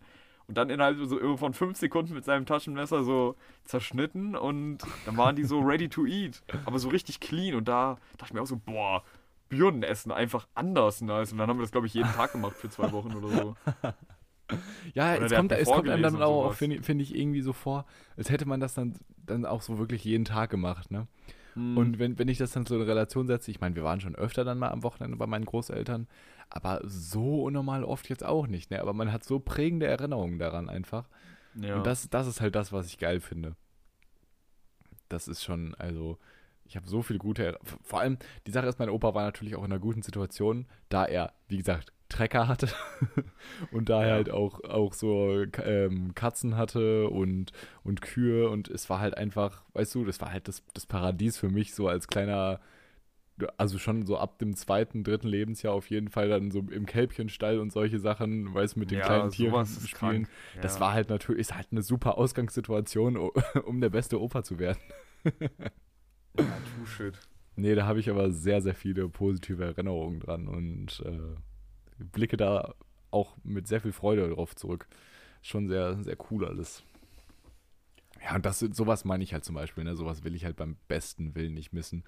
und 0.47 0.57
dann 0.57 0.69
innerhalb 0.69 0.97
so 0.97 1.37
von 1.37 1.53
fünf 1.53 1.77
Sekunden 1.77 2.13
mit 2.13 2.25
seinem 2.25 2.45
Taschenmesser 2.45 3.03
so 3.03 3.35
zerschnitten 3.65 4.35
und 4.35 4.79
dann 5.05 5.17
waren 5.17 5.35
die 5.35 5.43
so 5.43 5.59
ready 5.61 5.89
to 5.89 6.05
eat. 6.05 6.41
Aber 6.65 6.79
so 6.79 6.89
richtig 6.89 7.19
clean 7.19 7.55
und 7.55 7.67
da 7.67 7.97
dachte 8.17 8.31
ich 8.31 8.33
mir 8.33 8.41
auch 8.41 8.47
so, 8.47 8.57
boah, 8.57 9.03
Birnen 9.49 9.83
essen 9.83 10.11
einfach 10.11 10.47
anders 10.55 11.01
nice. 11.01 11.31
Und 11.31 11.37
dann 11.37 11.49
haben 11.49 11.57
wir 11.57 11.63
das, 11.63 11.71
glaube 11.71 11.87
ich, 11.87 11.93
jeden 11.93 12.11
Tag 12.11 12.31
gemacht 12.31 12.55
für 12.55 12.69
zwei 12.69 12.91
Wochen 12.91 13.15
oder 13.15 13.29
so. 13.29 13.55
Ja, 14.93 15.15
Oder 15.15 15.25
es 15.25 15.33
kommt, 15.33 15.51
es 15.51 15.67
kommt 15.67 15.89
einem 15.89 16.03
dann 16.03 16.21
auch, 16.21 16.53
finde 16.53 16.81
find 16.81 17.01
ich, 17.01 17.15
irgendwie 17.15 17.41
so 17.41 17.53
vor, 17.53 17.85
als 18.15 18.29
hätte 18.29 18.47
man 18.47 18.59
das 18.59 18.73
dann, 18.73 18.93
dann 19.25 19.45
auch 19.45 19.61
so 19.61 19.77
wirklich 19.77 20.03
jeden 20.03 20.25
Tag 20.25 20.49
gemacht, 20.49 20.91
ne? 20.91 21.07
Hm. 21.53 21.77
Und 21.77 21.99
wenn, 21.99 22.17
wenn 22.19 22.27
ich 22.27 22.37
das 22.37 22.51
dann 22.51 22.65
so 22.65 22.75
in 22.75 22.81
Relation 22.81 23.27
setze, 23.27 23.51
ich 23.51 23.59
meine, 23.59 23.75
wir 23.75 23.83
waren 23.83 23.99
schon 23.99 24.15
öfter 24.15 24.45
dann 24.45 24.59
mal 24.59 24.69
am 24.69 24.83
Wochenende 24.83 25.17
bei 25.17 25.27
meinen 25.27 25.45
Großeltern, 25.45 26.07
aber 26.49 26.81
so 26.85 27.43
unnormal 27.43 27.83
oft 27.83 28.07
jetzt 28.09 28.23
auch 28.25 28.47
nicht, 28.47 28.71
ne? 28.71 28.79
Aber 28.81 28.93
man 28.93 29.11
hat 29.11 29.23
so 29.23 29.39
prägende 29.39 29.87
Erinnerungen 29.87 30.39
daran 30.39 30.69
einfach. 30.69 31.09
ja. 31.55 31.77
Und 31.77 31.85
das, 31.85 32.09
das 32.09 32.27
ist 32.27 32.41
halt 32.41 32.55
das, 32.55 32.71
was 32.71 32.87
ich 32.87 32.97
geil 32.97 33.19
finde. 33.19 33.55
Das 35.09 35.27
ist 35.27 35.43
schon, 35.43 35.73
also, 35.75 36.17
ich 36.65 36.75
habe 36.75 36.87
so 36.87 37.01
viele 37.01 37.19
gute 37.19 37.43
Erinnerungen. 37.43 37.79
Vor 37.83 37.99
allem, 37.99 38.17
die 38.45 38.51
Sache 38.51 38.67
ist, 38.67 38.79
mein 38.79 38.89
Opa 38.89 39.13
war 39.13 39.23
natürlich 39.23 39.55
auch 39.55 39.63
in 39.63 39.71
einer 39.71 39.79
guten 39.79 40.03
Situation, 40.03 40.67
da 40.89 41.05
er, 41.05 41.33
wie 41.47 41.57
gesagt, 41.57 41.91
Trecker 42.09 42.47
hatte 42.47 42.69
und 43.71 43.89
da 43.89 44.01
er 44.03 44.07
Ja. 44.07 44.13
halt 44.15 44.29
auch, 44.31 44.63
auch 44.63 44.93
so 44.93 45.43
ähm, 45.63 46.13
Katzen 46.15 46.55
hatte 46.57 47.09
und, 47.09 47.51
und 47.83 48.01
Kühe 48.01 48.49
und 48.49 48.69
es 48.69 48.89
war 48.89 48.99
halt 48.99 49.17
einfach, 49.17 49.63
weißt 49.73 49.93
du, 49.95 50.05
das 50.05 50.21
war 50.21 50.31
halt 50.31 50.47
das, 50.47 50.63
das 50.73 50.85
Paradies 50.85 51.37
für 51.37 51.49
mich 51.49 51.73
so 51.75 51.87
als 51.87 52.07
kleiner, 52.07 52.59
also 53.57 53.77
schon 53.77 54.05
so 54.05 54.17
ab 54.17 54.39
dem 54.39 54.55
zweiten, 54.55 55.03
dritten 55.03 55.27
Lebensjahr 55.27 55.73
auf 55.73 55.89
jeden 55.89 56.09
Fall 56.09 56.29
dann 56.29 56.49
so 56.51 56.59
im 56.59 56.85
Kälbchenstall 56.87 57.59
und 57.59 57.71
solche 57.71 57.99
Sachen, 57.99 58.53
weißt 58.53 58.75
du, 58.75 58.79
mit 58.79 58.91
den 58.91 58.99
ja, 58.99 59.05
kleinen 59.07 59.31
Tieren 59.31 59.65
spielen. 59.65 60.23
krank. 60.23 60.29
Das 60.61 60.73
Ja. 60.73 60.81
war 60.81 60.93
halt 60.93 61.09
natürlich, 61.09 61.41
ist 61.41 61.55
halt 61.55 61.67
eine 61.71 61.83
super 61.83 62.17
Ausgangssituation, 62.17 63.15
um 63.65 63.81
der 63.81 63.89
beste 63.89 64.19
Opa 64.21 64.43
zu 64.43 64.57
werden. 64.59 64.79
Ja, 66.33 66.59
true 66.61 66.85
shit. 66.85 67.19
Nee, 67.55 67.73
da 67.75 67.85
habe 67.87 67.99
ich 67.99 68.09
aber 68.09 68.31
sehr, 68.31 68.61
sehr 68.61 68.75
viele 68.75 69.09
positive 69.09 69.63
Erinnerungen 69.63 70.19
dran 70.19 70.47
und 70.47 71.01
äh, 71.05 71.35
blicke 71.99 72.37
da 72.37 72.73
auch 73.11 73.35
mit 73.43 73.67
sehr 73.67 73.81
viel 73.81 73.91
Freude 73.91 74.29
drauf 74.29 74.55
zurück. 74.55 74.87
Schon 75.41 75.67
sehr, 75.67 76.03
sehr 76.03 76.17
cool 76.31 76.45
alles. 76.45 76.83
Ja, 78.23 78.35
und 78.35 78.45
das, 78.45 78.59
sowas 78.59 79.05
meine 79.05 79.23
ich 79.23 79.33
halt 79.33 79.45
zum 79.45 79.55
Beispiel, 79.55 79.83
ne? 79.83 79.95
Sowas 79.95 80.23
will 80.23 80.35
ich 80.35 80.45
halt 80.45 80.57
beim 80.57 80.75
besten 80.87 81.35
Willen 81.35 81.53
nicht 81.53 81.73
missen. 81.73 82.03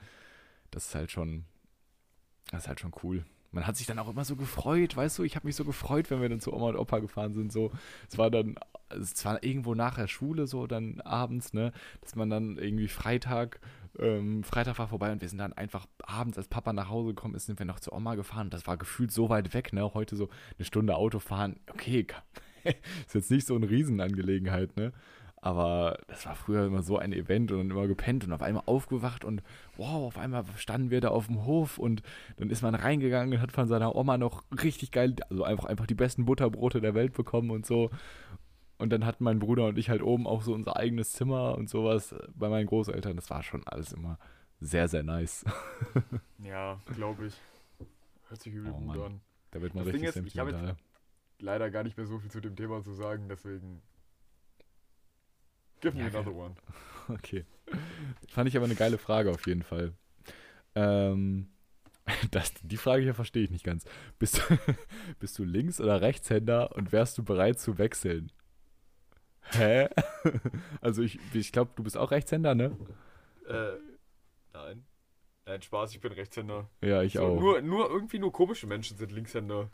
Das 0.71 0.87
ist 0.87 0.95
halt 0.95 1.11
schon, 1.11 1.45
das 2.51 2.63
ist 2.63 2.67
halt 2.67 2.79
schon 2.79 2.93
cool. 3.03 3.25
Man 3.51 3.65
hat 3.65 3.77
sich 3.77 3.87
dann 3.87 3.97
auch 3.99 4.09
immer 4.09 4.25
so 4.25 4.35
gefreut, 4.35 4.95
weißt 4.95 5.17
du, 5.17 5.23
ich 5.23 5.35
habe 5.35 5.47
mich 5.47 5.55
so 5.55 5.65
gefreut, 5.65 6.11
wenn 6.11 6.21
wir 6.21 6.29
dann 6.29 6.39
zu 6.39 6.53
Oma 6.53 6.69
und 6.69 6.75
Opa 6.75 6.99
gefahren 6.99 7.33
sind, 7.33 7.51
so. 7.51 7.71
Es 8.07 8.17
war 8.17 8.29
dann, 8.29 8.55
es 8.89 9.25
war 9.25 9.43
irgendwo 9.43 9.73
nach 9.73 9.95
der 9.95 10.07
Schule, 10.07 10.45
so 10.45 10.67
dann 10.67 11.01
abends, 11.01 11.53
ne, 11.53 11.71
dass 12.01 12.15
man 12.15 12.29
dann 12.29 12.57
irgendwie 12.57 12.87
Freitag, 12.87 13.59
ähm, 13.97 14.43
Freitag 14.43 14.77
war 14.77 14.87
vorbei 14.87 15.11
und 15.11 15.21
wir 15.21 15.29
sind 15.29 15.39
dann 15.39 15.53
einfach 15.53 15.87
abends, 16.03 16.37
als 16.37 16.47
Papa 16.47 16.73
nach 16.73 16.89
Hause 16.89 17.09
gekommen 17.09 17.35
ist, 17.35 17.45
sind 17.45 17.59
wir 17.59 17.65
noch 17.65 17.79
zu 17.79 17.91
Oma 17.91 18.15
gefahren. 18.15 18.49
Das 18.49 18.67
war 18.67 18.77
gefühlt 18.77 19.11
so 19.11 19.29
weit 19.29 19.53
weg, 19.53 19.73
ne, 19.73 19.93
heute 19.93 20.15
so 20.15 20.29
eine 20.57 20.65
Stunde 20.65 20.95
Auto 20.95 21.19
fahren, 21.19 21.59
okay, 21.71 22.05
ist 22.63 23.15
jetzt 23.15 23.31
nicht 23.31 23.47
so 23.47 23.55
eine 23.55 23.69
Riesenangelegenheit, 23.69 24.75
ne. 24.77 24.93
Aber 25.41 25.97
das 26.07 26.25
war 26.25 26.35
früher 26.35 26.65
immer 26.65 26.83
so 26.83 26.97
ein 26.97 27.13
Event 27.13 27.51
und 27.51 27.59
dann 27.59 27.71
immer 27.71 27.87
gepennt 27.87 28.25
und 28.25 28.33
auf 28.33 28.41
einmal 28.41 28.63
aufgewacht 28.65 29.23
und 29.23 29.41
wow, 29.77 30.05
auf 30.05 30.17
einmal 30.17 30.43
standen 30.57 30.89
wir 30.91 30.99
da 30.99 31.09
auf 31.09 31.27
dem 31.27 31.45
Hof 31.45 31.77
und 31.77 32.01
dann 32.35 32.49
ist 32.49 32.61
man 32.61 32.75
reingegangen 32.75 33.33
und 33.33 33.41
hat 33.41 33.53
von 33.53 33.69
seiner 33.69 33.95
Oma 33.95 34.17
noch 34.17 34.43
richtig 34.63 34.91
geil, 34.91 35.15
also 35.29 35.45
einfach, 35.45 35.65
einfach 35.65 35.85
die 35.85 35.95
besten 35.95 36.25
Butterbrote 36.25 36.81
der 36.81 36.93
Welt 36.93 37.13
bekommen 37.13 37.51
und 37.51 37.65
so. 37.65 37.89
Und 38.79 38.89
dann 38.91 39.05
hatten 39.05 39.25
mein 39.25 39.39
Bruder 39.39 39.67
und 39.67 39.77
ich 39.77 39.89
halt 39.89 40.01
oben 40.01 40.25
auch 40.25 40.41
so 40.41 40.53
unser 40.53 40.77
eigenes 40.77 41.11
Zimmer 41.11 41.55
und 41.57 41.69
sowas 41.69 42.15
bei 42.33 42.47
meinen 42.49 42.65
Großeltern. 42.65 43.17
Das 43.17 43.29
war 43.29 43.43
schon 43.43 43.67
alles 43.67 43.91
immer 43.93 44.17
sehr, 44.59 44.87
sehr 44.87 45.03
nice. 45.03 45.45
Ja, 46.43 46.79
glaube 46.95 47.27
ich. 47.27 47.33
Hört 48.29 48.41
sich 48.41 48.53
übel 48.53 48.71
Oh, 48.73 48.79
gut 48.79 48.97
an. 48.97 49.21
Da 49.51 49.61
wird 49.61 49.75
man 49.75 49.83
Das 49.83 49.91
Ding 49.91 50.01
richtig 50.05 50.25
ist, 50.25 50.33
ich 50.33 50.39
habe 50.39 50.51
jetzt-. 50.51 50.75
Leider 51.39 51.69
gar 51.69 51.83
nicht 51.83 51.97
mehr 51.97 52.05
so 52.05 52.17
viel 52.19 52.31
zu 52.31 52.39
dem 52.39 52.55
Thema 52.55 52.81
zu 52.81 52.93
sagen, 52.93 53.27
deswegen. 53.27 53.81
Give 55.81 55.95
me 55.97 56.03
Ja, 56.03 56.07
another 56.07 56.33
one. 56.33 56.55
Okay. 57.09 57.43
Fand 58.29 58.47
ich 58.47 58.55
aber 58.55 58.65
eine 58.65 58.75
geile 58.75 58.97
Frage 58.99 59.31
auf 59.31 59.47
jeden 59.47 59.63
Fall. 59.63 59.93
Ähm, 60.75 61.47
das, 62.31 62.53
die 62.61 62.77
Frage 62.77 63.03
hier 63.03 63.15
verstehe 63.15 63.43
ich 63.43 63.49
nicht 63.51 63.65
ganz. 63.65 63.83
Bist 64.19 64.37
du, 64.37 64.57
bist 65.19 65.37
du 65.39 65.43
Links- 65.43 65.81
oder 65.81 66.01
Rechtshänder 66.01 66.75
und 66.75 66.91
wärst 66.91 67.17
du 67.17 67.23
bereit 67.23 67.59
zu 67.59 67.77
wechseln? 67.77 68.31
Hä? 69.51 69.87
Also 70.81 71.01
ich, 71.01 71.19
ich 71.33 71.51
glaube, 71.51 71.71
du 71.75 71.83
bist 71.83 71.97
auch 71.97 72.11
Rechtshänder, 72.11 72.55
ne? 72.55 72.75
Äh, 73.47 73.71
nein. 74.53 74.85
Nein, 75.45 75.61
Spaß, 75.61 75.93
ich 75.95 75.99
bin 76.01 76.11
Rechtshänder. 76.11 76.69
Ja, 76.81 77.01
ich 77.01 77.13
so, 77.13 77.21
auch. 77.23 77.39
Nur, 77.39 77.61
nur 77.61 77.89
irgendwie 77.89 78.19
nur 78.19 78.31
komische 78.31 78.67
Menschen 78.67 78.97
sind 78.97 79.11
Linkshänder. 79.11 79.69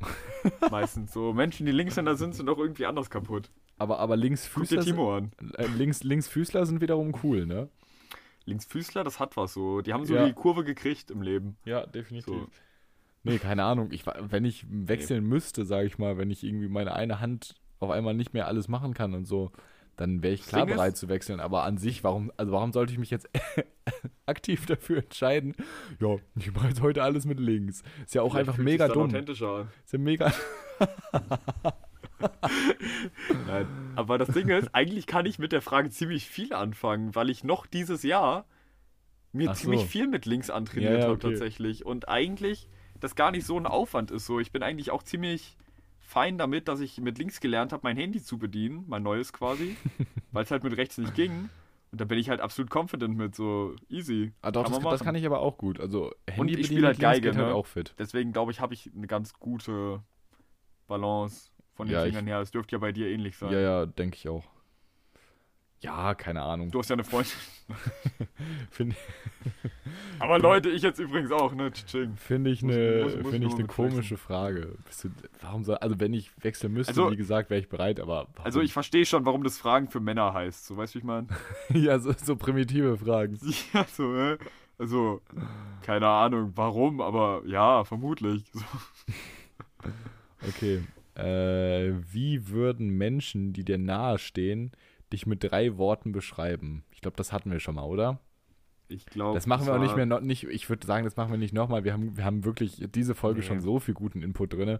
Meistens 0.70 1.12
so. 1.12 1.32
Menschen, 1.32 1.66
die 1.66 1.72
Linkshänder 1.72 2.16
sind, 2.16 2.34
sind 2.34 2.48
auch 2.48 2.58
irgendwie 2.58 2.86
anders 2.86 3.10
kaputt. 3.10 3.50
aber, 3.78 3.98
aber 3.98 4.14
Guck 4.14 4.20
dir 4.22 4.28
Linksfüßler, 4.28 4.82
sind, 4.82 4.94
Timo 4.94 5.16
an. 5.16 5.32
äh, 5.56 5.66
links, 5.66 6.02
Linksfüßler 6.04 6.66
sind 6.66 6.80
wiederum 6.80 7.14
cool, 7.22 7.46
ne? 7.46 7.68
Linksfüßler, 8.44 9.02
das 9.02 9.18
hat 9.18 9.36
was 9.36 9.54
so. 9.54 9.80
Die 9.80 9.92
haben 9.92 10.04
so 10.04 10.14
Ja. 10.14 10.26
die 10.26 10.32
Kurve 10.34 10.62
gekriegt 10.62 11.10
im 11.10 11.22
Leben. 11.22 11.56
Ja, 11.64 11.84
definitiv. 11.86 12.26
So. 12.34 12.46
Nee, 13.24 13.38
keine 13.38 13.64
Ahnung. 13.64 13.88
Ich, 13.90 14.04
wenn 14.06 14.44
ich 14.44 14.64
wechseln 14.68 15.24
müsste, 15.26 15.64
sage 15.64 15.86
ich 15.88 15.98
mal, 15.98 16.16
wenn 16.16 16.30
ich 16.30 16.44
irgendwie 16.44 16.68
meine 16.68 16.94
eine 16.94 17.18
Hand 17.18 17.56
auf 17.80 17.90
einmal 17.90 18.14
nicht 18.14 18.32
mehr 18.34 18.46
alles 18.46 18.68
machen 18.68 18.94
kann 18.94 19.14
und 19.14 19.26
so, 19.26 19.50
dann 19.96 20.22
wäre 20.22 20.34
ich 20.34 20.46
klar 20.46 20.66
bereit 20.66 20.96
zu 20.96 21.08
wechseln. 21.08 21.40
Aber 21.40 21.64
an 21.64 21.78
sich, 21.78 22.04
warum, 22.04 22.30
also 22.36 22.52
warum 22.52 22.72
sollte 22.72 22.92
ich 22.92 22.98
mich 22.98 23.10
jetzt 23.10 23.28
aktiv 24.26 24.66
dafür 24.66 24.98
entscheiden? 24.98 25.54
Ja, 26.00 26.16
ich 26.36 26.52
mache 26.52 26.68
jetzt 26.68 26.82
heute 26.82 27.02
alles 27.02 27.24
mit 27.24 27.40
links. 27.40 27.82
Ist 28.04 28.14
ja 28.14 28.22
auch 28.22 28.32
Vielleicht 28.32 28.48
einfach 28.50 28.62
mega 28.62 28.88
dumm. 28.88 29.04
authentischer. 29.08 29.68
Ist 29.84 29.92
ja 29.92 29.98
mega. 29.98 30.32
Nein. 33.46 33.66
Aber 33.94 34.18
das 34.18 34.28
Ding 34.28 34.48
ist, 34.48 34.74
eigentlich 34.74 35.06
kann 35.06 35.26
ich 35.26 35.38
mit 35.38 35.52
der 35.52 35.62
Frage 35.62 35.90
ziemlich 35.90 36.26
viel 36.26 36.52
anfangen, 36.52 37.14
weil 37.14 37.30
ich 37.30 37.44
noch 37.44 37.66
dieses 37.66 38.02
Jahr 38.02 38.46
mir 39.32 39.50
Ach 39.50 39.54
so. 39.54 39.62
ziemlich 39.62 39.84
viel 39.86 40.08
mit 40.08 40.26
links 40.26 40.50
antrainiert 40.50 40.92
Ja, 40.92 40.98
ja, 40.98 41.04
habe 41.04 41.14
okay. 41.14 41.30
tatsächlich. 41.30 41.84
Und 41.84 42.08
eigentlich 42.08 42.68
das 43.00 43.14
gar 43.14 43.30
nicht 43.30 43.46
so 43.46 43.58
ein 43.58 43.66
Aufwand 43.66 44.10
ist. 44.10 44.26
So, 44.26 44.40
ich 44.40 44.52
bin 44.52 44.62
eigentlich 44.62 44.90
auch 44.90 45.02
ziemlich 45.02 45.56
fein 46.06 46.38
damit, 46.38 46.68
dass 46.68 46.80
ich 46.80 47.00
mit 47.00 47.18
links 47.18 47.40
gelernt 47.40 47.72
habe, 47.72 47.80
mein 47.84 47.96
Handy 47.96 48.22
zu 48.22 48.38
bedienen, 48.38 48.84
mein 48.86 49.02
neues 49.02 49.32
quasi, 49.32 49.76
weil 50.32 50.44
es 50.44 50.50
halt 50.50 50.64
mit 50.64 50.76
rechts 50.76 50.96
nicht 50.98 51.14
ging. 51.14 51.50
Und 51.92 52.00
da 52.00 52.04
bin 52.04 52.18
ich 52.18 52.28
halt 52.28 52.40
absolut 52.40 52.74
confident 52.74 53.16
mit, 53.16 53.34
so 53.34 53.74
easy. 53.88 54.32
Ah, 54.42 54.50
doch, 54.50 54.64
Kann 54.64 54.72
das, 54.82 54.90
das 54.90 55.02
kann 55.04 55.14
ich 55.14 55.24
aber 55.24 55.40
auch 55.40 55.56
gut. 55.56 55.80
Also 55.80 56.12
Handy 56.28 56.54
ich 56.54 56.62
bedienen 56.62 56.78
spiel 56.78 56.86
halt 56.86 56.98
Geige, 57.00 57.28
halt 57.34 57.46
ne? 57.48 57.54
auch 57.54 57.66
fit. 57.66 57.94
Deswegen 57.98 58.32
glaube 58.32 58.52
ich, 58.52 58.60
habe 58.60 58.74
ich 58.74 58.90
eine 58.94 59.06
ganz 59.06 59.34
gute 59.34 60.02
Balance 60.86 61.50
von 61.74 61.86
den 61.86 61.94
Ja, 61.94 62.04
ich- 62.04 62.10
Fingern 62.12 62.26
her. 62.26 62.40
Es 62.40 62.50
dürfte 62.50 62.76
ja 62.76 62.78
bei 62.78 62.92
dir 62.92 63.08
ähnlich 63.08 63.36
sein. 63.36 63.52
Ja, 63.52 63.60
ja, 63.60 63.86
denke 63.86 64.16
ich 64.16 64.28
auch. 64.28 64.44
Ja, 65.80 66.14
keine 66.14 66.42
Ahnung. 66.42 66.70
Du 66.70 66.78
hast 66.78 66.88
ja 66.88 66.94
eine 66.94 67.04
Freundin. 67.04 67.32
Finde 68.70 68.96
Aber 70.18 70.38
Leute, 70.38 70.70
ich 70.70 70.82
jetzt 70.82 70.98
übrigens 70.98 71.30
auch, 71.32 71.52
ne? 71.54 71.70
Tsching. 71.72 72.16
Finde 72.16 72.50
ich 72.50 72.62
eine, 72.62 73.10
find 73.10 73.44
ich 73.44 73.54
flexen. 73.54 73.66
komische 73.66 74.16
Frage. 74.16 74.76
Du, 75.02 75.10
warum 75.42 75.64
soll, 75.64 75.76
also 75.76 76.00
wenn 76.00 76.14
ich 76.14 76.30
wechseln 76.42 76.72
müsste, 76.72 76.92
Also- 76.92 77.10
wie 77.12 77.16
gesagt, 77.16 77.50
wäre 77.50 77.60
ich 77.60 77.68
bereit, 77.68 78.00
aber 78.00 78.28
warum? 78.34 78.44
Also 78.44 78.60
ich 78.60 78.72
verstehe 78.72 79.04
schon, 79.04 79.24
warum 79.26 79.44
das 79.44 79.58
Fragen 79.58 79.88
für 79.88 80.00
Männer 80.00 80.32
heißt. 80.32 80.66
So, 80.66 80.76
weißt 80.76 80.94
du, 80.94 80.96
wie 80.96 81.00
ich 81.00 81.04
meine? 81.04 81.26
ja, 81.74 81.98
so, 81.98 82.12
so 82.12 82.36
primitive 82.36 82.96
Fragen. 82.98 83.38
ja, 83.72 83.84
so, 83.92 84.16
äh, 84.16 84.38
Also, 84.78 85.20
keine 85.82 86.08
Ahnung, 86.08 86.52
warum, 86.54 87.00
aber 87.00 87.42
ja, 87.46 87.84
vermutlich. 87.84 88.44
So. 88.52 88.60
Okay. 90.48 90.82
Äh, 91.14 91.94
wie 92.12 92.48
würden 92.48 92.90
Menschen, 92.90 93.52
die 93.52 93.64
dir 93.64 93.78
nahestehen, 93.78 94.72
dich 95.12 95.26
mit 95.26 95.42
drei 95.44 95.76
Worten 95.76 96.12
beschreiben? 96.12 96.84
Ich 96.90 97.00
glaube, 97.00 97.16
das 97.16 97.32
hatten 97.32 97.50
wir 97.50 97.60
schon 97.60 97.74
mal, 97.76 97.84
oder? 97.84 98.20
Ich 98.88 99.06
glaube. 99.06 99.34
Das 99.34 99.46
machen 99.46 99.66
wir 99.66 99.74
auch 99.74 99.80
nicht 99.80 99.96
mehr, 99.96 100.06
noch, 100.06 100.20
nicht, 100.20 100.44
ich 100.44 100.68
würde 100.68 100.86
sagen, 100.86 101.04
das 101.04 101.16
machen 101.16 101.30
wir 101.32 101.38
nicht 101.38 101.52
nochmal. 101.54 101.84
Wir 101.84 101.92
haben, 101.92 102.16
wir 102.16 102.24
haben 102.24 102.44
wirklich 102.44 102.80
diese 102.94 103.14
Folge 103.14 103.40
Nee. 103.40 103.46
schon 103.46 103.60
so 103.60 103.80
viel 103.80 103.94
guten 103.94 104.22
Input 104.22 104.52
drin. 104.52 104.78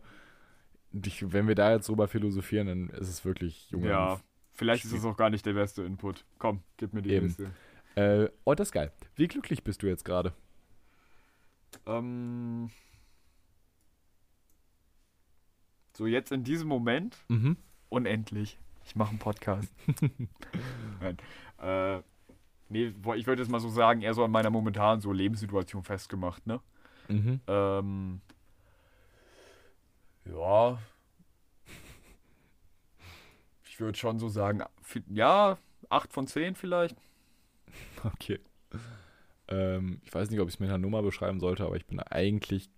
Ich, 1.04 1.32
wenn 1.32 1.48
wir 1.48 1.54
da 1.56 1.72
jetzt 1.72 1.88
drüber 1.88 2.06
philosophieren, 2.08 2.66
dann 2.68 2.88
ist 2.90 3.08
es 3.08 3.24
wirklich, 3.24 3.68
Junge, 3.70 3.88
Ja, 3.88 4.20
vielleicht 4.52 4.84
ist 4.84 4.92
es 4.92 5.04
auch 5.04 5.16
gar 5.16 5.30
nicht 5.30 5.44
der 5.44 5.54
beste 5.54 5.82
Input. 5.82 6.24
Komm, 6.38 6.62
gib 6.76 6.92
mir 6.94 7.02
die 7.02 7.10
Eben. 7.10 7.26
Liste. 7.26 7.50
Äh, 7.96 8.28
oh, 8.44 8.54
das 8.54 8.68
ist 8.68 8.72
geil. 8.72 8.92
Wie 9.16 9.26
glücklich 9.26 9.64
bist 9.64 9.82
du 9.82 9.86
jetzt 9.88 10.04
gerade? 10.04 10.32
Ähm, 11.86 12.70
so, 15.96 16.06
jetzt 16.06 16.30
in 16.32 16.44
diesem 16.44 16.68
Moment, 16.68 17.16
Mhm. 17.28 17.56
unendlich. 17.88 18.58
Ich 18.86 18.94
mache 18.94 19.10
einen 19.10 19.18
Podcast. 19.18 19.72
Nein. 21.00 21.18
Äh, 21.60 22.02
nee, 22.68 22.92
ich 23.16 23.26
würde 23.26 23.42
jetzt 23.42 23.50
mal 23.50 23.60
so 23.60 23.68
sagen, 23.68 24.00
eher 24.00 24.14
so 24.14 24.24
an 24.24 24.30
meiner 24.30 24.50
momentanen 24.50 25.00
so 25.00 25.12
Lebenssituation 25.12 25.82
festgemacht, 25.82 26.46
ne? 26.46 26.60
Mhm. 27.08 27.40
Ähm, 27.46 28.20
ja. 30.24 30.78
Ich 33.64 33.80
würde 33.80 33.98
schon 33.98 34.18
so 34.18 34.28
sagen, 34.28 34.62
ja, 35.08 35.58
8 35.90 36.12
von 36.12 36.26
10 36.26 36.54
vielleicht. 36.54 36.96
Okay. 38.04 38.40
Ähm, 39.48 40.00
ich 40.04 40.14
weiß 40.14 40.30
nicht, 40.30 40.40
ob 40.40 40.48
ich 40.48 40.54
es 40.54 40.60
mit 40.60 40.68
einer 40.68 40.78
Nummer 40.78 41.02
beschreiben 41.02 41.40
sollte, 41.40 41.64
aber 41.64 41.76
ich 41.76 41.86
bin 41.86 42.00
eigentlich 42.00 42.70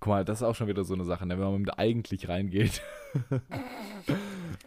Guck 0.00 0.10
mal, 0.10 0.24
das 0.24 0.38
ist 0.38 0.42
auch 0.44 0.54
schon 0.54 0.68
wieder 0.68 0.84
so 0.84 0.94
eine 0.94 1.04
Sache, 1.04 1.26
ne, 1.26 1.38
wenn 1.38 1.50
man 1.50 1.60
mit 1.60 1.78
eigentlich 1.78 2.28
reingeht. 2.28 2.82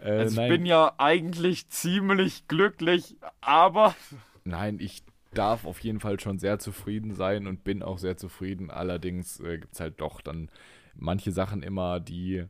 äh, 0.01 0.19
Also 0.19 0.41
ich 0.41 0.49
bin 0.49 0.65
ja 0.65 0.93
eigentlich 0.97 1.69
ziemlich 1.69 2.47
glücklich, 2.47 3.15
aber 3.41 3.95
nein, 4.43 4.77
ich 4.79 5.03
darf 5.33 5.65
auf 5.65 5.79
jeden 5.79 5.99
Fall 5.99 6.19
schon 6.19 6.39
sehr 6.39 6.59
zufrieden 6.59 7.13
sein 7.13 7.47
und 7.47 7.63
bin 7.63 7.83
auch 7.83 7.97
sehr 7.97 8.17
zufrieden. 8.17 8.69
Allerdings 8.69 9.39
äh, 9.39 9.57
gibt 9.57 9.73
es 9.73 9.79
halt 9.79 10.01
doch 10.01 10.21
dann 10.21 10.49
manche 10.95 11.31
Sachen 11.31 11.63
immer, 11.63 11.99
die, 11.99 12.45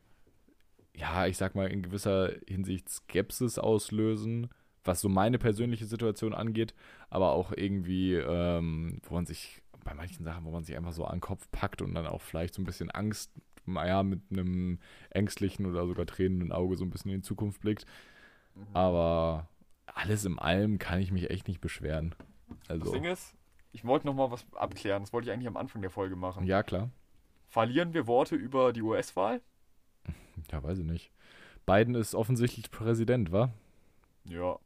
ja, 0.96 1.28
ich 1.28 1.38
sag 1.38 1.56
mal, 1.56 1.68
in 1.68 1.84
gewisser 1.84 2.32
Hinsicht 2.48 2.90
Skepsis 2.90 3.60
auslösen, 3.60 4.50
was 4.84 5.02
so 5.02 5.10
meine 5.10 5.38
persönliche 5.38 5.86
Situation 5.86 6.34
angeht, 6.34 6.74
aber 7.10 7.34
auch 7.34 7.52
irgendwie, 7.56 8.16
ähm, 8.16 9.00
wo 9.04 9.14
man 9.14 9.26
sich, 9.26 9.62
bei 9.84 9.94
manchen 9.94 10.24
Sachen, 10.24 10.46
wo 10.46 10.52
man 10.52 10.64
sich 10.64 10.76
einfach 10.78 10.94
so 10.94 11.06
an 11.06 11.18
den 11.18 11.22
Kopf 11.22 11.48
packt 11.52 11.82
und 11.82 11.94
dann 11.94 12.08
auch 12.08 12.22
vielleicht 12.22 12.56
so 12.56 12.62
ein 12.62 12.66
bisschen 12.66 12.92
Angst, 12.92 13.32
naja, 13.66 14.04
mit 14.04 14.22
einem 14.32 14.80
ängstlichen 15.10 15.66
oder 15.66 15.86
sogar 15.88 16.06
tränenden 16.06 16.52
Auge 16.52 16.76
so 16.78 16.84
ein 16.86 16.90
bisschen 16.90 17.12
in 17.12 17.18
die 17.18 17.28
Zukunft 17.28 17.62
blickt. 17.62 17.86
Aber 18.74 19.48
alles 19.86 20.26
in 20.26 20.40
allem 20.40 20.78
kann 20.80 21.00
ich 21.00 21.12
mich 21.12 21.30
echt 21.30 21.48
nicht 21.48 21.62
beschweren. 21.62 22.16
das 22.68 22.82
Also, 22.82 22.92
Ding 22.92 23.06
ist, 23.06 23.36
ich 23.72 23.86
wollte 23.86 24.08
noch 24.08 24.14
mal 24.14 24.32
was 24.32 24.46
abklären. 24.54 25.04
Das 25.04 25.14
wollte 25.14 25.30
ich 25.30 25.34
eigentlich 25.34 25.48
am 25.48 25.58
Anfang 25.58 25.82
der 25.82 25.92
Folge 25.92 26.16
machen. 26.16 26.46
ja, 26.46 26.64
klar. 26.64 26.90
Verlieren 27.48 27.94
wir 27.94 28.08
Worte 28.08 28.36
über 28.36 28.72
die 28.72 28.82
US-Wahl? 28.82 29.42
Ja, 30.52 30.64
weiß 30.64 30.80
ich 30.80 30.86
nicht. 30.86 31.12
Biden 31.66 31.96
ist 31.96 32.16
offensichtlich 32.16 32.72
Präsident, 32.72 33.32
wa? 33.34 33.52
Ja. 34.24 34.58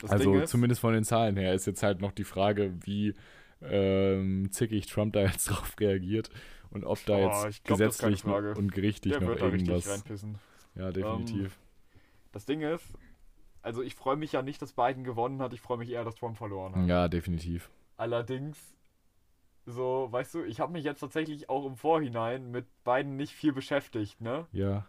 Das 0.00 0.10
also 0.12 0.34
ist, 0.34 0.50
zumindest 0.50 0.80
von 0.80 0.92
den 0.94 1.02
Zahlen 1.02 1.36
her 1.36 1.52
ist 1.54 1.66
jetzt 1.66 1.82
halt 1.82 2.00
noch 2.00 2.12
die 2.12 2.24
Frage, 2.24 2.74
wie 2.84 3.14
ähm, 3.62 4.50
zickig 4.50 4.86
Trump 4.86 5.12
da 5.12 5.22
jetzt 5.22 5.44
drauf 5.50 5.74
reagiert 5.80 6.30
und 6.70 6.84
ob 6.84 7.04
da 7.06 7.16
Oh, 7.16 7.20
jetzt 7.20 7.56
ich 7.56 7.64
glaub, 7.64 7.78
gesetzlich 7.78 8.24
und 8.24 8.72
gerichtlich 8.72 9.12
der 9.14 9.22
noch 9.22 9.28
wird 9.28 9.42
irgendwas. 9.42 10.04
Ja, 10.74 10.92
definitiv. 10.92 11.58
Das 12.32 12.44
Ding 12.44 12.60
ist, 12.60 12.84
also 13.62 13.82
ich 13.82 13.94
freue 13.94 14.16
mich 14.16 14.32
ja 14.32 14.42
nicht, 14.42 14.60
dass 14.62 14.72
Biden 14.72 15.02
gewonnen 15.04 15.40
hat. 15.40 15.52
Ich 15.52 15.60
freue 15.60 15.78
mich 15.78 15.90
eher, 15.90 16.04
dass 16.04 16.14
Trump 16.14 16.36
verloren 16.36 16.74
hat. 16.74 16.86
ja, 16.88 17.08
definitiv. 17.08 17.70
Allerdings, 17.96 18.58
so, 19.66 20.08
weißt 20.10 20.34
du, 20.34 20.44
ich 20.44 20.60
habe 20.60 20.72
mich 20.72 20.84
jetzt 20.84 21.00
tatsächlich 21.00 21.48
auch 21.48 21.66
im 21.66 21.76
Vorhinein 21.76 22.50
mit 22.50 22.66
Biden 22.84 23.16
nicht 23.16 23.32
viel 23.32 23.52
beschäftigt, 23.52 24.20
ne? 24.20 24.46
Ja. 24.52 24.86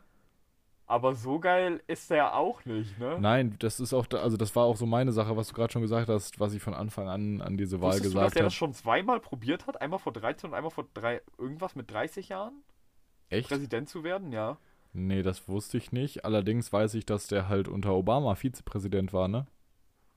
Aber 0.90 1.14
so 1.14 1.40
geil 1.40 1.82
ist 1.86 2.10
er 2.10 2.36
auch 2.36 2.66
nicht, 2.66 2.98
ne? 2.98 3.18
Nein, 3.22 3.56
das 3.60 3.80
ist 3.80 3.94
auch, 3.94 4.08
da, 4.08 4.18
also 4.24 4.38
das 4.38 4.56
war 4.56 4.66
auch 4.66 4.76
so 4.76 4.88
meine 4.88 5.12
Sache, 5.12 5.38
was 5.38 5.50
du 5.50 5.54
gerade 5.54 5.72
schon 5.72 5.84
gesagt 5.84 6.10
hast, 6.10 6.40
was 6.40 6.54
ich 6.54 6.64
von 6.64 6.74
Anfang 6.74 7.08
an 7.08 7.42
an 7.42 7.58
diese 7.58 7.80
Wahl 7.80 7.92
Wusstest 7.92 8.06
du, 8.16 8.18
dass 8.18 8.24
gesagt 8.24 8.36
er 8.36 8.40
habe. 8.40 8.46
das 8.48 8.54
schon 8.56 8.74
zweimal 8.74 9.20
probiert 9.20 9.68
hat? 9.68 9.80
Einmal 9.82 10.00
vor 10.00 10.14
13 10.14 10.50
und 10.50 10.56
einmal 10.56 10.72
vor 10.72 10.88
drei, 10.96 11.22
irgendwas 11.38 11.76
mit 11.76 11.92
30 11.92 12.30
Jahren? 12.30 12.64
Echt? 13.30 13.48
Präsident 13.48 13.88
zu 13.88 14.04
werden, 14.04 14.32
ja. 14.32 14.58
Nee, 14.92 15.22
das 15.22 15.48
wusste 15.48 15.78
ich 15.78 15.92
nicht. 15.92 16.26
Allerdings 16.26 16.74
weiß 16.74 16.96
ich, 16.96 17.06
dass 17.06 17.28
der 17.28 17.48
halt 17.48 17.68
unter 17.68 17.94
Obama 17.94 18.34
Vizepräsident 18.34 19.14
war, 19.14 19.28
ne? 19.28 19.46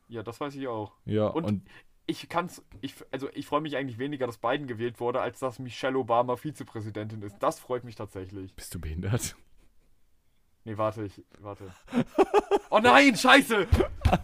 Ja, 0.08 0.22
das 0.22 0.40
weiß 0.40 0.54
ich 0.54 0.66
auch. 0.68 0.92
Ja, 1.04 1.26
Und- 1.26 1.44
und 1.44 1.62
Ich 2.06 2.28
kann's, 2.30 2.64
ich, 2.80 2.94
also 3.12 3.28
ich 3.34 3.46
freue 3.46 3.60
mich 3.60 3.76
eigentlich 3.76 3.98
weniger, 3.98 4.26
dass 4.26 4.38
Biden 4.38 4.66
gewählt 4.66 4.98
wurde, 4.98 5.20
als 5.20 5.38
dass 5.38 5.58
Michelle 5.60 5.96
Obama 5.98 6.36
Vizepräsidentin 6.36 7.22
ist. 7.22 7.36
Das 7.40 7.60
freut 7.60 7.84
mich 7.84 7.94
tatsächlich. 7.94 8.54
bist 8.56 8.74
du 8.74 8.80
behindert? 8.80 9.36
Nee, 10.64 10.78
warte, 10.78 11.04
ich, 11.04 11.20
warte. 11.40 11.64
Oh 12.70 12.78
nein, 12.80 13.16
scheiße! 13.16 13.66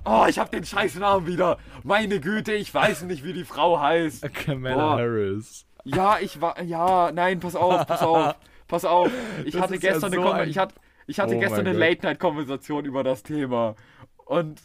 Oh, 0.04 0.24
ich 0.28 0.38
hab 0.38 0.50
den 0.52 0.64
scheiß 0.64 0.94
Namen 0.96 1.26
wieder. 1.26 1.58
Meine 1.82 2.20
Güte, 2.20 2.52
ich 2.52 2.72
weiß 2.72 3.02
nicht, 3.02 3.24
wie 3.24 3.32
die 3.32 3.44
Frau 3.44 3.80
heißt. 3.80 4.22
Kamala 4.34 4.74
Boah. 4.76 4.98
Harris. 4.98 5.66
Ja, 5.84 6.18
ich 6.20 6.40
war, 6.40 6.60
ja, 6.62 7.10
nein, 7.12 7.40
pass 7.40 7.56
auf, 7.56 7.86
pass 7.86 8.02
auf, 8.02 8.34
pass 8.68 8.84
auf. 8.84 9.10
Ich 9.44 9.54
Das 9.54 9.62
hatte 9.62 9.74
ist 9.76 9.82
ja 9.82 9.92
gestern 9.92 10.12
so 10.12 10.20
eine, 10.22 10.32
ein- 10.32 10.48
ich 10.48 10.58
hatte, 10.58 10.74
ich 11.06 11.18
hatte 11.18 11.34
Oh 11.36 11.40
gestern 11.40 11.66
eine. 11.66 11.72
Late-Night-Konversation 11.76 12.84
über 12.84 13.02
das 13.02 13.22
Thema. 13.22 13.74
Und 14.26 14.60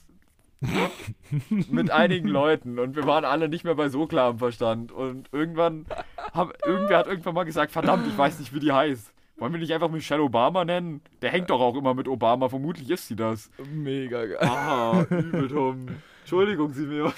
mit 1.69 1.91
einigen 1.91 2.27
Leuten 2.29 2.79
und 2.79 2.95
wir 2.95 3.05
waren 3.05 3.25
alle 3.25 3.49
nicht 3.49 3.63
mehr 3.63 3.75
bei 3.75 3.89
so 3.89 4.05
klarem 4.07 4.37
Verstand 4.39 4.91
und 4.91 5.27
irgendwann 5.33 5.85
hab, 6.33 6.53
irgendwer 6.65 6.99
hat 6.99 7.07
irgendwann 7.07 7.33
mal 7.33 7.43
gesagt, 7.43 7.71
verdammt, 7.71 8.07
ich 8.07 8.17
weiß 8.17 8.39
nicht, 8.39 8.53
wie 8.53 8.59
die 8.59 8.71
heißt. 8.71 9.12
Wollen 9.37 9.51
wir 9.53 9.59
nicht 9.59 9.73
einfach 9.73 9.89
Michelle 9.89 10.21
Obama 10.23 10.63
nennen? 10.63 11.01
Der 11.21 11.31
hängt 11.31 11.49
doch 11.49 11.59
auch 11.59 11.75
immer 11.75 11.93
mit 11.93 12.07
Obama, 12.07 12.49
vermutlich 12.49 12.89
ist 12.89 13.07
sie 13.07 13.15
das. 13.15 13.49
Mega 13.71 14.25
geil. 14.25 14.37
Ah, 14.47 15.05
übel 15.09 15.47
dumm. 15.47 15.87
Entschuldigung, 16.21 16.71
Simeon. 16.73 17.11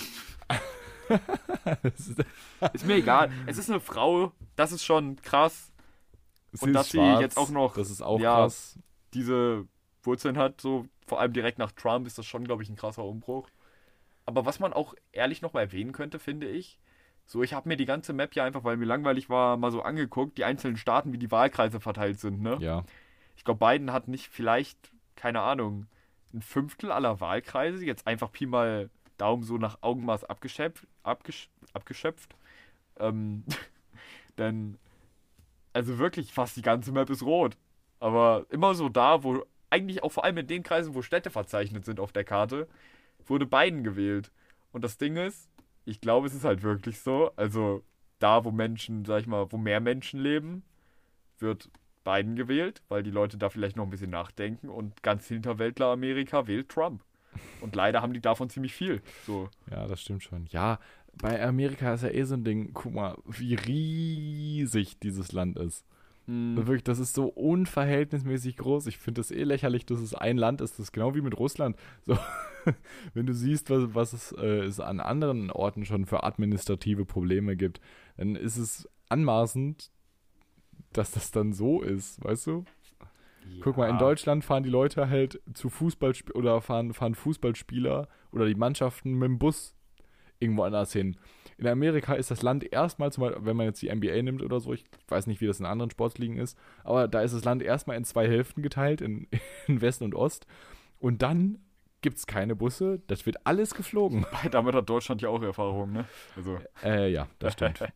Ist- 1.83 2.15
Ist 2.73 2.85
mir 2.85 2.95
egal. 2.95 3.31
Es 3.45 3.57
ist 3.57 3.69
eine 3.69 3.79
Frau, 3.79 4.31
das 4.55 4.71
ist 4.71 4.83
schon 4.83 5.17
krass. 5.21 5.71
sie 6.53 6.65
Und 6.65 6.73
dass 6.73 6.89
sie 6.89 6.99
jetzt 7.19 7.37
auch 7.37 7.49
noch- 7.49 7.75
Das 7.75 7.89
ist 7.91 8.01
auch 8.01 8.19
ja, 8.19 8.33
krass. 8.35 8.79
diese 9.13 9.67
Wurzeln 10.03 10.37
hat, 10.37 10.61
so 10.61 10.85
vor 11.05 11.19
allem 11.19 11.33
direkt 11.33 11.59
nach 11.59 11.71
Trump, 11.73 12.07
ist 12.07 12.17
das 12.17 12.25
schon, 12.25 12.45
glaube 12.45 12.63
ich, 12.63 12.69
ein 12.69 12.75
krasser 12.75 13.03
Umbruch. 13.03 13.49
Aber 14.25 14.45
was 14.45 14.59
man 14.59 14.73
auch 14.73 14.95
ehrlich 15.11 15.41
nochmal 15.43 15.63
erwähnen 15.63 15.91
könnte, 15.91 16.17
finde 16.17 16.47
ich, 16.49 16.79
so 17.25 17.41
ich 17.43 17.53
habe 17.53 17.67
mir 17.67 17.77
die 17.77 17.85
ganze 17.85 18.13
Map 18.13 18.35
ja 18.35 18.43
einfach, 18.43 18.63
weil 18.63 18.77
mir 18.77 18.85
langweilig 18.85 19.29
war, 19.29 19.57
mal 19.57 19.71
so 19.71 19.81
angeguckt, 19.81 20.37
die 20.37 20.45
einzelnen 20.45 20.77
Staaten, 20.77 21.11
wie 21.13 21.17
die 21.17 21.31
Wahlkreise 21.31 21.79
verteilt 21.79 22.19
sind, 22.19 22.41
ne? 22.41 22.57
Ja. 22.59 22.83
Ich 23.35 23.43
glaube, 23.43 23.65
Biden 23.65 23.91
hat 23.91 24.07
nicht 24.07 24.27
vielleicht, 24.27 24.91
keine 25.15 25.41
Ahnung, 25.41 25.87
ein 26.33 26.41
Fünftel 26.41 26.91
aller 26.91 27.19
Wahlkreise, 27.19 27.83
jetzt 27.85 28.07
einfach 28.07 28.31
Pi 28.31 28.45
mal 28.45 28.89
Daumen 29.17 29.43
so 29.43 29.57
nach 29.57 29.79
Augenmaß 29.81 30.25
abgeschöpft, 30.25 30.87
abgesch 31.03 31.49
abgeschöpft. 31.73 32.35
Ähm, 32.99 33.43
denn, 34.37 34.77
also 35.73 35.97
wirklich 35.97 36.33
fast 36.33 36.57
die 36.57 36.61
ganze 36.61 36.91
Map 36.91 37.09
ist 37.09 37.23
rot. 37.23 37.57
Aber 37.99 38.45
immer 38.49 38.75
so 38.75 38.89
da, 38.89 39.23
wo, 39.23 39.45
eigentlich 39.69 40.03
auch 40.03 40.11
vor 40.11 40.25
allem 40.25 40.37
in 40.37 40.47
den 40.47 40.63
Kreisen, 40.63 40.93
wo 40.93 41.01
Städte 41.01 41.29
verzeichnet 41.29 41.85
sind 41.85 41.99
auf 41.99 42.11
der 42.11 42.23
Karte, 42.23 42.67
wurde 43.25 43.45
Biden 43.45 43.83
gewählt. 43.83 44.31
Und 44.71 44.83
das 44.83 44.97
Ding 44.97 45.15
ist, 45.15 45.49
ich 45.85 46.01
glaube, 46.01 46.27
es 46.27 46.33
ist 46.33 46.43
halt 46.43 46.63
wirklich 46.63 46.99
so, 46.99 47.31
also 47.35 47.83
da, 48.19 48.43
wo 48.43 48.51
Menschen, 48.51 49.05
sag 49.05 49.21
ich 49.21 49.27
mal, 49.27 49.51
wo 49.51 49.57
mehr 49.57 49.79
Menschen 49.79 50.19
leben, 50.19 50.63
wird 51.39 51.69
Biden 52.03 52.35
gewählt, 52.35 52.81
weil 52.87 53.03
die 53.03 53.11
Leute 53.11 53.37
da 53.37 53.49
vielleicht 53.49 53.75
noch 53.75 53.83
ein 53.83 53.89
bisschen 53.89 54.11
nachdenken 54.11 54.69
und 54.69 55.03
ganz 55.03 55.27
Hinterwäldler 55.27 55.87
Amerika 55.87 56.47
wählt 56.47 56.69
Trump. 56.69 57.03
Und 57.61 57.75
leider 57.75 58.01
haben 58.01 58.13
die 58.13 58.21
davon 58.21 58.49
ziemlich 58.49 58.73
viel. 58.73 59.01
So. 59.25 59.49
Ja, 59.69 59.87
das 59.87 60.01
stimmt 60.01 60.23
schon. 60.23 60.45
Ja, 60.47 60.79
bei 61.13 61.43
Amerika 61.45 61.93
ist 61.93 62.03
ja 62.03 62.09
eh 62.09 62.23
so 62.23 62.35
ein 62.35 62.43
Ding, 62.43 62.71
guck 62.73 62.93
mal, 62.93 63.17
wie 63.25 63.55
riesig 63.55 64.99
dieses 64.99 65.31
Land 65.31 65.57
ist. 65.57 65.85
Hm. 66.27 66.55
Wirklich, 66.57 66.83
das 66.83 66.99
ist 66.99 67.13
so 67.13 67.25
unverhältnismäßig 67.25 68.57
groß. 68.57 68.87
Ich 68.87 68.97
finde 68.97 69.21
es 69.21 69.31
eh 69.31 69.43
lächerlich, 69.43 69.85
dass 69.85 69.99
es 69.99 70.13
ein 70.15 70.37
Land 70.37 70.61
ist. 70.61 70.73
Das 70.73 70.87
ist 70.87 70.91
genau 70.91 71.13
wie 71.15 71.21
mit 71.21 71.37
Russland. 71.37 71.75
So, 72.03 72.17
wenn 73.13 73.25
du 73.25 73.33
siehst, 73.33 73.69
was, 73.69 73.93
was 73.93 74.13
es, 74.13 74.31
äh, 74.31 74.63
es 74.63 74.79
an 74.79 74.99
anderen 74.99 75.51
Orten 75.51 75.85
schon 75.85 76.05
für 76.05 76.23
administrative 76.23 77.05
Probleme 77.05 77.55
gibt, 77.55 77.79
dann 78.17 78.35
ist 78.35 78.57
es 78.57 78.89
anmaßend, 79.09 79.91
dass 80.93 81.11
das 81.11 81.31
dann 81.31 81.53
so 81.53 81.81
ist, 81.81 82.23
weißt 82.23 82.47
du? 82.47 82.65
Guck 83.61 83.77
mal, 83.77 83.87
in 83.87 83.95
Ja. 83.95 83.99
Deutschland 83.99 84.43
fahren 84.43 84.63
die 84.63 84.69
Leute 84.69 85.09
halt 85.09 85.39
zu 85.53 85.69
Fußball 85.69 86.13
oder 86.33 86.61
fahren, 86.61 86.93
fahren 86.93 87.13
Fußballspieler 87.13 88.07
oder 88.31 88.45
die 88.47 88.55
Mannschaften 88.55 89.13
mit 89.13 89.27
dem 89.27 89.37
Bus 89.37 89.75
irgendwo 90.39 90.63
anders 90.63 90.91
hin. 90.91 91.17
In 91.57 91.67
Amerika 91.67 92.13
ist 92.15 92.31
das 92.31 92.41
Land 92.41 92.71
erstmal, 92.71 93.11
zum 93.11 93.23
Beispiel, 93.23 93.45
wenn 93.45 93.55
man 93.55 93.65
jetzt 93.65 93.81
die 93.81 93.93
NBA 93.93 94.21
nimmt 94.21 94.43
oder 94.43 94.59
so, 94.59 94.73
ich 94.73 94.83
weiß 95.07 95.27
nicht, 95.27 95.39
wie 95.39 95.47
das 95.47 95.59
in 95.59 95.65
anderen 95.65 95.89
Sportligen 95.89 96.37
ist, 96.37 96.57
aber 96.83 97.07
da 97.07 97.21
ist 97.21 97.33
das 97.33 97.45
Land 97.45 97.63
erstmal 97.63 97.95
in 97.97 98.03
zwei 98.03 98.27
Hälften 98.27 98.61
geteilt, 98.61 99.01
in, 99.01 99.27
in 99.67 99.81
Westen 99.81 100.03
und 100.03 100.15
Ost. 100.15 100.47
Und 100.99 101.21
dann 101.21 101.59
gibt 102.01 102.17
es 102.17 102.27
keine 102.27 102.55
Busse, 102.55 103.01
das 103.07 103.25
wird 103.25 103.47
alles 103.47 103.73
geflogen. 103.73 104.25
Damit 104.51 104.75
hat 104.75 104.89
Deutschland 104.89 105.21
ja 105.21 105.29
auch 105.29 105.41
Erfahrung, 105.41 105.91
ne? 105.91 106.05
Also. 106.35 106.59
Äh, 106.83 107.11
ja, 107.11 107.27
das 107.39 107.53
stimmt. 107.53 107.79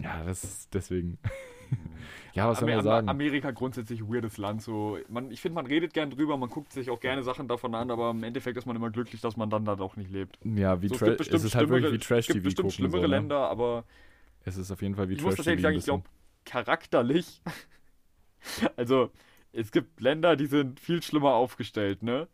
ja, 0.00 0.22
das 0.24 0.44
ist 0.44 0.74
deswegen. 0.74 1.18
ja, 2.34 2.48
was 2.48 2.60
soll 2.60 2.68
man 2.68 2.82
sagen? 2.82 3.08
Amerika 3.08 3.50
grundsätzlich 3.50 4.02
weirdes 4.02 4.38
Land. 4.38 4.62
So. 4.62 4.98
Man, 5.08 5.30
ich 5.30 5.40
finde, 5.40 5.54
man 5.56 5.66
redet 5.66 5.94
gern 5.94 6.10
drüber, 6.10 6.36
man 6.36 6.50
guckt 6.50 6.72
sich 6.72 6.90
auch 6.90 7.00
gerne 7.00 7.22
Sachen 7.22 7.48
davon 7.48 7.74
an, 7.74 7.90
aber 7.90 8.10
im 8.10 8.22
Endeffekt 8.22 8.56
ist 8.56 8.66
man 8.66 8.76
immer 8.76 8.90
glücklich, 8.90 9.20
dass 9.20 9.36
man 9.36 9.50
dann 9.50 9.64
da 9.64 9.76
doch 9.76 9.96
nicht 9.96 10.10
lebt. 10.10 10.38
Ja, 10.44 10.80
wie 10.82 10.88
So, 10.88 10.94
es 11.06 11.28
es 11.28 11.44
ist 11.44 11.54
halt 11.54 11.68
wirklich 11.68 11.92
wie 11.92 11.98
Trash-TV 11.98 12.48
Es 12.48 12.56
gibt 12.56 12.56
bestimmt 12.56 12.72
schlimmere 12.72 13.02
so, 13.02 13.06
ne? 13.08 13.16
Länder, 13.16 13.48
aber 13.48 13.84
Es 14.44 14.56
ist 14.56 14.70
auf 14.70 14.82
jeden 14.82 14.94
Fall 14.94 15.08
wie 15.08 15.14
ich 15.14 15.22
muss 15.22 15.36
Trash-TV. 15.36 15.36
tatsächlich 15.36 15.62
sagen, 15.62 15.76
ich 15.76 15.84
glaube, 15.84 16.04
charakterlich. 16.44 17.42
also, 18.76 19.10
es 19.52 19.70
gibt 19.72 20.00
Länder, 20.00 20.36
die 20.36 20.46
sind 20.46 20.80
viel 20.80 21.02
schlimmer 21.02 21.34
aufgestellt, 21.34 22.02
ne? 22.02 22.28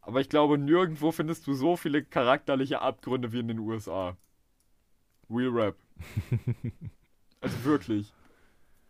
Aber 0.00 0.20
ich 0.20 0.28
glaube, 0.28 0.56
nirgendwo 0.58 1.12
findest 1.12 1.46
du 1.46 1.52
so 1.52 1.76
viele 1.76 2.02
charakterliche 2.02 2.80
Abgründe 2.80 3.32
wie 3.32 3.40
in 3.40 3.48
den 3.48 3.58
USA. 3.58 4.16
Real 5.30 5.50
Rap. 5.50 5.76
also 7.40 7.64
wirklich. 7.64 8.12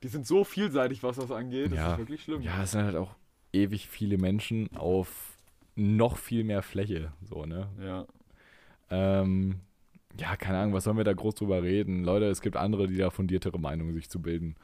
Die 0.02 0.08
sind 0.08 0.26
so 0.26 0.44
vielseitig, 0.44 1.02
was 1.02 1.16
das 1.16 1.30
angeht. 1.30 1.72
Das 1.72 1.78
Ja. 1.78 1.92
ist 1.92 1.98
wirklich 1.98 2.22
schlimm. 2.22 2.42
Ja, 2.42 2.62
es 2.62 2.70
sind 2.72 2.84
halt 2.84 2.96
auch 2.96 3.14
ewig 3.52 3.88
viele 3.88 4.18
Menschen 4.18 4.68
auf 4.76 5.38
noch 5.74 6.16
viel 6.16 6.44
mehr 6.44 6.62
Fläche, 6.62 7.12
so, 7.22 7.44
ne? 7.46 7.68
ja. 7.80 8.06
Ähm, 8.90 9.60
Ja, 10.18 10.34
keine 10.36 10.58
Ahnung, 10.58 10.74
was 10.74 10.84
sollen 10.84 10.96
wir 10.96 11.04
da 11.04 11.12
groß 11.12 11.36
drüber 11.36 11.62
reden? 11.62 12.02
Leute, 12.02 12.24
es 12.26 12.40
gibt 12.40 12.56
andere, 12.56 12.88
die 12.88 12.96
da 12.96 13.10
fundiertere 13.10 13.58
Meinungen 13.60 13.94
sich 13.94 14.08
zu 14.08 14.20
bilden. 14.20 14.56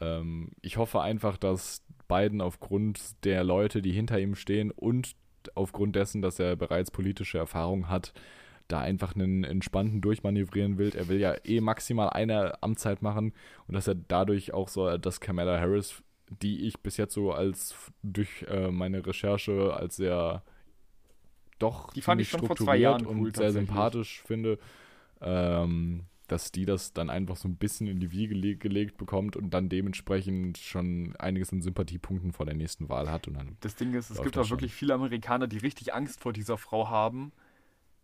Ähm, 0.00 0.50
ich 0.60 0.76
hoffe 0.76 1.00
einfach, 1.00 1.38
dass 1.38 1.82
Biden 2.08 2.40
aufgrund 2.42 3.24
der 3.24 3.42
Leute, 3.44 3.80
die 3.80 3.92
hinter 3.92 4.18
ihm 4.20 4.34
stehen 4.34 4.70
und 4.70 5.14
aufgrund 5.54 5.96
dessen, 5.96 6.20
dass 6.20 6.38
er 6.38 6.56
bereits 6.56 6.90
politische 6.90 7.38
Erfahrung 7.38 7.88
hat, 7.88 8.12
da 8.72 8.80
einfach 8.80 9.14
einen 9.14 9.44
entspannten 9.44 10.00
durchmanövrieren 10.00 10.78
will. 10.78 10.94
Er 10.94 11.08
will 11.08 11.18
ja 11.18 11.34
eh 11.44 11.60
maximal 11.60 12.10
eine 12.10 12.62
Amtszeit 12.62 13.02
machen 13.02 13.32
und 13.66 13.74
dass 13.74 13.86
er 13.86 13.94
dadurch 13.94 14.52
auch 14.54 14.68
so, 14.68 14.96
dass 14.96 15.20
Kamala 15.20 15.58
Harris, 15.58 16.02
die 16.42 16.66
ich 16.66 16.80
bis 16.80 16.96
jetzt 16.96 17.14
so 17.14 17.32
als 17.32 17.74
durch 18.02 18.44
äh, 18.48 18.70
meine 18.70 19.04
Recherche 19.04 19.74
als 19.74 19.96
sehr 19.96 20.42
doch 21.58 21.92
Die 21.92 22.02
fand 22.02 22.20
ich 22.20 22.28
schon 22.28 22.46
vor 22.46 22.56
zwei 22.56 22.76
Jahren 22.76 23.06
und 23.06 23.20
cool, 23.20 23.34
sehr 23.34 23.52
sympathisch 23.52 24.22
finde, 24.22 24.58
ähm, 25.20 26.04
dass 26.26 26.52
die 26.52 26.64
das 26.64 26.92
dann 26.92 27.10
einfach 27.10 27.36
so 27.36 27.48
ein 27.48 27.56
bisschen 27.56 27.86
in 27.86 28.00
die 28.00 28.12
Wiege 28.12 28.34
gele 28.34 28.56
gelegt 28.56 28.96
bekommt 28.96 29.36
und 29.36 29.50
dann 29.50 29.68
dementsprechend 29.68 30.58
schon 30.58 31.14
einiges 31.18 31.52
an 31.52 31.60
Sympathiepunkten 31.60 32.32
vor 32.32 32.46
der 32.46 32.54
nächsten 32.54 32.88
Wahl 32.88 33.10
hat 33.10 33.28
und 33.28 33.34
dann 33.34 33.56
Das 33.60 33.74
Ding 33.74 33.92
ist, 33.94 34.10
es 34.10 34.22
gibt 34.22 34.38
auch 34.38 34.44
schon. 34.44 34.56
wirklich 34.56 34.72
viele 34.72 34.94
Amerikaner, 34.94 35.48
die 35.48 35.58
richtig 35.58 35.92
Angst 35.92 36.20
vor 36.20 36.32
dieser 36.32 36.56
Frau 36.56 36.88
haben, 36.88 37.32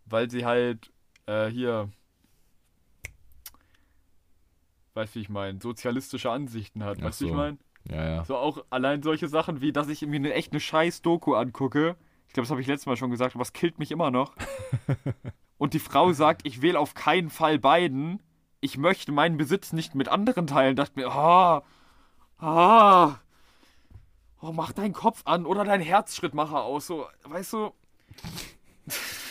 weil 0.09 0.29
sie 0.29 0.45
halt 0.45 0.91
äh, 1.25 1.47
hier, 1.47 1.89
weißt 4.93 5.15
du, 5.15 5.19
wie 5.19 5.21
ich 5.23 5.29
meine, 5.29 5.59
sozialistische 5.61 6.31
Ansichten 6.31 6.83
hat. 6.83 6.97
Ach 6.99 7.05
Weißt 7.05 7.21
du, 7.21 7.25
wie 7.25 7.29
ich 7.29 7.33
so. 7.33 7.37
meine? 7.37 7.57
ja, 7.89 8.09
ja. 8.09 8.25
So 8.25 8.37
auch 8.37 8.65
allein 8.69 9.03
solche 9.03 9.27
Sachen 9.27 9.61
wie, 9.61 9.71
dass 9.71 9.87
ich 9.89 10.01
mir 10.01 10.15
eine 10.17 10.33
echt 10.33 10.51
eine 10.51 10.59
scheiß 10.59 11.01
Doku 11.01 11.35
angucke. 11.35 11.95
Ich 12.27 12.33
glaube, 12.33 12.45
das 12.45 12.51
habe 12.51 12.61
ich 12.61 12.67
letztes 12.67 12.87
Mal 12.87 12.97
schon 12.97 13.11
gesagt, 13.11 13.35
aber 13.35 13.41
es 13.43 13.53
killt 13.53 13.79
mich 13.79 13.91
immer 13.91 14.11
noch. 14.11 14.35
Und 15.57 15.73
die 15.73 15.79
Frau 15.79 16.11
sagt, 16.11 16.45
ich 16.45 16.61
wähle 16.61 16.79
auf 16.79 16.93
keinen 16.93 17.29
Fall 17.29 17.57
Biden. 17.57 18.21
Ich 18.59 18.77
möchte 18.77 19.11
meinen 19.11 19.37
Besitz 19.37 19.73
nicht 19.73 19.95
mit 19.95 20.07
anderen 20.09 20.45
teilen. 20.45 20.75
Dachte 20.75 20.99
mir, 20.99 21.07
ah, 21.09 21.63
ah, 22.37 23.19
oh, 24.41 24.51
mach 24.51 24.71
deinen 24.73 24.93
Kopf 24.93 25.21
an 25.25 25.45
oder 25.45 25.63
dein 25.63 25.81
Herzschrittmacher 25.81 26.63
aus. 26.63 26.87
So, 26.87 27.07
weißt 27.23 27.53
du, 27.53 27.71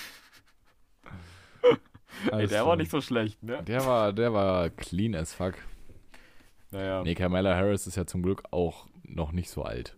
ey, 2.32 2.46
der 2.46 2.66
war 2.66 2.76
nicht 2.76 2.90
so 2.90 3.00
schlecht, 3.00 3.42
ne? 3.42 3.62
Der 3.62 3.84
war, 3.86 4.12
der 4.12 4.32
war 4.32 4.70
clean 4.70 5.14
as 5.14 5.32
fuck. 5.32 5.54
Naja. 6.70 7.02
Nee, 7.02 7.14
Kamala 7.14 7.54
Harris 7.54 7.86
ist 7.86 7.96
ja 7.96 8.06
zum 8.06 8.22
Glück 8.22 8.42
auch 8.50 8.86
noch 9.04 9.32
nicht 9.32 9.50
so 9.50 9.62
alt. 9.62 9.96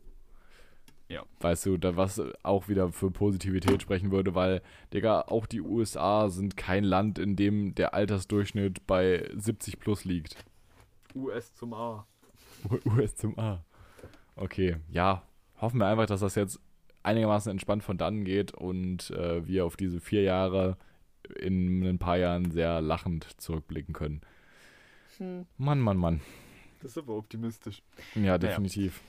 Ja. 1.09 1.23
Weißt 1.41 1.65
du, 1.65 1.79
da 1.79 1.97
was 1.97 2.21
auch 2.43 2.69
wieder 2.69 2.93
für 2.93 3.11
Positivität 3.11 3.81
sprechen 3.81 4.11
würde, 4.11 4.35
weil, 4.35 4.61
Digga, 4.93 5.23
auch 5.23 5.47
die 5.47 5.63
USA 5.63 6.29
sind 6.29 6.57
kein 6.57 6.85
Land, 6.85 7.19
in 7.19 7.35
dem 7.35 7.75
der 7.75 7.95
Altersdurchschnitt 7.95 8.87
bei 8.87 9.29
70 9.35 9.79
plus 9.81 10.05
liegt. 10.05 10.37
US 11.15 11.55
zum 11.55 11.73
A. 11.73 12.07
US 12.85 13.17
zum 13.17 13.39
A. 13.39 13.65
Okay, 14.37 14.77
ja. 14.91 15.23
Hoffen 15.61 15.81
wir 15.81 15.87
einfach, 15.87 16.07
dass 16.07 16.21
das 16.21 16.35
jetzt 16.35 16.61
einigermaßen 17.03 17.51
entspannt 17.51 17.83
von 17.83 17.97
dann 17.97 18.25
geht 18.25 18.53
und 18.53 19.11
äh, 19.11 19.47
wir 19.47 19.65
auf 19.65 19.77
diese 19.77 20.01
vier 20.01 20.23
Jahre 20.23 20.77
in 21.41 21.83
ein 21.85 21.99
paar 21.99 22.17
Jahren 22.19 22.51
sehr 22.51 22.81
lachend 22.81 23.25
zurückblicken 23.41 23.95
können. 23.95 24.21
Mann, 25.57 25.81
Mann, 25.81 25.97
Mann. 25.97 26.21
Das 26.81 26.93
ist 26.93 26.99
aber 26.99 27.17
optimistisch. 27.17 27.83
Ja, 28.15 28.39
definitiv. 28.39 29.03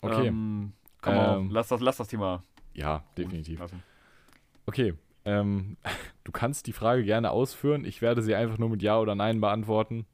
Okay, 0.00 0.28
Ähm, 0.28 0.72
komm 1.02 1.14
Ähm, 1.14 1.50
lass 1.50 1.68
das, 1.68 1.80
lass 1.80 1.98
das 1.98 2.08
Thema. 2.08 2.42
ja, 2.72 3.04
definitiv. 3.18 3.60
lassen. 3.60 3.82
Okay, 4.66 4.94
ähm, 5.26 5.76
du 6.24 6.32
kannst 6.32 6.66
die 6.66 6.72
Frage 6.72 7.04
gerne 7.04 7.30
ausführen. 7.30 7.84
Ich 7.84 8.00
werde 8.00 8.22
sie 8.22 8.34
einfach 8.34 8.56
nur 8.58 8.70
mit 8.70 8.82
Ja 8.82 8.98
oder 8.98 9.14
Nein 9.14 9.40
beantworten. 9.40 10.06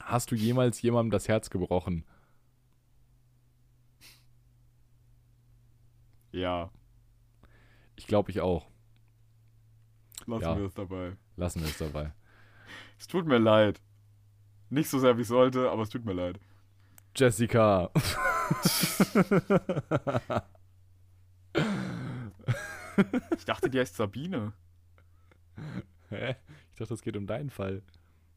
Hast 0.00 0.30
du 0.30 0.34
jemals 0.34 0.82
jemandem 0.82 1.10
das 1.12 1.28
Herz 1.28 1.48
gebrochen? 1.50 2.04
Ja, 6.32 6.70
Ich 7.96 8.06
glaube, 8.06 8.30
ich 8.30 8.40
auch. 8.40 8.66
Lassen 10.26 10.42
Ja. 10.44 10.56
wir 10.56 10.64
es 10.66 10.74
dabei. 10.74 11.16
Lassen 11.36 11.60
wir 11.62 11.68
es 11.68 11.78
dabei. 11.78 12.12
Es 12.98 13.06
tut 13.06 13.26
mir 13.26 13.36
leid. 13.38 13.80
Nicht 14.70 14.88
so 14.88 14.98
sehr, 14.98 15.16
wie 15.18 15.22
es 15.22 15.28
sollte, 15.28 15.70
aber 15.70 15.82
es 15.82 15.90
tut 15.90 16.04
mir 16.06 16.14
leid. 16.14 16.40
Jessica. 17.14 17.90
Ich 23.36 23.44
dachte, 23.44 23.68
die 23.70 23.78
heißt 23.78 23.96
Sabine. 23.96 24.52
Hä? 26.08 26.36
Ich 26.72 26.78
dachte, 26.78 26.94
es 26.94 27.02
geht 27.02 27.16
um 27.16 27.26
deinen 27.26 27.50
Fall. 27.50 27.82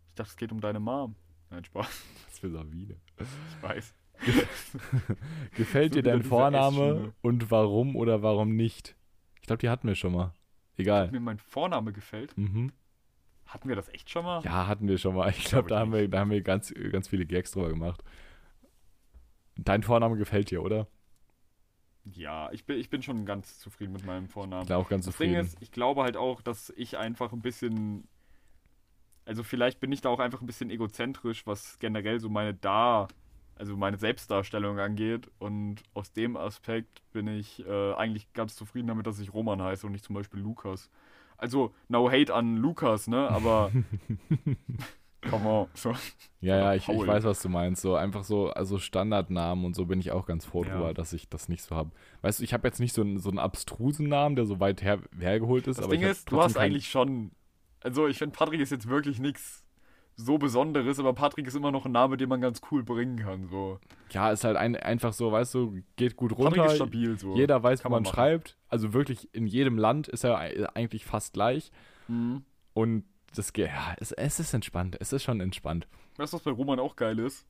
Ich 0.08 0.16
dachte, 0.16 0.32
es 0.32 0.38
geht 0.38 0.52
um 0.52 0.60
deine 0.60 0.80
Mom. 0.80 1.16
Nein, 1.50 1.64
Spaß. 1.64 1.88
Was 2.28 2.40
für 2.40 2.50
Sabine. 2.50 2.96
Ich 3.18 3.64
weiß. 3.64 3.94
Gefällt 5.56 5.94
So 5.94 6.02
dir 6.02 6.04
dein 6.12 6.24
Vorname 6.24 7.14
und 7.22 7.52
warum 7.52 7.96
oder 7.96 8.22
warum 8.22 8.56
nicht? 8.56 8.96
Ich 9.42 9.48
glaube, 9.48 9.60
die 9.62 9.70
hatten 9.70 9.88
wir 9.88 9.96
schon 9.96 10.14
mal. 10.14 10.34
Egal. 10.80 11.12
Mir 11.12 11.20
mein 11.20 11.38
Vorname 11.40 11.92
gefällt. 11.92 12.38
Mhm. 12.38 12.72
Hatten 13.46 13.68
wir 13.68 13.76
das 13.76 13.90
echt 13.90 14.10
schon 14.10 14.24
mal? 14.26 14.44
Ja, 14.44 14.68
hatten 14.68 14.88
wir 14.88 14.98
schon 14.98 15.16
mal. 15.16 15.30
Ich 15.30 15.44
glaube, 15.46 15.68
Glaub 15.68 15.68
da 15.68 15.80
haben 15.80 15.92
wir, 15.94 16.08
da 16.08 16.20
haben 16.20 16.32
wir 16.32 16.42
ganz, 16.42 16.74
ganz 16.92 17.08
viele 17.08 17.26
Gags 17.26 17.52
drüber 17.52 17.70
gemacht. 17.70 18.04
Dein 19.58 19.84
Vorname 19.84 20.18
gefällt 20.18 20.52
dir, 20.52 20.64
oder? 20.64 20.88
Ja, 22.06 22.50
ich 22.52 22.66
bin, 22.66 22.78
ich 22.80 22.90
bin 22.90 23.02
schon 23.04 23.26
ganz 23.26 23.60
zufrieden 23.60 23.92
mit 23.94 24.06
meinem 24.06 24.30
Vornamen. 24.30 24.62
Ich 24.64 24.68
bin 24.70 24.78
auch 24.78 24.88
ganz 24.90 25.06
Das 25.06 25.18
Ding 25.18 25.32
zufrieden. 25.32 25.46
ist, 25.46 25.62
ich 25.62 25.72
glaube 25.72 26.04
halt 26.04 26.16
auch, 26.16 26.42
dass 26.42 26.72
ich 26.78 26.98
einfach 26.98 27.34
ein 27.34 27.42
bisschen. 27.42 28.08
Also, 29.26 29.44
vielleicht 29.44 29.80
bin 29.80 29.92
ich 29.92 30.02
da 30.02 30.10
auch 30.10 30.20
einfach 30.20 30.42
ein 30.42 30.48
bisschen 30.48 30.70
egozentrisch, 30.70 31.46
was 31.46 31.78
generell 31.80 32.20
so 32.20 32.30
meine 32.30 32.54
Da. 32.54 33.08
Also 33.60 33.76
meine 33.76 33.98
Selbstdarstellung 33.98 34.80
angeht. 34.80 35.30
Und 35.38 35.84
aus 35.94 36.14
dem 36.14 36.38
Aspekt 36.38 37.02
bin 37.12 37.28
ich 37.28 37.66
äh, 37.68 37.94
eigentlich 37.94 38.32
ganz 38.34 38.56
zufrieden 38.56 38.88
damit, 38.88 39.06
dass 39.06 39.20
ich 39.20 39.34
Roman 39.34 39.62
heiße 39.62 39.86
und 39.86 39.92
nicht 39.92 40.06
zum 40.06 40.16
Beispiel 40.16 40.40
Lukas. 40.40 40.90
Also, 41.38 41.74
no 41.90 42.10
hate 42.10 42.34
an 42.34 42.58
Lukas, 42.58 43.08
ne? 43.08 43.30
Aber. 43.30 43.72
Come 45.30 45.50
on. 45.50 45.68
So. 45.74 45.94
ja, 46.40 46.58
ja, 46.58 46.74
ich, 46.76 46.88
ich 46.88 47.08
weiß, 47.08 47.26
was 47.26 47.42
du 47.42 47.50
meinst. 47.50 47.82
So 47.82 47.96
einfach 47.96 48.24
so, 48.24 48.50
also 48.52 48.80
Standardnamen 48.80 49.66
und 49.66 49.76
so 49.76 49.86
bin 49.86 50.00
ich 50.00 50.12
auch 50.12 50.26
ganz 50.26 50.46
froh 50.46 50.64
Ja. 50.64 50.72
drüber, 50.72 50.94
dass 50.94 51.12
ich 51.12 51.28
das 51.28 51.50
nicht 51.50 51.62
so 51.62 51.76
habe. 51.76 51.92
Weißt 52.22 52.40
du, 52.40 52.46
ich 52.46 52.54
habe 52.54 52.66
jetzt 52.68 52.80
nicht 52.80 52.94
so 52.94 53.02
einen, 53.02 53.20
so 53.20 53.30
einen 53.30 53.40
abstrusen 53.40 54.08
Namen, 54.08 54.38
der 54.38 54.46
so 54.46 54.62
weit 54.62 54.82
her, 54.82 55.00
hergeholt 55.20 55.68
ist. 55.68 55.78
Das 55.78 55.86
aber 55.86 55.98
Ding 55.98 56.08
ist, 56.08 56.32
du 56.32 56.42
hast 56.42 56.58
eigentlich 56.58 56.90
schon. 56.90 57.32
Also, 57.82 58.08
ich 58.08 58.18
finde, 58.18 58.36
Patrick 58.38 58.62
ist 58.62 58.72
jetzt 58.72 58.88
wirklich 58.88 59.20
nichts 59.20 59.66
so 60.22 60.38
Besonderes, 60.38 61.00
aber 61.00 61.14
Patrick 61.14 61.48
ist 61.48 61.56
immer 61.56 61.72
noch 61.72 61.86
ein 61.86 61.94
Name, 61.94 62.18
den 62.18 62.28
man 62.28 62.42
ganz 62.42 62.60
cool 62.72 62.84
bringen 62.84 63.18
kann. 63.18 63.48
So. 63.48 63.80
Ja, 64.12 64.32
ist 64.32 64.44
halt 64.44 64.58
ein, 64.58 64.76
einfach 64.76 65.14
so, 65.14 65.32
weißt 65.32 65.54
du, 65.54 65.82
geht 65.96 66.16
gut 66.18 66.34
runter. 66.38 66.52
Patrick 66.52 66.66
ist 66.72 66.76
stabil. 66.76 67.18
So. 67.18 67.36
Jeder 67.36 67.64
weiß, 67.64 67.80
wie 67.80 67.84
Kann 67.84 67.92
man, 67.94 68.04
man 68.04 68.12
machen. 68.12 68.16
schreibt. 68.16 68.58
Also 68.68 68.94
wirklich 68.94 69.34
in 69.34 69.48
jedem 69.48 69.78
Land 69.78 70.08
ist 70.10 70.24
er 70.26 70.38
ei- 70.38 70.68
eigentlich 70.74 71.06
fast 71.06 71.34
gleich. 71.34 71.72
Mhm. 72.10 72.44
Und 72.74 73.06
das 73.36 73.54
geht, 73.54 73.68
ja, 73.68 73.96
es, 73.98 74.12
es 74.12 74.40
ist 74.40 74.54
entspannt. 74.54 74.98
Es 75.00 75.14
ist 75.14 75.24
schon 75.24 75.40
entspannt. 75.40 75.88
Weißt 76.18 76.34
du, 76.34 76.38
was 76.38 76.44
bei 76.44 76.52
Roman 76.52 76.80
auch 76.80 76.96
geil 76.98 77.18
ist? 77.20 77.46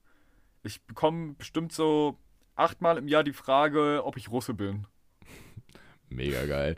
Ich 0.61 0.81
bekomme 0.85 1.33
bestimmt 1.33 1.71
so 1.71 2.17
achtmal 2.55 2.97
im 2.97 3.07
Jahr 3.07 3.23
die 3.23 3.33
Frage, 3.33 4.01
ob 4.05 4.15
ich 4.17 4.29
Russe 4.29 4.53
bin. 4.53 4.85
Mega 6.09 6.45
geil. 6.45 6.75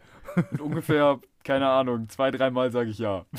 Und 0.51 0.61
ungefähr, 0.61 1.19
keine 1.43 1.67
Ahnung, 1.67 2.07
zwei, 2.09 2.31
dreimal 2.31 2.71
sage 2.71 2.91
ich 2.91 2.99
ja. 2.99 3.25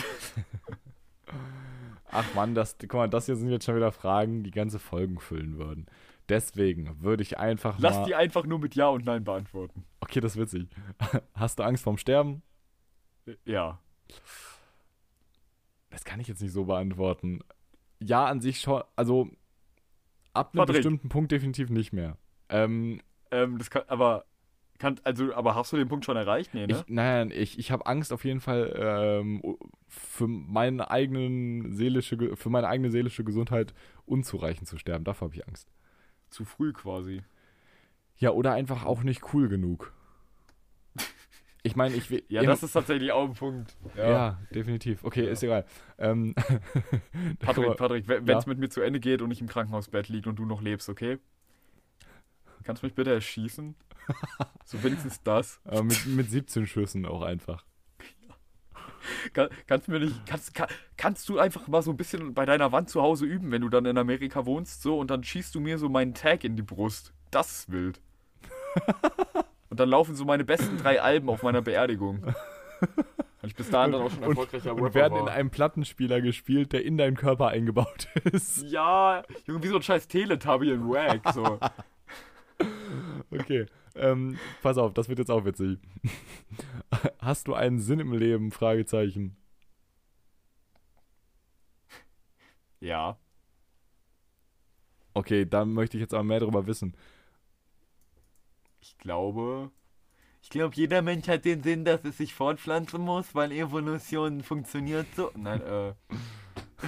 Ach 2.13 2.35
Mann, 2.35 2.55
das, 2.55 2.77
guck 2.79 2.93
mal, 2.95 3.09
das 3.09 3.27
hier 3.27 3.37
sind 3.37 3.49
jetzt 3.51 3.65
schon 3.65 3.77
wieder 3.77 3.91
Fragen, 3.93 4.43
die 4.45 4.51
ganze 4.51 4.79
Folgen 4.79 5.19
füllen 5.19 5.59
würden. 5.59 5.87
Deswegen 6.29 7.01
würde 7.03 7.23
ich 7.23 7.39
einfach 7.39 7.79
Lass 7.79 7.97
mal. 7.97 8.05
die 8.05 8.15
einfach 8.15 8.45
nur 8.45 8.59
mit 8.59 8.75
Ja 8.75 8.89
und 8.89 9.05
Nein 9.05 9.25
beantworten. 9.25 9.85
Okay, 10.01 10.21
das 10.21 10.37
ist 10.37 10.41
witzig. 10.41 10.69
Hast 11.35 11.59
du 11.59 11.63
Angst 11.65 11.83
vorm 11.83 11.99
Sterben? 11.99 12.43
Ja. 13.45 13.79
Das 15.91 16.05
kann 16.05 16.21
ich 16.21 16.29
jetzt 16.29 16.41
nicht 16.43 16.53
so 16.53 16.65
beantworten. 16.65 17.41
Ja, 18.03 18.27
an 18.27 18.41
sich 18.41 18.61
schon. 18.61 18.83
Also 18.97 19.29
ab 20.33 20.51
einem 20.53 20.61
Patrick. 20.61 20.77
bestimmten 20.77 21.09
Punkt 21.09 21.33
definitiv 21.33 21.71
nicht 21.71 21.93
mehr. 21.93 22.17
Ähm, 22.49 23.01
Ähm, 23.31 23.59
das 23.59 23.71
kann, 23.71 23.83
aber, 23.89 24.25
kann, 24.83 25.01
also, 25.05 25.33
aber 25.35 25.55
hast 25.55 25.73
du 25.73 25.77
den 25.79 25.89
Punkt 25.89 26.05
schon 26.05 26.17
erreicht? 26.17 26.53
Nee, 26.53 26.67
ne? 26.67 26.73
Ich, 26.75 26.85
nein, 26.89 27.31
ich, 27.31 27.59
ich 27.59 27.71
habe 27.71 27.87
Angst 27.87 28.13
auf 28.13 28.25
jeden 28.25 28.41
Fall 28.41 28.75
ähm, 28.77 29.41
für 29.89 30.27
meine 30.29 30.91
eigenen 30.91 31.73
seelische, 31.73 32.37
für 32.37 32.51
meine 32.51 32.69
eigene 32.69 32.91
seelische 32.91 33.25
Gesundheit 33.25 33.73
unzureichend 34.05 34.69
zu 34.69 34.77
sterben. 34.79 35.05
Davor 35.05 35.29
habe 35.29 35.37
ich 35.37 35.47
Angst. 35.49 35.73
Zu 36.29 36.45
früh 36.45 36.73
quasi. 36.73 37.23
Ja, 38.19 38.31
oder 38.33 38.53
einfach 38.53 38.85
auch 38.85 39.03
nicht 39.03 39.33
cool 39.33 39.49
genug. 39.49 39.93
Ich 41.65 41.77
meine, 41.77 41.95
ich 41.95 42.11
will. 42.11 42.25
Ja, 42.29 42.43
das 42.43 42.65
ist 42.65 42.73
tatsächlich 42.73 43.13
auch 43.13 43.29
ein 43.29 43.35
Punkt. 43.35 43.77
Ja, 43.97 44.41
definitiv. 44.53 45.05
Okay, 45.05 45.27
Ja. 45.27 45.31
ist 45.31 45.45
egal. 45.45 45.65
Ähm, 45.97 46.35
Patrick, 47.39 47.77
Patrick, 47.77 48.09
wenn 48.09 48.29
es 48.37 48.45
Ja. 48.47 48.49
mit 48.49 48.59
mir 48.59 48.69
zu 48.69 48.81
Ende 48.81 48.99
geht 48.99 49.23
und 49.23 49.31
ich 49.31 49.41
im 49.41 49.47
Krankenhausbett 49.47 50.09
liege 50.09 50.29
und 50.29 50.41
du 50.41 50.45
noch 50.45 50.61
lebst, 50.61 50.89
okay? 50.89 51.19
Kannst 52.63 52.83
du 52.83 52.87
mich 52.87 52.95
bitte 52.95 53.13
erschießen? 53.13 53.75
so 54.65 54.83
wenigstens 54.83 55.23
das. 55.23 55.61
äh, 55.71 55.83
mit, 55.83 56.07
mit 56.07 56.31
17 56.31 56.67
Schüssen 56.67 57.07
auch 57.07 57.23
einfach. 57.23 57.65
Kann, 59.33 59.49
kannst 59.67 59.89
du 59.89 59.93
mir 59.93 59.99
nicht, 60.01 60.27
kannst, 60.27 60.55
kann, 60.55 60.69
kannst 60.97 61.29
du 61.29 61.39
einfach 61.39 61.67
mal 61.67 61.83
so 61.83 61.91
ein 61.91 61.97
bisschen 61.97 62.35
bei 62.35 62.47
deiner 62.47 62.71
Wand 62.71 62.89
zu 62.89 63.03
Hause 63.03 63.27
üben, 63.27 63.51
wenn 63.51 63.63
du 63.63 63.69
dann 63.69 63.85
in 63.85 63.99
Amerika 63.99 64.47
wohnst, 64.47 64.81
so, 64.83 64.97
und 64.99 65.11
dann 65.11 65.25
schießt 65.25 65.55
du 65.57 65.61
mir 65.61 65.79
so 65.79 65.89
meinen 65.89 66.15
Tag 66.15 66.45
in 66.45 66.55
die 66.55 66.63
Brust. 66.63 67.13
Das 67.33 67.51
ist 67.51 67.73
wild. 67.73 68.01
und 69.71 69.81
dann 69.81 69.89
laufen 69.89 70.15
so 70.15 70.25
meine 70.25 70.45
besten 70.45 70.79
drei 70.79 71.03
Alben 71.03 71.29
auf 71.31 71.43
meiner 71.43 71.63
Beerdigung. 71.63 72.23
Weil 73.43 73.51
ich 73.51 73.57
bis 73.57 73.71
dahin 73.71 73.93
dann 73.93 74.03
auch 74.03 74.11
schon 74.11 74.23
erfolgreicher 74.23 74.75
Und 74.75 74.95
werden 74.95 75.19
in 75.19 75.29
einem 75.29 75.51
Plattenspieler 75.51 76.21
gespielt, 76.21 76.73
der 76.73 76.85
in 76.85 76.97
deinen 76.97 77.17
Körper 77.17 77.49
eingebaut 77.49 78.07
ist. 78.25 78.63
Ja, 78.63 79.25
Junge, 79.47 79.65
wie 79.65 79.69
so 79.69 79.77
ein 79.77 79.83
scheiß 79.83 80.07
Teletubby 80.07 80.71
in 80.71 80.89
Wag, 80.89 81.33
so. 81.35 81.59
Okay. 83.31 83.67
Ähm, 83.95 84.39
pass 84.63 84.79
auf, 84.79 84.95
das 84.95 85.09
wird 85.09 85.19
jetzt 85.19 85.31
auch 85.31 85.45
witzig. 85.45 85.79
Hast 87.19 87.49
du 87.49 87.55
einen 87.55 87.79
Sinn 87.79 88.01
im 88.01 88.13
Leben? 88.13 88.51
Fragezeichen. 88.51 89.37
Ja. 92.81 93.17
Okay, 95.15 95.45
da 95.47 95.65
möchte 95.65 95.97
ich 95.97 96.01
jetzt 96.01 96.15
aber 96.15 96.25
mehr 96.25 96.41
darüber 96.41 96.67
wissen. 96.67 96.97
Ich 98.81 98.99
glaube. 98.99 99.71
Ich 100.43 100.51
glaube, 100.51 100.75
jeder 100.75 101.03
Mensch 101.03 101.29
hat 101.29 101.45
den 101.45 101.63
Sinn, 101.63 101.85
dass 101.85 102.05
es 102.05 102.19
sich 102.19 102.35
fortpflanzen 102.35 103.01
muss, 103.01 103.35
weil 103.35 103.53
Evolution 103.53 104.43
funktioniert 104.43 105.07
so. 105.15 105.31
Nein, 105.37 105.63
äh. 105.63 105.93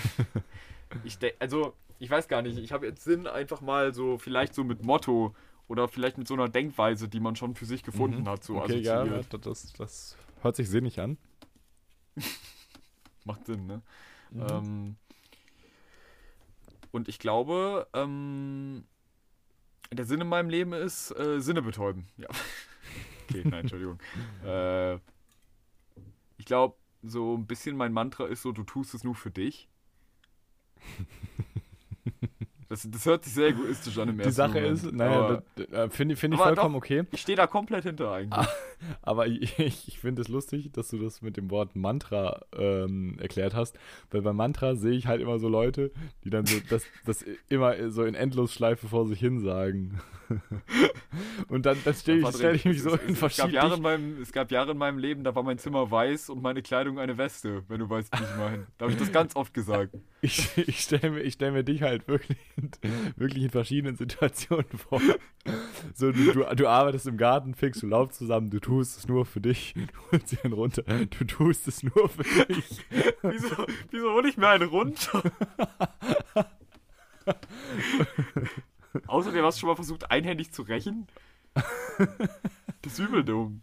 ich 1.05 1.19
denke, 1.19 1.37
also, 1.39 1.75
ich 2.01 2.11
weiß 2.11 2.27
gar 2.27 2.43
nicht. 2.43 2.59
Ich 2.59 2.73
habe 2.73 2.87
jetzt 2.87 3.05
Sinn 3.05 3.29
einfach 3.29 3.61
mal 3.61 3.95
so, 3.95 4.19
vielleicht 4.19 4.55
so 4.55 4.65
mit 4.65 4.83
Motto 4.83 5.35
oder 5.69 5.89
vielleicht 5.89 6.19
mit 6.19 6.29
so 6.29 6.35
einer 6.35 6.49
Denkweise, 6.49 7.09
die 7.09 7.21
man 7.21 7.37
schon 7.37 7.55
für 7.55 7.65
sich 7.67 7.83
gefunden 7.83 8.23
Mhm. 8.23 8.29
hat, 8.29 8.45
so 8.45 8.57
okay, 8.61 8.79
ja, 8.81 9.01
assoziiert. 9.03 9.33
das, 9.33 9.41
das, 9.41 9.73
das 9.75 10.17
hört 10.43 10.57
sich 10.57 10.69
sinnig 10.69 11.01
an. 11.01 11.17
Macht 13.25 13.47
Sinn, 13.47 13.67
ne? 13.67 13.83
Mhm. 14.31 14.47
Ähm, 14.49 14.97
und 16.93 17.09
ich 17.09 17.19
glaube, 17.19 17.89
ähm, 17.93 18.85
der 19.91 20.05
Sinn 20.05 20.21
in 20.21 20.29
meinem 20.29 20.49
Leben 20.49 20.73
ist 20.73 21.11
äh, 21.19 21.41
Sinne 21.41 21.63
betäuben. 21.63 22.07
Ja. 22.17 22.29
Okay, 23.27 23.41
nein, 23.43 23.61
Entschuldigung. 23.63 23.99
äh, 24.45 24.97
ich 26.37 26.45
glaube, 26.45 26.77
so 27.03 27.35
ein 27.35 27.47
bisschen 27.47 27.75
mein 27.75 27.91
Mantra 27.95 28.27
ist 28.27 28.43
so, 28.43 28.53
du 28.53 28.65
tust 28.65 28.93
es 28.93 29.03
nur 29.03 29.15
für 29.15 29.31
dich. 29.31 29.67
Das, 32.75 32.89
das 32.91 33.07
hört 33.07 33.23
sich 33.23 33.33
sehr 33.35 33.49
egoistisch 33.51 33.97
an 33.99 34.09
im 34.09 34.17
Die 34.19 34.25
ersten 34.25 34.35
Sache 34.35 34.55
Moment, 34.61 34.73
ist, 34.83 34.93
naja, 34.93 35.43
das- 35.55 35.69
äh, 35.69 35.89
finde 35.91 36.17
finde 36.17 36.37
ich 36.37 36.43
vollkommen 36.43 36.75
doch. 36.75 36.79
okay. 36.79 37.05
ich 37.13 37.21
stehe 37.21 37.37
da 37.37 37.47
komplett 37.47 37.85
hinter 37.85 38.11
eigentlich. 38.11 38.49
Aber 39.03 39.27
ich, 39.29 39.59
ich 39.59 39.99
finde 39.99 40.23
es 40.23 40.29
lustig, 40.29 40.71
dass 40.73 40.89
du 40.89 40.99
das 40.99 41.23
mit 41.23 41.37
dem 41.37 41.51
Wort 41.51 41.77
Mantra 41.77 42.43
ähm, 42.57 43.17
erklärt 43.21 43.55
hast. 43.55 43.79
Weil 44.11 44.23
bei 44.23 44.33
Mantra 44.33 44.75
sehe 44.75 44.93
ich 44.93 45.07
halt 45.07 45.21
immer 45.21 45.39
so 45.39 45.49
Leute, 45.49 45.91
die 46.25 46.31
dann 46.31 46.47
so 46.47 46.57
das, 46.69 46.85
das 47.05 47.25
immer 47.49 47.91
so 47.91 48.05
in 48.05 48.15
Endlosschleife 48.15 48.89
vor 48.89 49.07
sich 49.07 49.21
hin 49.21 49.41
sagen. 49.41 50.01
Und 51.49 51.67
dann, 51.67 51.77
dann 51.85 51.95
stelle 51.95 52.21
ich, 52.21 52.29
stell 52.35 52.55
ich 52.55 52.65
mich 52.65 52.79
es- 52.79 52.83
so 52.83 52.95
es, 52.95 53.03
in 53.03 53.11
es, 53.13 53.19
verschiedene. 53.19 53.77
Meinem, 53.77 54.21
es 54.23 54.33
gab 54.33 54.51
Jahre 54.51 54.73
in 54.73 54.79
meinem 54.79 54.99
Leben, 54.99 55.25
da 55.25 55.35
war 55.35 55.43
mein 55.43 55.59
Zimmer 55.59 55.91
weiß 55.91 56.31
und 56.31 56.43
meine 56.43 56.63
Kleidung 56.63 56.99
eine 56.99 57.19
Weste, 57.19 57.63
wenn 57.69 57.79
du 57.81 57.89
weißt, 57.91 58.13
wie 58.19 58.23
ich 58.23 58.37
meine. 58.37 58.67
Da 58.79 58.85
habe 58.85 58.93
ich 58.93 58.99
das 58.99 59.13
ganz 59.13 59.37
oft 59.37 59.53
gesagt. 59.55 59.95
Ich, 60.25 60.57
ich 60.57 60.81
stelle 60.81 61.11
mir, 61.11 61.21
ich 61.21 61.35
stell 61.35 61.53
mir 61.53 61.65
dich 61.65 61.83
halt 61.83 62.09
wirklich, 62.09 62.39
wirklich 63.17 63.45
in 63.45 63.51
verschiedenen 63.51 63.95
Situationen 63.95 64.65
vor. 64.71 64.99
So, 65.93 66.13
du, 66.13 66.33
du, 66.33 66.45
du 66.57 66.67
arbeitest 66.67 67.07
im 67.07 67.19
Garten, 67.19 67.53
fix, 67.53 67.81
du 67.81 67.89
laufst 67.89 68.17
zusammen, 68.21 68.49
du 68.49 68.59
tust 68.59 68.74
es 68.81 69.09
nur 69.09 69.27
für 69.27 69.41
dich, 69.41 69.75
du 69.75 69.83
holst 70.11 70.33
dir 70.33 70.45
einen 70.45 70.55
runter, 70.55 70.83
du 70.83 71.25
tust 71.25 71.69
es 71.69 71.83
nur 71.83 72.09
für 72.09 72.45
dich. 72.47 72.81
Wieso, 73.23 73.67
wieso 73.91 74.13
hole 74.13 74.29
ich 74.29 74.37
mir 74.37 74.49
einen 74.49 74.69
runter? 74.69 75.23
Außerdem 79.07 79.45
hast 79.45 79.57
du 79.57 79.61
schon 79.61 79.69
mal 79.71 79.77
versucht, 79.77 80.11
einhändig 80.11 80.53
zu 80.53 80.63
rächen? 80.63 81.07
Das 82.83 82.93
ist 82.93 82.99
übel 82.99 83.25
dumm. 83.25 83.63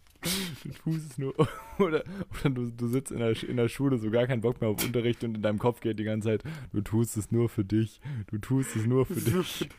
Du 0.64 0.70
tust 0.70 1.12
es 1.12 1.18
nur. 1.18 1.34
Oder, 1.80 2.04
oder 2.30 2.50
du, 2.50 2.70
du 2.70 2.88
sitzt 2.88 3.12
in 3.12 3.20
der, 3.20 3.44
in 3.44 3.58
der 3.58 3.68
Schule, 3.70 3.98
so 3.98 4.12
gar 4.12 4.28
keinen 4.28 4.42
Bock 4.42 4.62
mehr 4.62 4.70
auf 4.70 4.84
Unterricht 4.84 5.24
und 5.24 5.36
in 5.36 5.42
deinem 5.42 5.60
Kopf 5.60 5.80
geht 5.80 6.00
die 6.00 6.04
ganze 6.04 6.30
Zeit, 6.30 6.44
du 6.74 6.82
tust 6.82 7.18
es 7.18 7.32
nur 7.32 7.50
für 7.50 7.64
dich, 7.64 8.02
du 8.28 8.38
tust 8.38 8.76
es 8.76 8.86
nur 8.86 9.06
für 9.06 9.22
dich. 9.22 9.70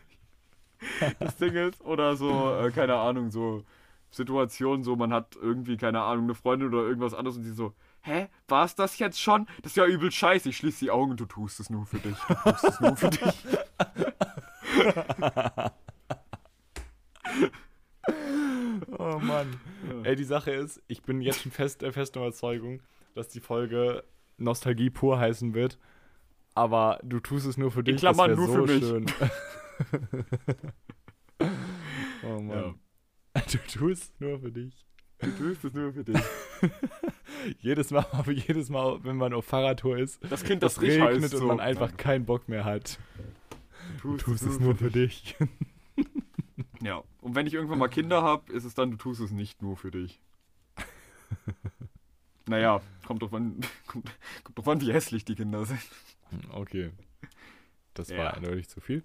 Das 1.18 1.36
Ding 1.36 1.54
ist, 1.54 1.80
oder 1.82 2.16
so, 2.16 2.54
äh, 2.56 2.70
keine 2.70 2.96
Ahnung, 2.96 3.30
so 3.30 3.64
Situationen, 4.12 4.84
so 4.84 4.94
man 4.94 5.12
hat 5.12 5.36
irgendwie, 5.40 5.76
keine 5.76 6.02
Ahnung, 6.02 6.24
eine 6.24 6.34
Freundin 6.34 6.68
oder 6.68 6.82
irgendwas 6.82 7.14
anderes 7.14 7.38
und 7.38 7.44
sie 7.44 7.52
so, 7.52 7.72
hä, 8.02 8.28
war's 8.46 8.74
das 8.74 8.98
jetzt 8.98 9.20
schon? 9.20 9.46
Das 9.62 9.72
ist 9.72 9.76
ja 9.76 9.86
übel 9.86 10.12
scheiße. 10.12 10.50
Ich 10.50 10.58
schließe 10.58 10.84
die 10.84 10.90
Augen, 10.90 11.16
du 11.16 11.24
tust 11.24 11.58
es 11.60 11.70
nur 11.70 11.86
für 11.86 11.98
dich. 11.98 12.16
Du 12.28 12.34
tust 12.34 12.64
es 12.64 12.80
nur 12.80 12.96
für 12.96 13.10
dich. 13.10 13.46
Oh 18.98 19.18
Mann. 19.18 19.58
Ey, 20.04 20.14
die 20.14 20.24
Sache 20.24 20.50
ist, 20.50 20.82
ich 20.88 21.02
bin 21.02 21.22
jetzt 21.22 21.42
schon 21.42 21.52
fest 21.52 21.80
der 21.80 21.92
festen 21.92 22.18
Überzeugung, 22.18 22.82
dass 23.14 23.28
die 23.28 23.40
Folge 23.40 24.04
Nostalgie 24.36 24.90
pur 24.90 25.18
heißen 25.18 25.54
wird. 25.54 25.78
Aber 26.54 27.00
du 27.02 27.18
tust 27.18 27.46
es 27.46 27.56
nur 27.56 27.70
für 27.70 27.82
dich. 27.82 27.96
Klammern 27.96 28.30
das 28.30 28.38
wär 28.38 28.46
nur 28.46 28.66
für 28.66 28.72
mich. 28.72 28.84
Schön. 28.84 29.06
oh 32.24 32.40
Mann. 32.40 32.78
Du 33.52 33.58
tust 33.58 34.02
es 34.14 34.20
nur 34.20 34.40
für 34.40 34.50
dich. 34.50 34.86
Du 35.20 35.30
tust 35.30 35.64
es 35.64 35.72
nur 35.72 35.92
für 35.92 36.04
dich. 36.04 36.20
Jedes 37.60 37.90
Mal, 37.90 38.06
jedes 38.28 38.68
Mal, 38.70 39.02
wenn 39.04 39.16
man 39.16 39.32
auf 39.34 39.44
Fahrradtour 39.44 39.98
ist, 39.98 40.20
Das 40.30 40.44
Kind, 40.44 40.62
das 40.62 40.80
regnet 40.80 41.32
und 41.34 41.40
so. 41.40 41.46
man 41.46 41.60
einfach 41.60 41.96
keinen 41.96 42.24
Bock 42.24 42.48
mehr 42.48 42.64
hat. 42.64 42.98
du 44.02 44.12
Du 44.12 44.16
tust 44.16 44.44
es 44.44 44.58
nur 44.60 44.74
für 44.76 44.90
dich. 44.90 45.36
Ja, 46.82 47.04
und 47.20 47.36
wenn 47.36 47.46
ich 47.46 47.54
irgendwann 47.54 47.78
mal 47.78 47.86
Kinder 47.86 48.22
habe, 48.22 48.52
ist 48.52 48.64
es 48.64 48.74
dann, 48.74 48.90
du 48.90 48.96
tust 48.96 49.20
es 49.20 49.30
nicht 49.30 49.62
nur 49.62 49.76
für 49.76 49.92
dich. 49.92 50.20
naja, 52.48 52.80
kommt 53.06 53.22
drauf 53.22 53.32
an, 53.34 53.60
kommt, 53.86 54.10
kommt 54.42 54.58
drauf 54.58 54.66
an, 54.68 54.80
wie 54.80 54.92
hässlich 54.92 55.24
die 55.24 55.36
Kinder 55.36 55.64
sind. 55.64 55.78
Okay. 56.50 56.90
Das 57.94 58.08
Ja. 58.08 58.18
war 58.18 58.34
eindeutig 58.34 58.68
zu 58.68 58.80
viel. 58.80 59.04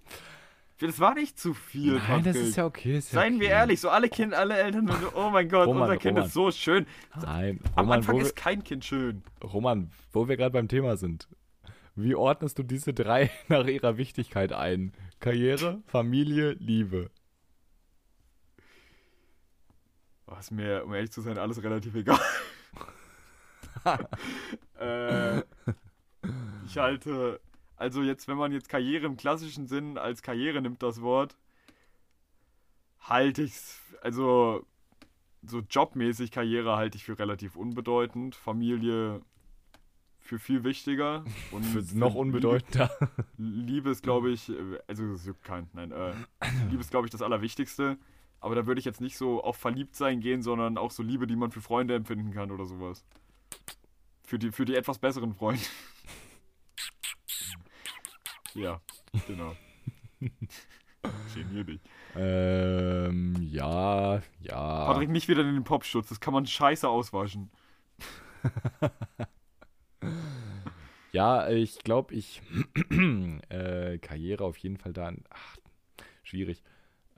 Das 0.79 0.99
war 0.99 1.15
nicht 1.15 1.39
zu 1.39 1.55
viel, 1.55 1.93
Nein, 1.93 2.23
das 2.23 2.33
Patrick. 2.33 2.49
ist 2.49 2.55
ja 2.55 2.65
okay. 2.65 2.97
Ist 2.97 3.11
ja 3.11 3.21
Seien 3.21 3.39
wir 3.39 3.47
okay. 3.47 3.55
ehrlich, 3.55 3.79
so 3.81 3.89
alle 3.89 4.09
Kinder, 4.09 4.37
alle 4.37 4.57
Eltern, 4.57 4.87
so, 4.87 5.11
oh 5.15 5.29
mein 5.31 5.49
Gott, 5.49 5.67
Roman, 5.67 5.83
unser 5.83 5.97
Kind 5.97 6.17
Roman. 6.17 6.27
ist 6.27 6.33
so 6.33 6.51
schön. 6.51 6.85
Nein, 7.15 7.59
Am 7.75 7.85
Roman, 7.85 7.99
Anfang 7.99 8.15
wo, 8.15 8.19
ist 8.21 8.35
kein 8.35 8.63
Kind 8.63 8.85
schön. 8.85 9.23
wir, 9.41 9.49
Roman, 9.49 9.89
wo 10.11 10.27
wir 10.27 10.37
gerade 10.37 10.51
beim 10.51 10.67
Thema 10.67 10.95
sind. 10.97 11.27
Wie 11.95 12.13
ordnest 12.13 12.59
du 12.59 12.63
diese 12.63 12.93
drei 12.93 13.31
nach 13.47 13.65
ihrer 13.65 13.97
Wichtigkeit 13.97 14.53
ein? 14.53 14.93
Karriere, 15.19 15.81
Familie, 15.87 16.51
Liebe. 16.59 17.09
Oh, 20.27 20.35
ist 20.39 20.51
mir, 20.51 20.83
um 20.85 20.93
ehrlich 20.93 21.11
zu 21.11 21.21
sein, 21.21 21.39
alles 21.39 21.63
relativ 21.63 21.95
egal. 21.95 22.19
äh, 24.79 25.39
ich 26.65 26.77
halte, 26.77 27.39
also 27.77 28.01
jetzt, 28.01 28.27
wenn 28.27 28.37
man 28.37 28.51
jetzt 28.51 28.69
Karriere 28.69 29.05
im 29.05 29.17
klassischen 29.17 29.67
Sinn 29.67 29.97
als 29.97 30.21
Karriere 30.21 30.61
nimmt, 30.61 30.83
das 30.83 31.01
Wort, 31.01 31.37
halte 32.99 33.43
ich's, 33.43 33.79
also 34.01 34.65
so 35.43 35.59
jobmäßig 35.59 36.31
Karriere 36.31 36.75
halte 36.75 36.97
ich 36.97 37.05
für 37.05 37.17
relativ 37.17 37.55
unbedeutend, 37.55 38.35
Familie 38.35 39.21
für 40.19 40.39
viel 40.39 40.63
wichtiger 40.63 41.23
und 41.51 41.63
Für 41.63 41.97
noch 41.97 42.15
unbedeutender. 42.15 42.91
Liebe 43.37 43.91
ist, 43.91 44.03
glaube 44.03 44.31
ich, 44.31 44.49
äh, 44.49 44.79
also 44.87 45.05
es 45.13 45.25
juckt 45.25 45.43
keinen, 45.43 45.69
nein, 45.73 45.91
äh, 45.91 46.13
Liebe 46.69 46.81
ist, 46.81 46.91
glaube 46.91 47.07
ich, 47.07 47.11
das 47.11 47.21
Allerwichtigste. 47.21 47.97
Aber 48.39 48.53
da 48.53 48.67
würde 48.67 48.77
ich 48.77 48.85
jetzt 48.85 49.01
nicht 49.01 49.17
so 49.17 49.43
auf 49.43 49.57
verliebt 49.57 49.95
sein 49.95 50.19
gehen, 50.19 50.43
sondern 50.43 50.77
auch 50.77 50.91
so 50.91 51.01
Liebe, 51.01 51.25
die 51.25 51.35
man 51.35 51.49
für 51.49 51.61
Freunde 51.61 51.95
empfinden 51.95 52.33
kann 52.33 52.51
oder 52.51 52.65
sowas. 52.65 53.03
Für 54.23 54.37
die, 54.37 54.51
für 54.51 54.65
die 54.65 54.75
etwas 54.75 54.99
besseren 54.99 55.33
Freunde. 55.33 55.61
Ja, 58.57 58.81
genau. 59.27 59.55
Genier 61.33 61.63
dich. 61.63 61.81
ähm, 62.15 63.35
ja, 63.49 64.21
ja. 64.39 64.85
Patrick, 64.85 65.09
nicht 65.09 65.27
wieder 65.27 65.41
in 65.41 65.53
den 65.53 65.63
Popschutz, 65.63 66.09
das 66.09 66.19
kann 66.19 66.33
man 66.33 66.45
scheiße 66.45 66.87
auswaschen. 66.89 67.49
Ja, 71.11 71.49
ich 71.49 71.79
glaube, 71.79 72.13
ich 72.13 72.41
äh, 73.49 73.97
Karriere 73.99 74.43
auf 74.43 74.57
jeden 74.57 74.77
Fall 74.77 74.93
da. 74.93 75.11
Ach, 75.29 75.57
schwierig. 76.23 76.63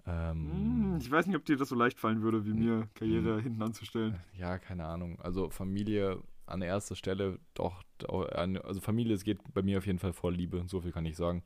Hm, 0.05 0.93
Ähm, 0.93 0.97
ich 0.99 1.09
weiß 1.11 1.27
nicht, 1.27 1.35
ob 1.35 1.45
dir 1.45 1.57
das 1.57 1.69
so 1.69 1.75
leicht 1.75 1.99
fallen 1.99 2.21
würde, 2.21 2.45
wie 2.45 2.53
mir 2.53 2.87
Karriere 2.95 3.41
hinten 3.41 3.61
anzustellen. 3.61 4.19
ja, 4.33 4.57
keine 4.57 4.85
Ahnung. 4.85 5.19
Also 5.21 5.49
Familie 5.49 6.21
an 6.49 6.61
erster 6.61 6.95
Stelle 6.95 7.39
doch. 7.53 7.83
Also 8.07 8.81
Familie, 8.81 9.15
es 9.15 9.23
geht 9.23 9.39
bei 9.53 9.61
mir 9.61 9.77
auf 9.77 9.85
jeden 9.85 9.99
Fall 9.99 10.13
vor 10.13 10.31
Liebe. 10.31 10.63
So 10.67 10.81
viel 10.81 10.91
kann 10.91 11.05
ich 11.05 11.17
sagen. 11.17 11.43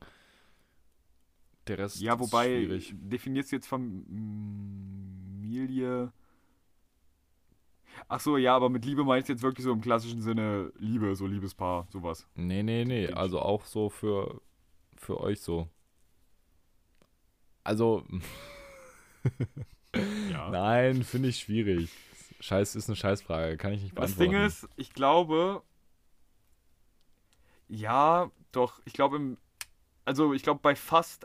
Der 1.66 1.78
Rest 1.78 1.96
Ja, 2.00 2.18
ist 2.20 2.20
wobei, 2.20 2.46
schwierig. 2.50 2.94
definierst 2.94 3.52
du 3.52 3.56
jetzt 3.56 3.66
Familie. 3.66 4.52
Ach 8.08 8.20
so, 8.20 8.36
ja, 8.36 8.54
aber 8.56 8.68
mit 8.70 8.84
Liebe 8.84 9.04
meinst 9.04 9.28
du 9.28 9.32
jetzt 9.32 9.42
wirklich 9.42 9.64
so 9.64 9.72
im 9.72 9.80
klassischen 9.80 10.22
Sinne 10.22 10.72
Liebe, 10.78 11.14
so 11.16 11.26
Liebespaar, 11.26 11.86
sowas. 11.90 12.26
Nee, 12.36 12.62
nee, 12.62 12.84
nee. 12.84 13.08
Also 13.12 13.40
auch 13.40 13.64
so 13.64 13.88
für, 13.90 14.40
für 14.96 15.20
euch 15.20 15.40
so. 15.40 15.68
Also, 17.64 18.04
Ja. 20.28 20.50
nein, 20.50 21.02
finde 21.04 21.28
ich 21.28 21.38
schwierig. 21.38 21.90
Scheiß 22.44 22.76
ist 22.76 22.90
eine 22.90 22.96
Scheißfrage, 22.96 23.56
kann 23.56 23.72
ich 23.72 23.82
nicht 23.82 23.96
Das 23.96 24.16
beantworten. 24.16 24.32
Ding 24.32 24.46
ist, 24.46 24.68
ich 24.76 24.92
glaube, 24.92 25.62
ja, 27.68 28.30
doch, 28.52 28.82
ich 28.84 28.92
glaube 28.92 29.16
im, 29.16 29.38
also 30.04 30.34
ich 30.34 30.42
glaube 30.42 30.60
bei 30.62 30.76
fast 30.76 31.24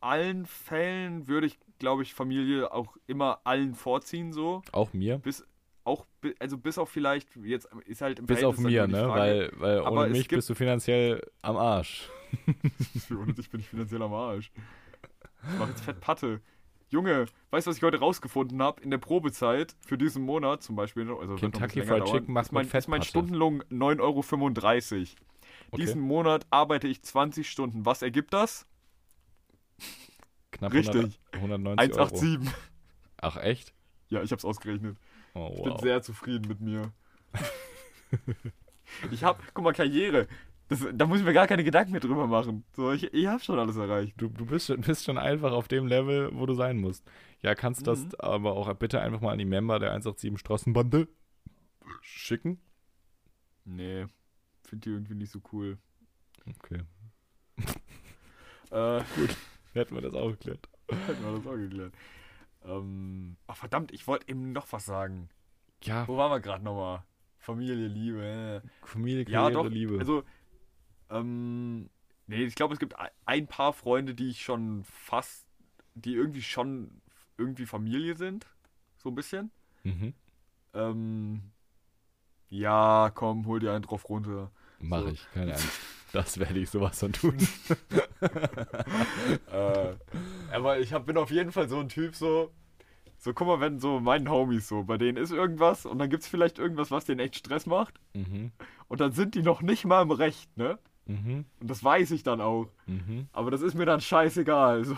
allen 0.00 0.46
Fällen 0.46 1.28
würde 1.28 1.46
ich, 1.48 1.58
glaube 1.78 2.02
ich, 2.02 2.14
Familie 2.14 2.72
auch 2.72 2.96
immer 3.06 3.40
allen 3.44 3.74
vorziehen 3.74 4.32
so. 4.32 4.62
Auch 4.72 4.94
mir. 4.94 5.18
Bis, 5.18 5.44
auch, 5.84 6.06
also 6.38 6.56
bis 6.56 6.78
auf 6.78 6.88
vielleicht, 6.88 7.36
jetzt 7.36 7.68
ist 7.84 8.00
halt 8.00 8.20
im 8.20 8.24
Bis 8.26 8.42
auf 8.42 8.54
Verhältnis 8.54 8.90
mir, 8.90 9.06
ne? 9.06 9.08
Weil, 9.10 9.52
weil 9.56 9.80
Aber 9.80 10.00
ohne 10.00 10.12
es 10.12 10.16
mich 10.16 10.28
bist 10.28 10.48
du 10.48 10.54
finanziell 10.54 11.20
am 11.42 11.58
Arsch. 11.58 12.08
Ohne 13.10 13.34
dich 13.34 13.50
bin 13.50 13.60
ich 13.60 13.68
finanziell 13.68 14.00
am 14.00 14.14
Arsch. 14.14 14.50
Ich 15.42 15.58
mach 15.58 15.68
jetzt 15.68 15.84
fett 15.84 16.00
Patte. 16.00 16.40
Junge, 16.90 17.26
weißt 17.50 17.66
du, 17.66 17.70
was 17.70 17.76
ich 17.76 17.82
heute 17.82 17.98
rausgefunden 17.98 18.62
habe? 18.62 18.82
In 18.82 18.90
der 18.90 18.98
Probezeit 18.98 19.74
für 19.86 19.98
diesen 19.98 20.22
Monat 20.22 20.62
zum 20.62 20.76
Beispiel, 20.76 21.10
also 21.10 21.34
Kentucky 21.36 21.82
Fried 21.82 22.02
dauern, 22.02 22.06
Chicken 22.06 22.32
macht 22.32 22.46
ist 22.46 22.52
mein, 22.52 22.66
ist 22.66 22.88
mein. 22.88 23.02
Stundenlohn 23.02 23.62
9,35 23.64 24.00
Euro. 24.00 25.06
Okay. 25.70 25.82
Diesen 25.82 26.00
Monat 26.00 26.46
arbeite 26.50 26.86
ich 26.86 27.02
20 27.02 27.50
Stunden. 27.50 27.84
Was 27.84 28.02
ergibt 28.02 28.32
das? 28.32 28.66
Knapp 30.52 30.72
Richtig. 30.72 31.20
100, 31.32 31.58
190 31.76 31.92
Euro. 31.98 32.04
187. 32.04 32.54
Ach, 33.20 33.36
echt? 33.38 33.72
Ja, 34.08 34.22
ich 34.22 34.30
hab's 34.30 34.44
ausgerechnet. 34.44 34.96
Oh, 35.34 35.52
Ich 35.56 35.62
bin 35.62 35.72
wow. 35.72 35.80
sehr 35.80 36.02
zufrieden 36.02 36.46
mit 36.46 36.60
mir. 36.60 36.92
ich 39.10 39.24
hab, 39.24 39.42
guck 39.52 39.64
mal, 39.64 39.72
Karriere. 39.72 40.28
Das, 40.68 40.86
da 40.94 41.06
muss 41.06 41.18
ich 41.20 41.24
mir 41.24 41.32
gar 41.34 41.46
keine 41.46 41.62
Gedanken 41.64 41.92
mehr 41.92 42.00
drüber 42.00 42.26
machen. 42.26 42.64
So, 42.72 42.90
ich, 42.92 43.04
ich 43.12 43.26
hab 43.26 43.42
schon 43.42 43.58
alles 43.58 43.76
erreicht. 43.76 44.14
Du, 44.16 44.28
du 44.28 44.46
bist, 44.46 44.66
schon, 44.66 44.80
bist 44.82 45.04
schon 45.04 45.18
einfach 45.18 45.52
auf 45.52 45.68
dem 45.68 45.86
Level, 45.86 46.30
wo 46.34 46.46
du 46.46 46.54
sein 46.54 46.78
musst. 46.78 47.04
Ja, 47.42 47.54
kannst 47.54 47.86
das 47.86 48.04
Mhm. 48.04 48.10
aber 48.18 48.52
auch 48.54 48.72
bitte 48.74 49.00
einfach 49.00 49.20
mal 49.20 49.32
an 49.32 49.38
die 49.38 49.44
Member 49.44 49.78
der 49.78 49.90
187 49.90 50.38
Straßenbande 50.40 51.08
schicken? 52.00 52.60
Nee, 53.66 54.06
find 54.66 54.84
die 54.84 54.90
irgendwie 54.90 55.14
nicht 55.14 55.30
so 55.32 55.40
cool. 55.52 55.78
Okay, 56.58 56.80
Äh, 58.70 59.02
hätten 59.74 59.94
wir 59.94 60.02
das 60.02 60.14
auch 60.14 60.30
geklärt. 60.30 60.68
hätten 60.88 61.24
wir 61.24 61.32
das 61.36 61.46
auch 61.46 61.56
geklärt. 61.56 61.94
Ähm, 62.64 63.36
ach 63.46 63.56
verdammt, 63.56 63.92
ich 63.92 64.06
wollte 64.06 64.28
eben 64.28 64.52
noch 64.52 64.72
was 64.72 64.86
sagen. 64.86 65.28
Ja, 65.82 66.08
Wo 66.08 66.16
waren 66.16 66.30
wir 66.30 66.40
gerade 66.40 66.64
nochmal? 66.64 67.04
Familie, 67.38 67.88
Liebe. 67.88 68.62
Familie, 68.82 69.24
Ja, 69.28 69.42
Karriere, 69.42 69.52
doch. 69.64 69.70
Liebe. 69.70 69.98
Also, 69.98 70.24
ähm, 71.10 71.88
nee, 72.26 72.44
ich 72.44 72.54
glaube, 72.54 72.74
es 72.74 72.80
gibt 72.80 72.94
ein- 73.26 73.46
paar 73.46 73.72
Freunde, 73.72 74.14
die 74.14 74.30
ich 74.30 74.42
schon 74.42 74.84
fast, 74.84 75.46
die 75.94 76.14
irgendwie 76.14 76.42
schon 76.42 77.00
irgendwie 77.38 77.66
Familie 77.66 78.16
sind. 78.16 78.46
So 78.96 79.10
ein 79.10 79.14
bisschen. 79.14 79.50
mhm. 79.82 80.14
Ähm, 80.72 81.42
ja, 82.48 83.10
komm, 83.14 83.46
hol 83.46 83.60
dir 83.60 83.72
einen 83.72 83.82
drauf 83.82 84.08
runter. 84.08 84.50
Mach 84.80 85.02
so. 85.02 85.08
ich, 85.08 85.26
keine 85.32 85.52
Angst. 85.54 85.80
Das 86.12 86.38
werde 86.38 86.58
ich 86.60 86.70
sowas 86.70 86.98
von 86.98 87.12
tun. 87.12 87.36
äh, 89.50 89.94
aber 90.52 90.78
ich 90.78 90.92
hab, 90.92 91.06
bin 91.06 91.16
auf 91.16 91.30
jeden 91.30 91.52
Fall 91.52 91.68
so 91.68 91.80
ein 91.80 91.88
Typ, 91.88 92.14
so. 92.14 92.52
So, 93.18 93.32
guck 93.32 93.46
mal, 93.46 93.60
wenn 93.60 93.78
so 93.80 94.00
meinen 94.00 94.28
Homies 94.28 94.68
so, 94.68 94.84
bei 94.84 94.98
denen 94.98 95.16
ist 95.16 95.30
irgendwas 95.30 95.86
und 95.86 95.98
dann 95.98 96.10
gibt's 96.10 96.28
vielleicht 96.28 96.58
irgendwas, 96.58 96.90
was 96.90 97.04
denen 97.06 97.20
echt 97.20 97.36
Stress 97.36 97.64
macht 97.66 97.98
mhm. 98.12 98.52
und 98.88 99.00
dann 99.00 99.12
sind 99.12 99.34
die 99.34 99.42
noch 99.42 99.62
nicht 99.62 99.84
mal 99.86 100.02
im 100.02 100.10
Recht, 100.10 100.54
ne? 100.58 100.78
Mhm. 101.06 101.44
Und 101.60 101.70
das 101.70 101.82
weiß 101.84 102.10
ich 102.12 102.22
dann 102.22 102.40
auch. 102.40 102.68
Mhm. 102.86 103.28
Aber 103.32 103.50
das 103.50 103.62
ist 103.62 103.74
mir 103.74 103.86
dann 103.86 104.00
scheißegal. 104.00 104.84
So. 104.84 104.96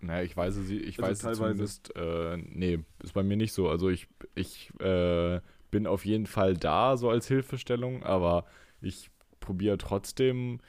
Naja, 0.00 0.22
ich 0.22 0.36
weiß 0.36 0.56
es, 0.56 0.70
ich 0.70 0.98
Also 0.98 1.10
weiß 1.10 1.18
es 1.18 1.22
teilweise. 1.22 1.38
zumindest, 1.38 1.96
äh, 1.96 2.36
nee, 2.36 2.80
ist 3.02 3.14
bei 3.14 3.22
mir 3.22 3.36
nicht 3.36 3.52
so. 3.52 3.68
Also 3.68 3.88
ich, 3.88 4.06
ich 4.34 4.70
äh, 4.80 5.40
bin 5.70 5.86
auf 5.86 6.04
jeden 6.04 6.26
Fall 6.26 6.54
da, 6.56 6.96
so 6.96 7.08
als 7.10 7.26
Hilfestellung, 7.28 8.02
aber 8.02 8.44
ich 8.82 9.10
probiere 9.40 9.78
trotzdem, 9.78 10.60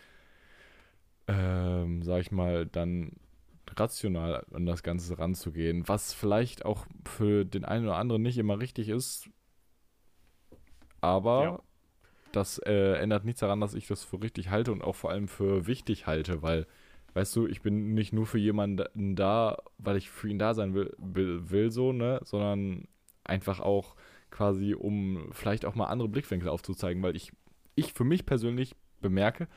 ähm, 1.27 2.03
sag 2.03 2.21
ich 2.21 2.31
mal, 2.31 2.65
dann 2.65 3.13
rational 3.77 4.45
an 4.53 4.65
das 4.65 4.83
Ganze 4.83 5.17
ranzugehen, 5.19 5.87
was 5.87 6.13
vielleicht 6.13 6.65
auch 6.65 6.85
für 7.05 7.45
den 7.45 7.65
einen 7.65 7.85
oder 7.85 7.97
anderen 7.97 8.21
nicht 8.21 8.37
immer 8.37 8.59
richtig 8.59 8.89
ist, 8.89 9.29
aber 11.01 11.43
Ja. 11.43 11.59
Das 12.35 12.59
äh, 12.59 12.93
ändert 12.93 13.25
nichts 13.25 13.39
daran, 13.39 13.61
dass 13.61 13.73
ich 13.73 13.87
das 13.87 14.03
für 14.03 14.21
richtig 14.21 14.49
halte 14.49 14.71
und 14.71 14.83
auch 14.83 14.95
vor 14.95 15.11
allem 15.11 15.27
für 15.27 15.67
wichtig 15.67 16.07
halte, 16.07 16.41
weil 16.41 16.67
Weißt 17.15 17.33
du, 17.37 17.47
ich 17.47 17.61
bin 17.61 17.93
nicht 17.93 18.11
nur 18.11 18.25
für 18.25 18.37
jemanden 18.37 19.15
da, 19.15 19.57
weil 19.77 19.95
ich 19.95 20.09
für 20.09 20.27
ihn 20.27 20.37
da 20.37 20.53
sein 20.53 20.73
will, 20.73 20.93
will, 20.97 21.49
will 21.49 21.71
so, 21.71 21.93
ne, 21.93 22.19
sondern 22.25 22.89
einfach 23.23 23.61
auch 23.61 23.95
quasi, 24.31 24.73
um 24.73 25.29
vielleicht 25.31 25.65
auch 25.65 25.75
mal 25.75 25.85
andere 25.85 26.09
Blickwinkel 26.09 26.49
aufzuzeigen, 26.49 27.01
weil 27.03 27.15
ich, 27.15 27.31
ich 27.75 27.93
für 27.93 28.03
mich 28.03 28.25
persönlich 28.25 28.75
bemerke, 28.99 29.47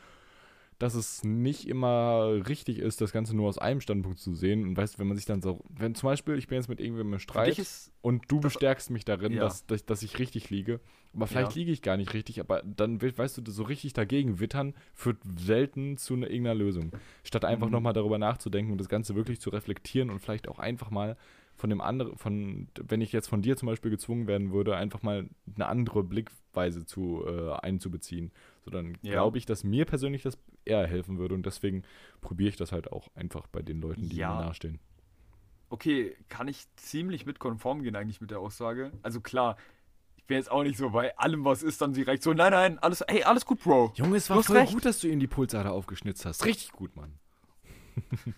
dass 0.78 0.94
es 0.94 1.24
nicht 1.24 1.66
immer 1.66 2.40
richtig 2.48 2.78
ist, 2.78 3.00
das 3.00 3.10
Ganze 3.12 3.34
nur 3.34 3.48
aus 3.48 3.58
einem 3.58 3.80
Standpunkt 3.80 4.20
zu 4.20 4.34
sehen. 4.34 4.62
Und 4.62 4.76
weißt 4.76 4.94
du, 4.94 4.98
wenn 5.00 5.08
man 5.08 5.16
sich 5.16 5.26
dann 5.26 5.42
so, 5.42 5.64
wenn 5.68 5.94
zum 5.96 6.08
Beispiel, 6.08 6.36
ich 6.38 6.46
bin 6.46 6.56
jetzt 6.56 6.68
mit 6.68 6.80
irgendwem 6.80 7.12
im 7.12 7.18
Streit 7.18 7.60
und 8.00 8.24
du 8.30 8.38
bestärkst 8.40 8.90
mich 8.90 9.04
darin, 9.04 9.32
Ja. 9.32 9.40
dass, 9.40 9.66
dass, 9.66 9.84
dass 9.84 10.02
ich 10.02 10.18
richtig 10.20 10.50
liege. 10.50 10.80
Aber 11.14 11.26
vielleicht 11.26 11.52
Ja. 11.52 11.58
liege 11.58 11.72
ich 11.72 11.82
gar 11.82 11.96
nicht 11.96 12.14
richtig, 12.14 12.38
aber 12.38 12.62
dann, 12.62 13.02
weißt 13.02 13.38
du, 13.38 13.50
so 13.50 13.64
richtig 13.64 13.92
dagegen 13.92 14.38
wittern 14.38 14.74
führt 14.94 15.18
selten 15.36 15.96
zu 15.96 16.14
einer, 16.14 16.28
irgendeiner 16.30 16.54
Lösung. 16.54 16.92
Statt 17.24 17.44
einfach 17.44 17.66
Mhm. 17.66 17.72
nochmal 17.72 17.92
darüber 17.92 18.18
nachzudenken 18.18 18.70
und 18.70 18.78
das 18.78 18.88
Ganze 18.88 19.16
wirklich 19.16 19.40
zu 19.40 19.50
reflektieren 19.50 20.10
und 20.10 20.20
vielleicht 20.20 20.46
auch 20.48 20.60
einfach 20.60 20.90
mal 20.90 21.16
von 21.56 21.70
dem 21.70 21.80
anderen, 21.80 22.16
von, 22.16 22.68
wenn 22.80 23.00
ich 23.00 23.10
jetzt 23.10 23.26
von 23.26 23.42
dir 23.42 23.56
zum 23.56 23.66
Beispiel 23.66 23.90
gezwungen 23.90 24.28
werden 24.28 24.52
würde, 24.52 24.76
einfach 24.76 25.02
mal 25.02 25.28
eine 25.56 25.66
andere 25.66 26.04
Blickweise 26.04 26.86
zu 26.86 27.24
äh, 27.26 27.50
einzubeziehen. 27.54 28.30
So 28.68 28.70
dann 28.70 28.98
Ja. 29.02 29.12
glaube 29.12 29.38
ich, 29.38 29.46
dass 29.46 29.64
mir 29.64 29.84
persönlich 29.84 30.22
das 30.22 30.38
eher 30.64 30.86
helfen 30.86 31.18
würde 31.18 31.34
und 31.34 31.44
deswegen 31.46 31.82
probiere 32.20 32.50
ich 32.50 32.56
das 32.56 32.70
halt 32.72 32.92
auch 32.92 33.08
einfach 33.14 33.46
bei 33.48 33.62
den 33.62 33.80
Leuten, 33.80 34.08
die 34.08 34.16
Ja. 34.16 34.34
mir 34.34 34.44
nahestehen. 34.44 34.78
okay, 35.70 36.16
kann 36.30 36.48
ich 36.48 36.66
ziemlich 36.76 37.26
mit 37.26 37.38
konform 37.38 37.82
gehen 37.82 37.94
eigentlich 37.96 38.20
mit 38.22 38.30
der 38.30 38.38
Aussage. 38.40 38.90
Also 39.02 39.20
klar, 39.20 39.56
ich 40.16 40.24
bin 40.24 40.36
jetzt 40.38 40.50
auch 40.50 40.62
nicht 40.62 40.78
so 40.78 40.90
bei 40.90 41.16
allem, 41.18 41.44
was 41.44 41.62
ist, 41.62 41.80
dann 41.82 41.92
direkt 41.92 42.22
so, 42.22 42.32
nein, 42.32 42.52
nein, 42.52 42.78
alles, 42.78 43.04
hey, 43.06 43.22
alles 43.22 43.44
gut, 43.44 43.60
Bro. 43.62 43.92
Junge, 43.94 44.16
es 44.16 44.28
Du 44.28 44.34
hast 44.34 44.50
recht. 44.50 44.84
dass 44.84 45.00
du 45.00 45.08
ihm 45.08 45.20
die 45.20 45.26
Pulsader 45.26 45.72
aufgeschnitzt 45.72 46.24
hast. 46.24 46.44
Richtig 46.46 46.72
gut, 46.72 46.96
Mann. 46.96 47.18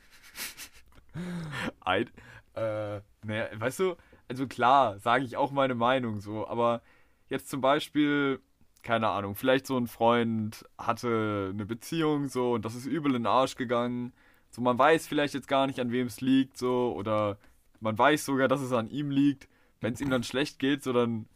Ein, 1.80 2.10
äh, 2.54 3.00
naja, 3.24 3.48
weißt 3.54 3.78
du, 3.80 3.96
also 4.28 4.46
klar, 4.46 4.98
sage 4.98 5.24
ich 5.24 5.36
auch 5.36 5.50
meine 5.50 5.74
Meinung 5.74 6.20
so, 6.20 6.46
aber 6.46 6.82
jetzt 7.28 7.48
zum 7.48 7.60
Beispiel, 7.60 8.40
keine 8.82 9.08
Ahnung, 9.08 9.34
vielleicht 9.34 9.66
so 9.66 9.76
ein 9.76 9.86
Freund 9.86 10.64
hatte 10.78 11.50
eine 11.52 11.66
Beziehung 11.66 12.28
so 12.28 12.52
und 12.54 12.64
das 12.64 12.74
ist 12.74 12.86
übel 12.86 13.14
in 13.14 13.22
den 13.22 13.26
Arsch 13.26 13.56
gegangen. 13.56 14.12
So, 14.50 14.62
man 14.62 14.78
weiß 14.78 15.06
vielleicht 15.06 15.34
jetzt 15.34 15.48
gar 15.48 15.66
nicht, 15.66 15.80
an 15.80 15.92
wem 15.92 16.06
es 16.06 16.20
liegt, 16.20 16.56
so, 16.58 16.92
oder 16.96 17.38
man 17.80 17.96
weiß 17.98 18.24
sogar, 18.24 18.48
dass 18.48 18.60
es 18.60 18.72
an 18.72 18.88
ihm 18.88 19.10
liegt. 19.10 19.48
Wenn 19.80 19.94
es 19.94 20.00
ihm 20.00 20.10
dann 20.10 20.24
schlecht 20.24 20.58
geht, 20.58 20.82
so 20.82 20.92
dann 20.92 21.26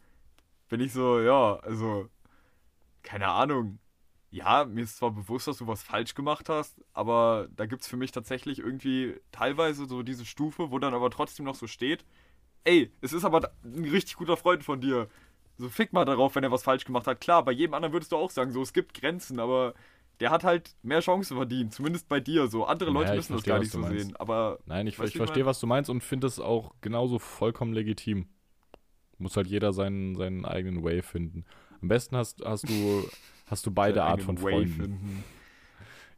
bin 0.69 0.79
ich 0.81 0.93
so, 0.93 1.19
ja, 1.19 1.55
also, 1.57 2.09
keine 3.03 3.29
Ahnung. 3.29 3.79
Ja, 4.31 4.65
mir 4.65 4.83
ist 4.83 4.97
zwar 4.97 5.11
bewusst, 5.11 5.47
dass 5.47 5.57
du 5.59 5.67
was 5.67 5.83
falsch 5.83 6.13
gemacht 6.13 6.49
hast, 6.49 6.75
aber 6.93 7.47
da 7.55 7.65
gibt 7.65 7.83
es 7.83 7.87
für 7.87 7.97
mich 7.97 8.11
tatsächlich 8.11 8.59
irgendwie 8.59 9.15
teilweise 9.31 9.85
so 9.85 10.03
diese 10.03 10.25
Stufe, 10.25 10.71
wo 10.71 10.79
dann 10.79 10.93
aber 10.93 11.09
trotzdem 11.09 11.45
noch 11.45 11.55
so 11.55 11.67
steht, 11.67 12.05
ey, 12.65 12.91
es 13.01 13.13
ist 13.13 13.23
aber 13.25 13.51
ein 13.63 13.85
richtig 13.85 14.15
guter 14.17 14.37
Freund 14.37 14.63
von 14.63 14.81
dir. 14.81 15.07
So 15.57 15.69
fick 15.69 15.93
mal 15.93 16.05
darauf, 16.05 16.35
wenn 16.35 16.43
er 16.43 16.51
was 16.51 16.63
falsch 16.63 16.85
gemacht 16.85 17.07
hat. 17.07 17.21
Klar, 17.21 17.43
bei 17.45 17.51
jedem 17.51 17.73
anderen 17.73 17.93
würdest 17.93 18.11
du 18.11 18.17
auch 18.17 18.29
sagen, 18.29 18.51
so, 18.51 18.61
es 18.61 18.73
gibt 18.73 18.93
Grenzen, 18.99 19.39
aber 19.39 19.73
der 20.19 20.29
hat 20.31 20.43
halt 20.43 20.75
mehr 20.83 20.99
Chancen 21.01 21.37
verdient, 21.37 21.73
zumindest 21.73 22.07
bei 22.09 22.19
dir. 22.19 22.47
So, 22.47 22.65
andere 22.65 22.89
Ja, 22.89 22.93
Leute 22.93 23.15
müssen 23.15 23.33
das 23.33 23.43
verstehe, 23.43 23.51
gar 23.53 23.57
was 23.59 23.63
nicht 23.63 23.71
so 23.73 23.79
meinst. 23.79 24.05
sehen, 24.07 24.15
aber 24.17 24.59
Nein, 24.65 24.87
ich, 24.87 24.99
ich 24.99 25.15
verstehe, 25.17 25.45
was 25.45 25.59
du 25.59 25.67
meinst 25.67 25.89
und 25.89 26.03
finde 26.03 26.27
es 26.27 26.39
auch 26.39 26.73
genauso 26.81 27.19
vollkommen 27.19 27.73
legitim. 27.73 28.27
Muss 29.17 29.37
halt 29.37 29.47
jeder 29.47 29.71
seinen, 29.71 30.15
seinen 30.15 30.43
eigenen 30.45 30.83
Way 30.83 31.01
finden. 31.01 31.45
Am 31.81 31.87
besten 31.87 32.17
hast, 32.17 32.43
hast 32.43 32.67
du 32.67 33.07
hast 33.47 33.65
du 33.65 33.71
beide 33.71 34.03
Art 34.03 34.21
von 34.21 34.41
Way 34.41 34.51
Freunden. 34.53 34.73
finden. 34.73 35.23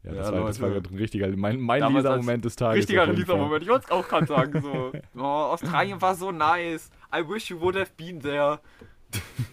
Ja, 0.02 0.12
Ja, 0.12 0.16
das, 0.18 0.32
war, 0.32 0.46
das 0.46 0.60
war 0.60 0.70
ein 0.70 0.96
richtiger, 0.96 1.28
mein, 1.36 1.60
mein 1.60 1.80
Damals 1.80 2.04
Lisa-Moment 2.04 2.44
des 2.44 2.56
Tages. 2.56 2.78
Richtiger. 2.82 3.06
Releaser-Moment. 3.06 3.62
Ich 3.62 3.68
wollte 3.68 3.84
es 3.86 3.90
auch 3.90 4.08
gerade 4.08 4.26
sagen. 4.26 4.62
So. 4.62 4.92
Oh, 5.16 5.20
Australien 5.22 6.00
war 6.00 6.14
so 6.14 6.32
nice. 6.32 6.90
I 7.14 7.28
wish 7.28 7.50
you 7.50 7.60
would 7.60 7.76
have 7.76 7.90
been 7.96 8.20
there. 8.20 8.60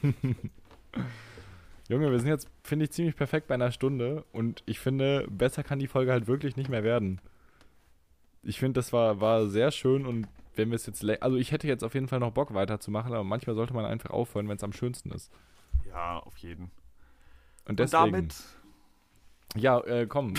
Junge, 1.88 2.12
wir 2.12 2.20
sind 2.20 2.30
jetzt, 2.30 2.49
finde 2.64 2.86
ich, 2.86 2.91
ziemlich 2.91 3.16
perfekt 3.16 3.47
bei 3.47 3.53
einer 3.53 3.72
Stunde 3.72 4.26
und 4.32 4.64
ich 4.66 4.80
finde, 4.80 5.28
besser 5.30 5.64
kann 5.64 5.80
die 5.80 5.88
Folge 5.88 6.12
halt 6.12 6.28
wirklich 6.28 6.56
nicht 6.56 6.70
mehr 6.70 6.84
werden. 6.84 7.22
Ich 8.41 8.60
finde, 8.60 8.80
das 8.80 8.91
war, 8.91 9.22
war 9.22 9.47
sehr 9.47 9.72
schön 9.72 10.06
und 10.06 10.28
wenn 10.56 10.70
wir 10.70 10.76
es 10.76 10.86
jetzt, 10.86 11.03
also 11.22 11.38
ich 11.38 11.51
hätte 11.51 11.68
jetzt 11.68 11.84
auf 11.84 11.93
jeden 11.93 12.08
Fall 12.08 12.20
noch 12.20 12.32
Bock 12.32 12.53
weiterzumachen, 12.53 13.14
aber 13.14 13.24
manchmal 13.24 13.56
sollte 13.56 13.74
man 13.74 13.86
einfach 13.86 14.10
aufhören, 14.10 14.47
wenn 14.47 14.58
es 14.58 14.64
am 14.64 14.74
schönsten 14.74 15.12
ist. 15.12 15.32
Ja, 15.88 16.20
auf 16.20 16.38
jeden. 16.38 16.72
Und 17.66 17.72
Und 17.72 17.80
deswegen, 17.80 18.12
damit 18.12 18.36
ja, 19.56 19.80
äh, 19.82 20.06
komm, 20.06 20.34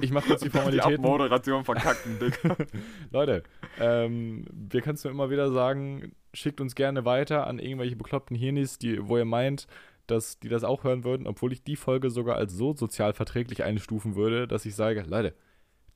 ich 0.00 0.10
mach 0.10 0.24
kurz 0.24 0.40
die 0.40 0.48
die 0.50 0.56
Formalitäten. 0.56 0.94
Abmoderation 0.96 1.64
verkacken, 1.64 2.18
Digga. 2.18 2.56
Leute, 3.10 3.44
ähm, 3.78 4.46
wir 4.50 4.80
können 4.80 4.96
es 4.96 5.04
nur 5.04 5.12
immer 5.12 5.30
wieder 5.30 5.52
sagen, 5.52 6.12
schickt 6.34 6.60
uns 6.60 6.74
gerne 6.74 7.04
weiter 7.04 7.46
an 7.46 7.58
irgendwelche 7.58 7.96
bekloppten 7.96 8.36
Hirnis, 8.36 8.78
die, 8.78 9.08
wo 9.08 9.16
ihr 9.16 9.24
meint, 9.24 9.66
dass 10.06 10.38
die 10.38 10.48
das 10.48 10.64
auch 10.64 10.84
hören 10.84 11.04
würden, 11.04 11.26
obwohl 11.26 11.52
ich 11.52 11.64
die 11.64 11.76
Folge 11.76 12.10
sogar 12.10 12.36
als 12.36 12.52
so 12.52 12.74
sozial 12.74 13.14
verträglich 13.14 13.62
einstufen 13.62 14.16
würde, 14.16 14.46
dass 14.46 14.66
ich 14.66 14.74
sage, 14.74 15.02
Leute, 15.06 15.34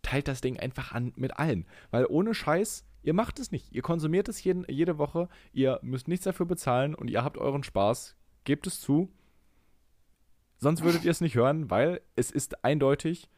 teilt 0.03 0.29
das 0.29 0.41
Ding 0.41 0.59
einfach 0.59 0.93
an 0.93 1.13
mit 1.17 1.39
allen. 1.39 1.67
Weil 1.91 2.07
ohne 2.09 2.35
Scheiß, 2.35 2.85
ihr 3.03 3.15
macht 3.15 3.39
es 3.39 3.53
nicht. 3.53 3.75
Ihr 3.75 3.83
konsumiert 3.83 4.29
es 4.29 4.43
jeden, 4.43 4.65
jede 4.69 4.99
Woche, 4.99 5.29
ihr 5.53 5.79
müsst 5.83 6.09
nichts 6.09 6.25
dafür 6.25 6.47
bezahlen 6.47 6.95
und 6.95 7.09
ihr 7.09 7.23
habt 7.25 7.37
euren 7.37 7.63
Spaß. 7.63 8.17
Gebt 8.45 8.67
es 8.67 8.81
zu. 8.81 9.13
Sonst 10.57 10.83
würdet 10.83 11.05
ihr 11.05 11.11
es 11.11 11.21
nicht 11.21 11.35
hören, 11.35 11.71
weil 11.71 12.01
es 12.17 12.31
ist 12.31 12.65
eindeutig 12.65 13.29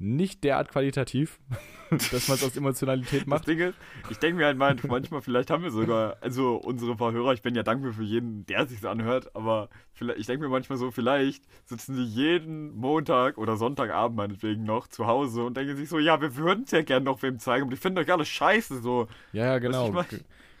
nicht 0.00 0.42
derart 0.44 0.70
qualitativ, 0.70 1.38
dass 1.90 2.26
man 2.28 2.38
es 2.38 2.42
aus 2.42 2.56
Emotionalität 2.56 3.20
Das 3.20 3.26
macht. 3.26 3.46
Ding 3.46 3.58
ist, 3.58 3.74
ich 4.08 4.18
denke 4.18 4.38
mir 4.38 4.46
halt 4.46 4.56
mal, 4.56 4.74
manchmal, 4.88 5.20
vielleicht 5.20 5.50
haben 5.50 5.62
wir 5.62 5.70
sogar, 5.70 6.16
also 6.22 6.56
unsere 6.56 6.96
paar 6.96 7.12
Hörer, 7.12 7.34
ich 7.34 7.42
bin 7.42 7.54
ja 7.54 7.62
dankbar 7.62 7.92
für 7.92 8.02
jeden, 8.02 8.46
der 8.46 8.66
sich 8.66 8.84
anhört, 8.88 9.36
aber 9.36 9.68
ich 10.16 10.26
denke 10.26 10.44
mir 10.44 10.48
manchmal 10.48 10.78
so, 10.78 10.90
vielleicht 10.90 11.44
sitzen 11.66 11.96
die 11.96 12.04
jeden 12.04 12.74
Montag 12.74 13.36
oder 13.36 13.58
Sonntagabend 13.58 14.16
meinetwegen 14.16 14.64
noch 14.64 14.88
zu 14.88 15.06
Hause 15.06 15.44
und 15.44 15.56
denken 15.56 15.76
sich 15.76 15.90
so, 15.90 15.98
ja, 15.98 16.20
wir 16.20 16.34
würden 16.34 16.64
es 16.64 16.70
ja 16.70 16.80
gerne 16.80 17.04
noch 17.04 17.22
wem 17.22 17.38
zeigen, 17.38 17.64
aber 17.64 17.70
die 17.70 17.80
finden 17.80 17.98
euch 17.98 18.10
alle 18.10 18.24
scheiße, 18.24 18.80
so. 18.80 19.06
Ja, 19.32 19.44
ja, 19.44 19.58
genau. 19.58 19.92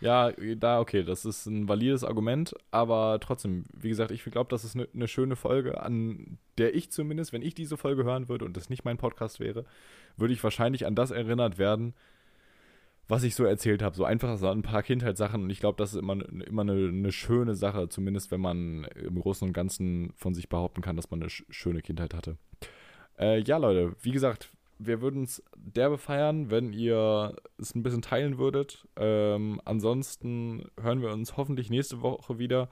Ja, 0.00 0.32
da, 0.32 0.80
okay, 0.80 1.02
das 1.02 1.26
ist 1.26 1.46
ein 1.46 1.68
valides 1.68 2.04
Argument, 2.04 2.54
aber 2.70 3.18
trotzdem, 3.20 3.66
wie 3.74 3.90
gesagt, 3.90 4.10
ich 4.10 4.24
glaube, 4.24 4.48
das 4.48 4.64
ist 4.64 4.74
eine 4.74 4.88
ne 4.94 5.06
schöne 5.08 5.36
Folge, 5.36 5.82
an 5.82 6.38
der 6.56 6.74
ich 6.74 6.90
zumindest, 6.90 7.34
wenn 7.34 7.42
ich 7.42 7.54
diese 7.54 7.76
Folge 7.76 8.04
hören 8.04 8.28
würde 8.28 8.46
und 8.46 8.56
das 8.56 8.70
nicht 8.70 8.84
mein 8.84 8.96
Podcast 8.96 9.40
wäre, 9.40 9.66
würde 10.16 10.32
ich 10.32 10.42
wahrscheinlich 10.42 10.86
an 10.86 10.94
das 10.94 11.10
erinnert 11.10 11.58
werden, 11.58 11.94
was 13.08 13.24
ich 13.24 13.34
so 13.34 13.44
erzählt 13.44 13.82
habe. 13.82 13.94
So 13.94 14.04
einfach 14.04 14.38
so 14.38 14.48
ein 14.48 14.62
paar 14.62 14.82
Kindheitssachen 14.82 15.42
und 15.42 15.50
ich 15.50 15.60
glaube, 15.60 15.76
das 15.76 15.92
ist 15.92 15.98
immer, 15.98 16.16
immer 16.46 16.62
eine, 16.62 16.88
eine 16.88 17.12
schöne 17.12 17.54
Sache, 17.54 17.88
zumindest 17.90 18.30
wenn 18.30 18.40
man 18.40 18.84
im 18.84 19.20
Großen 19.20 19.46
und 19.46 19.52
Ganzen 19.52 20.12
von 20.16 20.32
sich 20.32 20.48
behaupten 20.48 20.80
kann, 20.80 20.96
dass 20.96 21.10
man 21.10 21.20
eine 21.20 21.28
sch 21.28 21.44
schöne 21.50 21.82
Kindheit 21.82 22.14
hatte. 22.14 22.38
Äh, 23.18 23.42
ja, 23.42 23.58
Leute, 23.58 23.94
wie 24.00 24.12
gesagt, 24.12 24.50
wir 24.82 25.02
würden 25.02 25.24
es 25.24 25.42
derbe 25.56 25.98
feiern, 25.98 26.50
wenn 26.50 26.72
ihr 26.72 27.36
es 27.58 27.74
ein 27.74 27.82
bisschen 27.82 28.00
teilen 28.00 28.38
würdet. 28.38 28.88
Ähm, 28.96 29.60
ansonsten 29.64 30.70
hören 30.80 31.02
wir 31.02 31.12
uns 31.12 31.36
hoffentlich 31.36 31.68
nächste 31.68 32.00
Woche 32.00 32.38
wieder. 32.38 32.70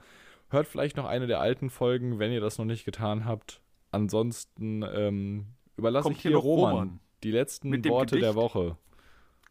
Hört 0.49 0.67
vielleicht 0.67 0.97
noch 0.97 1.05
eine 1.05 1.27
der 1.27 1.41
alten 1.41 1.69
Folgen, 1.69 2.19
wenn 2.19 2.33
ihr 2.33 2.41
das 2.41 2.57
noch 2.57 2.65
nicht 2.65 2.87
getan 2.87 3.27
habt. 3.27 3.61
Ansonsten 3.91 4.83
ähm, 4.83 5.49
überlasse 5.77 6.05
Kommt 6.05 6.17
ich 6.17 6.23
hier 6.23 6.37
Roman, 6.37 6.71
Roman 6.71 7.01
die 7.23 7.31
letzten 7.31 7.71
Worte 7.85 8.17
der 8.17 8.33
Gedicht. 8.33 8.37
Woche. 8.37 8.79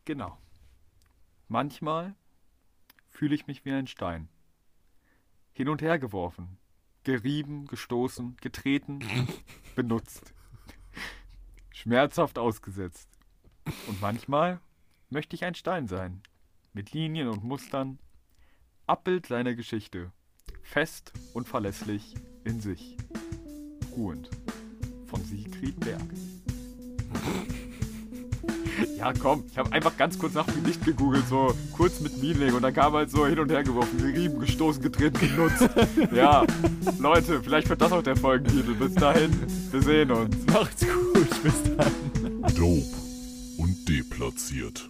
Genau. 0.05 0.37
Manchmal 1.47 2.15
fühle 3.07 3.35
ich 3.35 3.45
mich 3.45 3.65
wie 3.65 3.71
ein 3.71 3.87
Stein. 3.87 4.29
Hin 5.53 5.69
und 5.69 5.81
her 5.81 5.99
geworfen, 5.99 6.57
gerieben, 7.03 7.65
gestoßen, 7.67 8.35
getreten, 8.41 8.99
benutzt. 9.75 10.33
Schmerzhaft 11.87 12.37
ausgesetzt. 12.37 13.07
Und 13.87 14.01
manchmal 14.01 14.59
möchte 15.09 15.37
ich 15.37 15.45
ein 15.45 15.55
Stein 15.55 15.87
sein. 15.87 16.21
Mit 16.73 16.91
Linien 16.91 17.29
und 17.29 17.45
Mustern. 17.45 17.97
Abbild 18.87 19.25
seiner 19.25 19.55
Geschichte. 19.55 20.11
Fest 20.63 21.13
und 21.33 21.47
verlässlich 21.47 22.15
in 22.43 22.59
sich. 22.59 22.97
Ruhend. 23.95 24.29
Von 25.05 25.23
Siegfried 25.23 25.79
Berg. 25.79 26.03
Ja, 28.97 29.13
komm, 29.13 29.43
ich 29.51 29.57
habe 29.59 29.71
einfach 29.73 29.95
ganz 29.95 30.17
kurz 30.17 30.33
nach 30.33 30.45
dem 30.45 30.63
Gedicht 30.63 30.83
gegoogelt, 30.83 31.27
so 31.29 31.53
kurz 31.71 31.99
mit 31.99 32.17
Meaning 32.17 32.55
und 32.55 32.63
dann 32.63 32.73
kam 32.73 32.93
halt 32.93 33.11
so 33.11 33.27
hin 33.27 33.37
und 33.37 33.51
her 33.51 33.63
geworfen, 33.63 33.99
gerieben, 33.99 34.39
gestoßen, 34.39 34.81
getreten, 34.81 35.19
genutzt. 35.19 35.69
ja, 36.11 36.43
Leute, 36.97 37.41
vielleicht 37.43 37.69
wird 37.69 37.79
das 37.79 37.91
auch 37.91 38.01
der 38.01 38.15
Folgentitel. 38.15 38.73
Bis 38.73 38.95
dahin, 38.95 39.31
wir 39.71 39.81
sehen 39.83 40.11
uns. 40.11 40.35
Macht's 40.51 40.81
gut, 40.81 41.43
bis 41.43 41.63
dann. 41.63 42.41
Dope 42.55 42.85
und 43.57 43.87
deplatziert. 43.87 44.89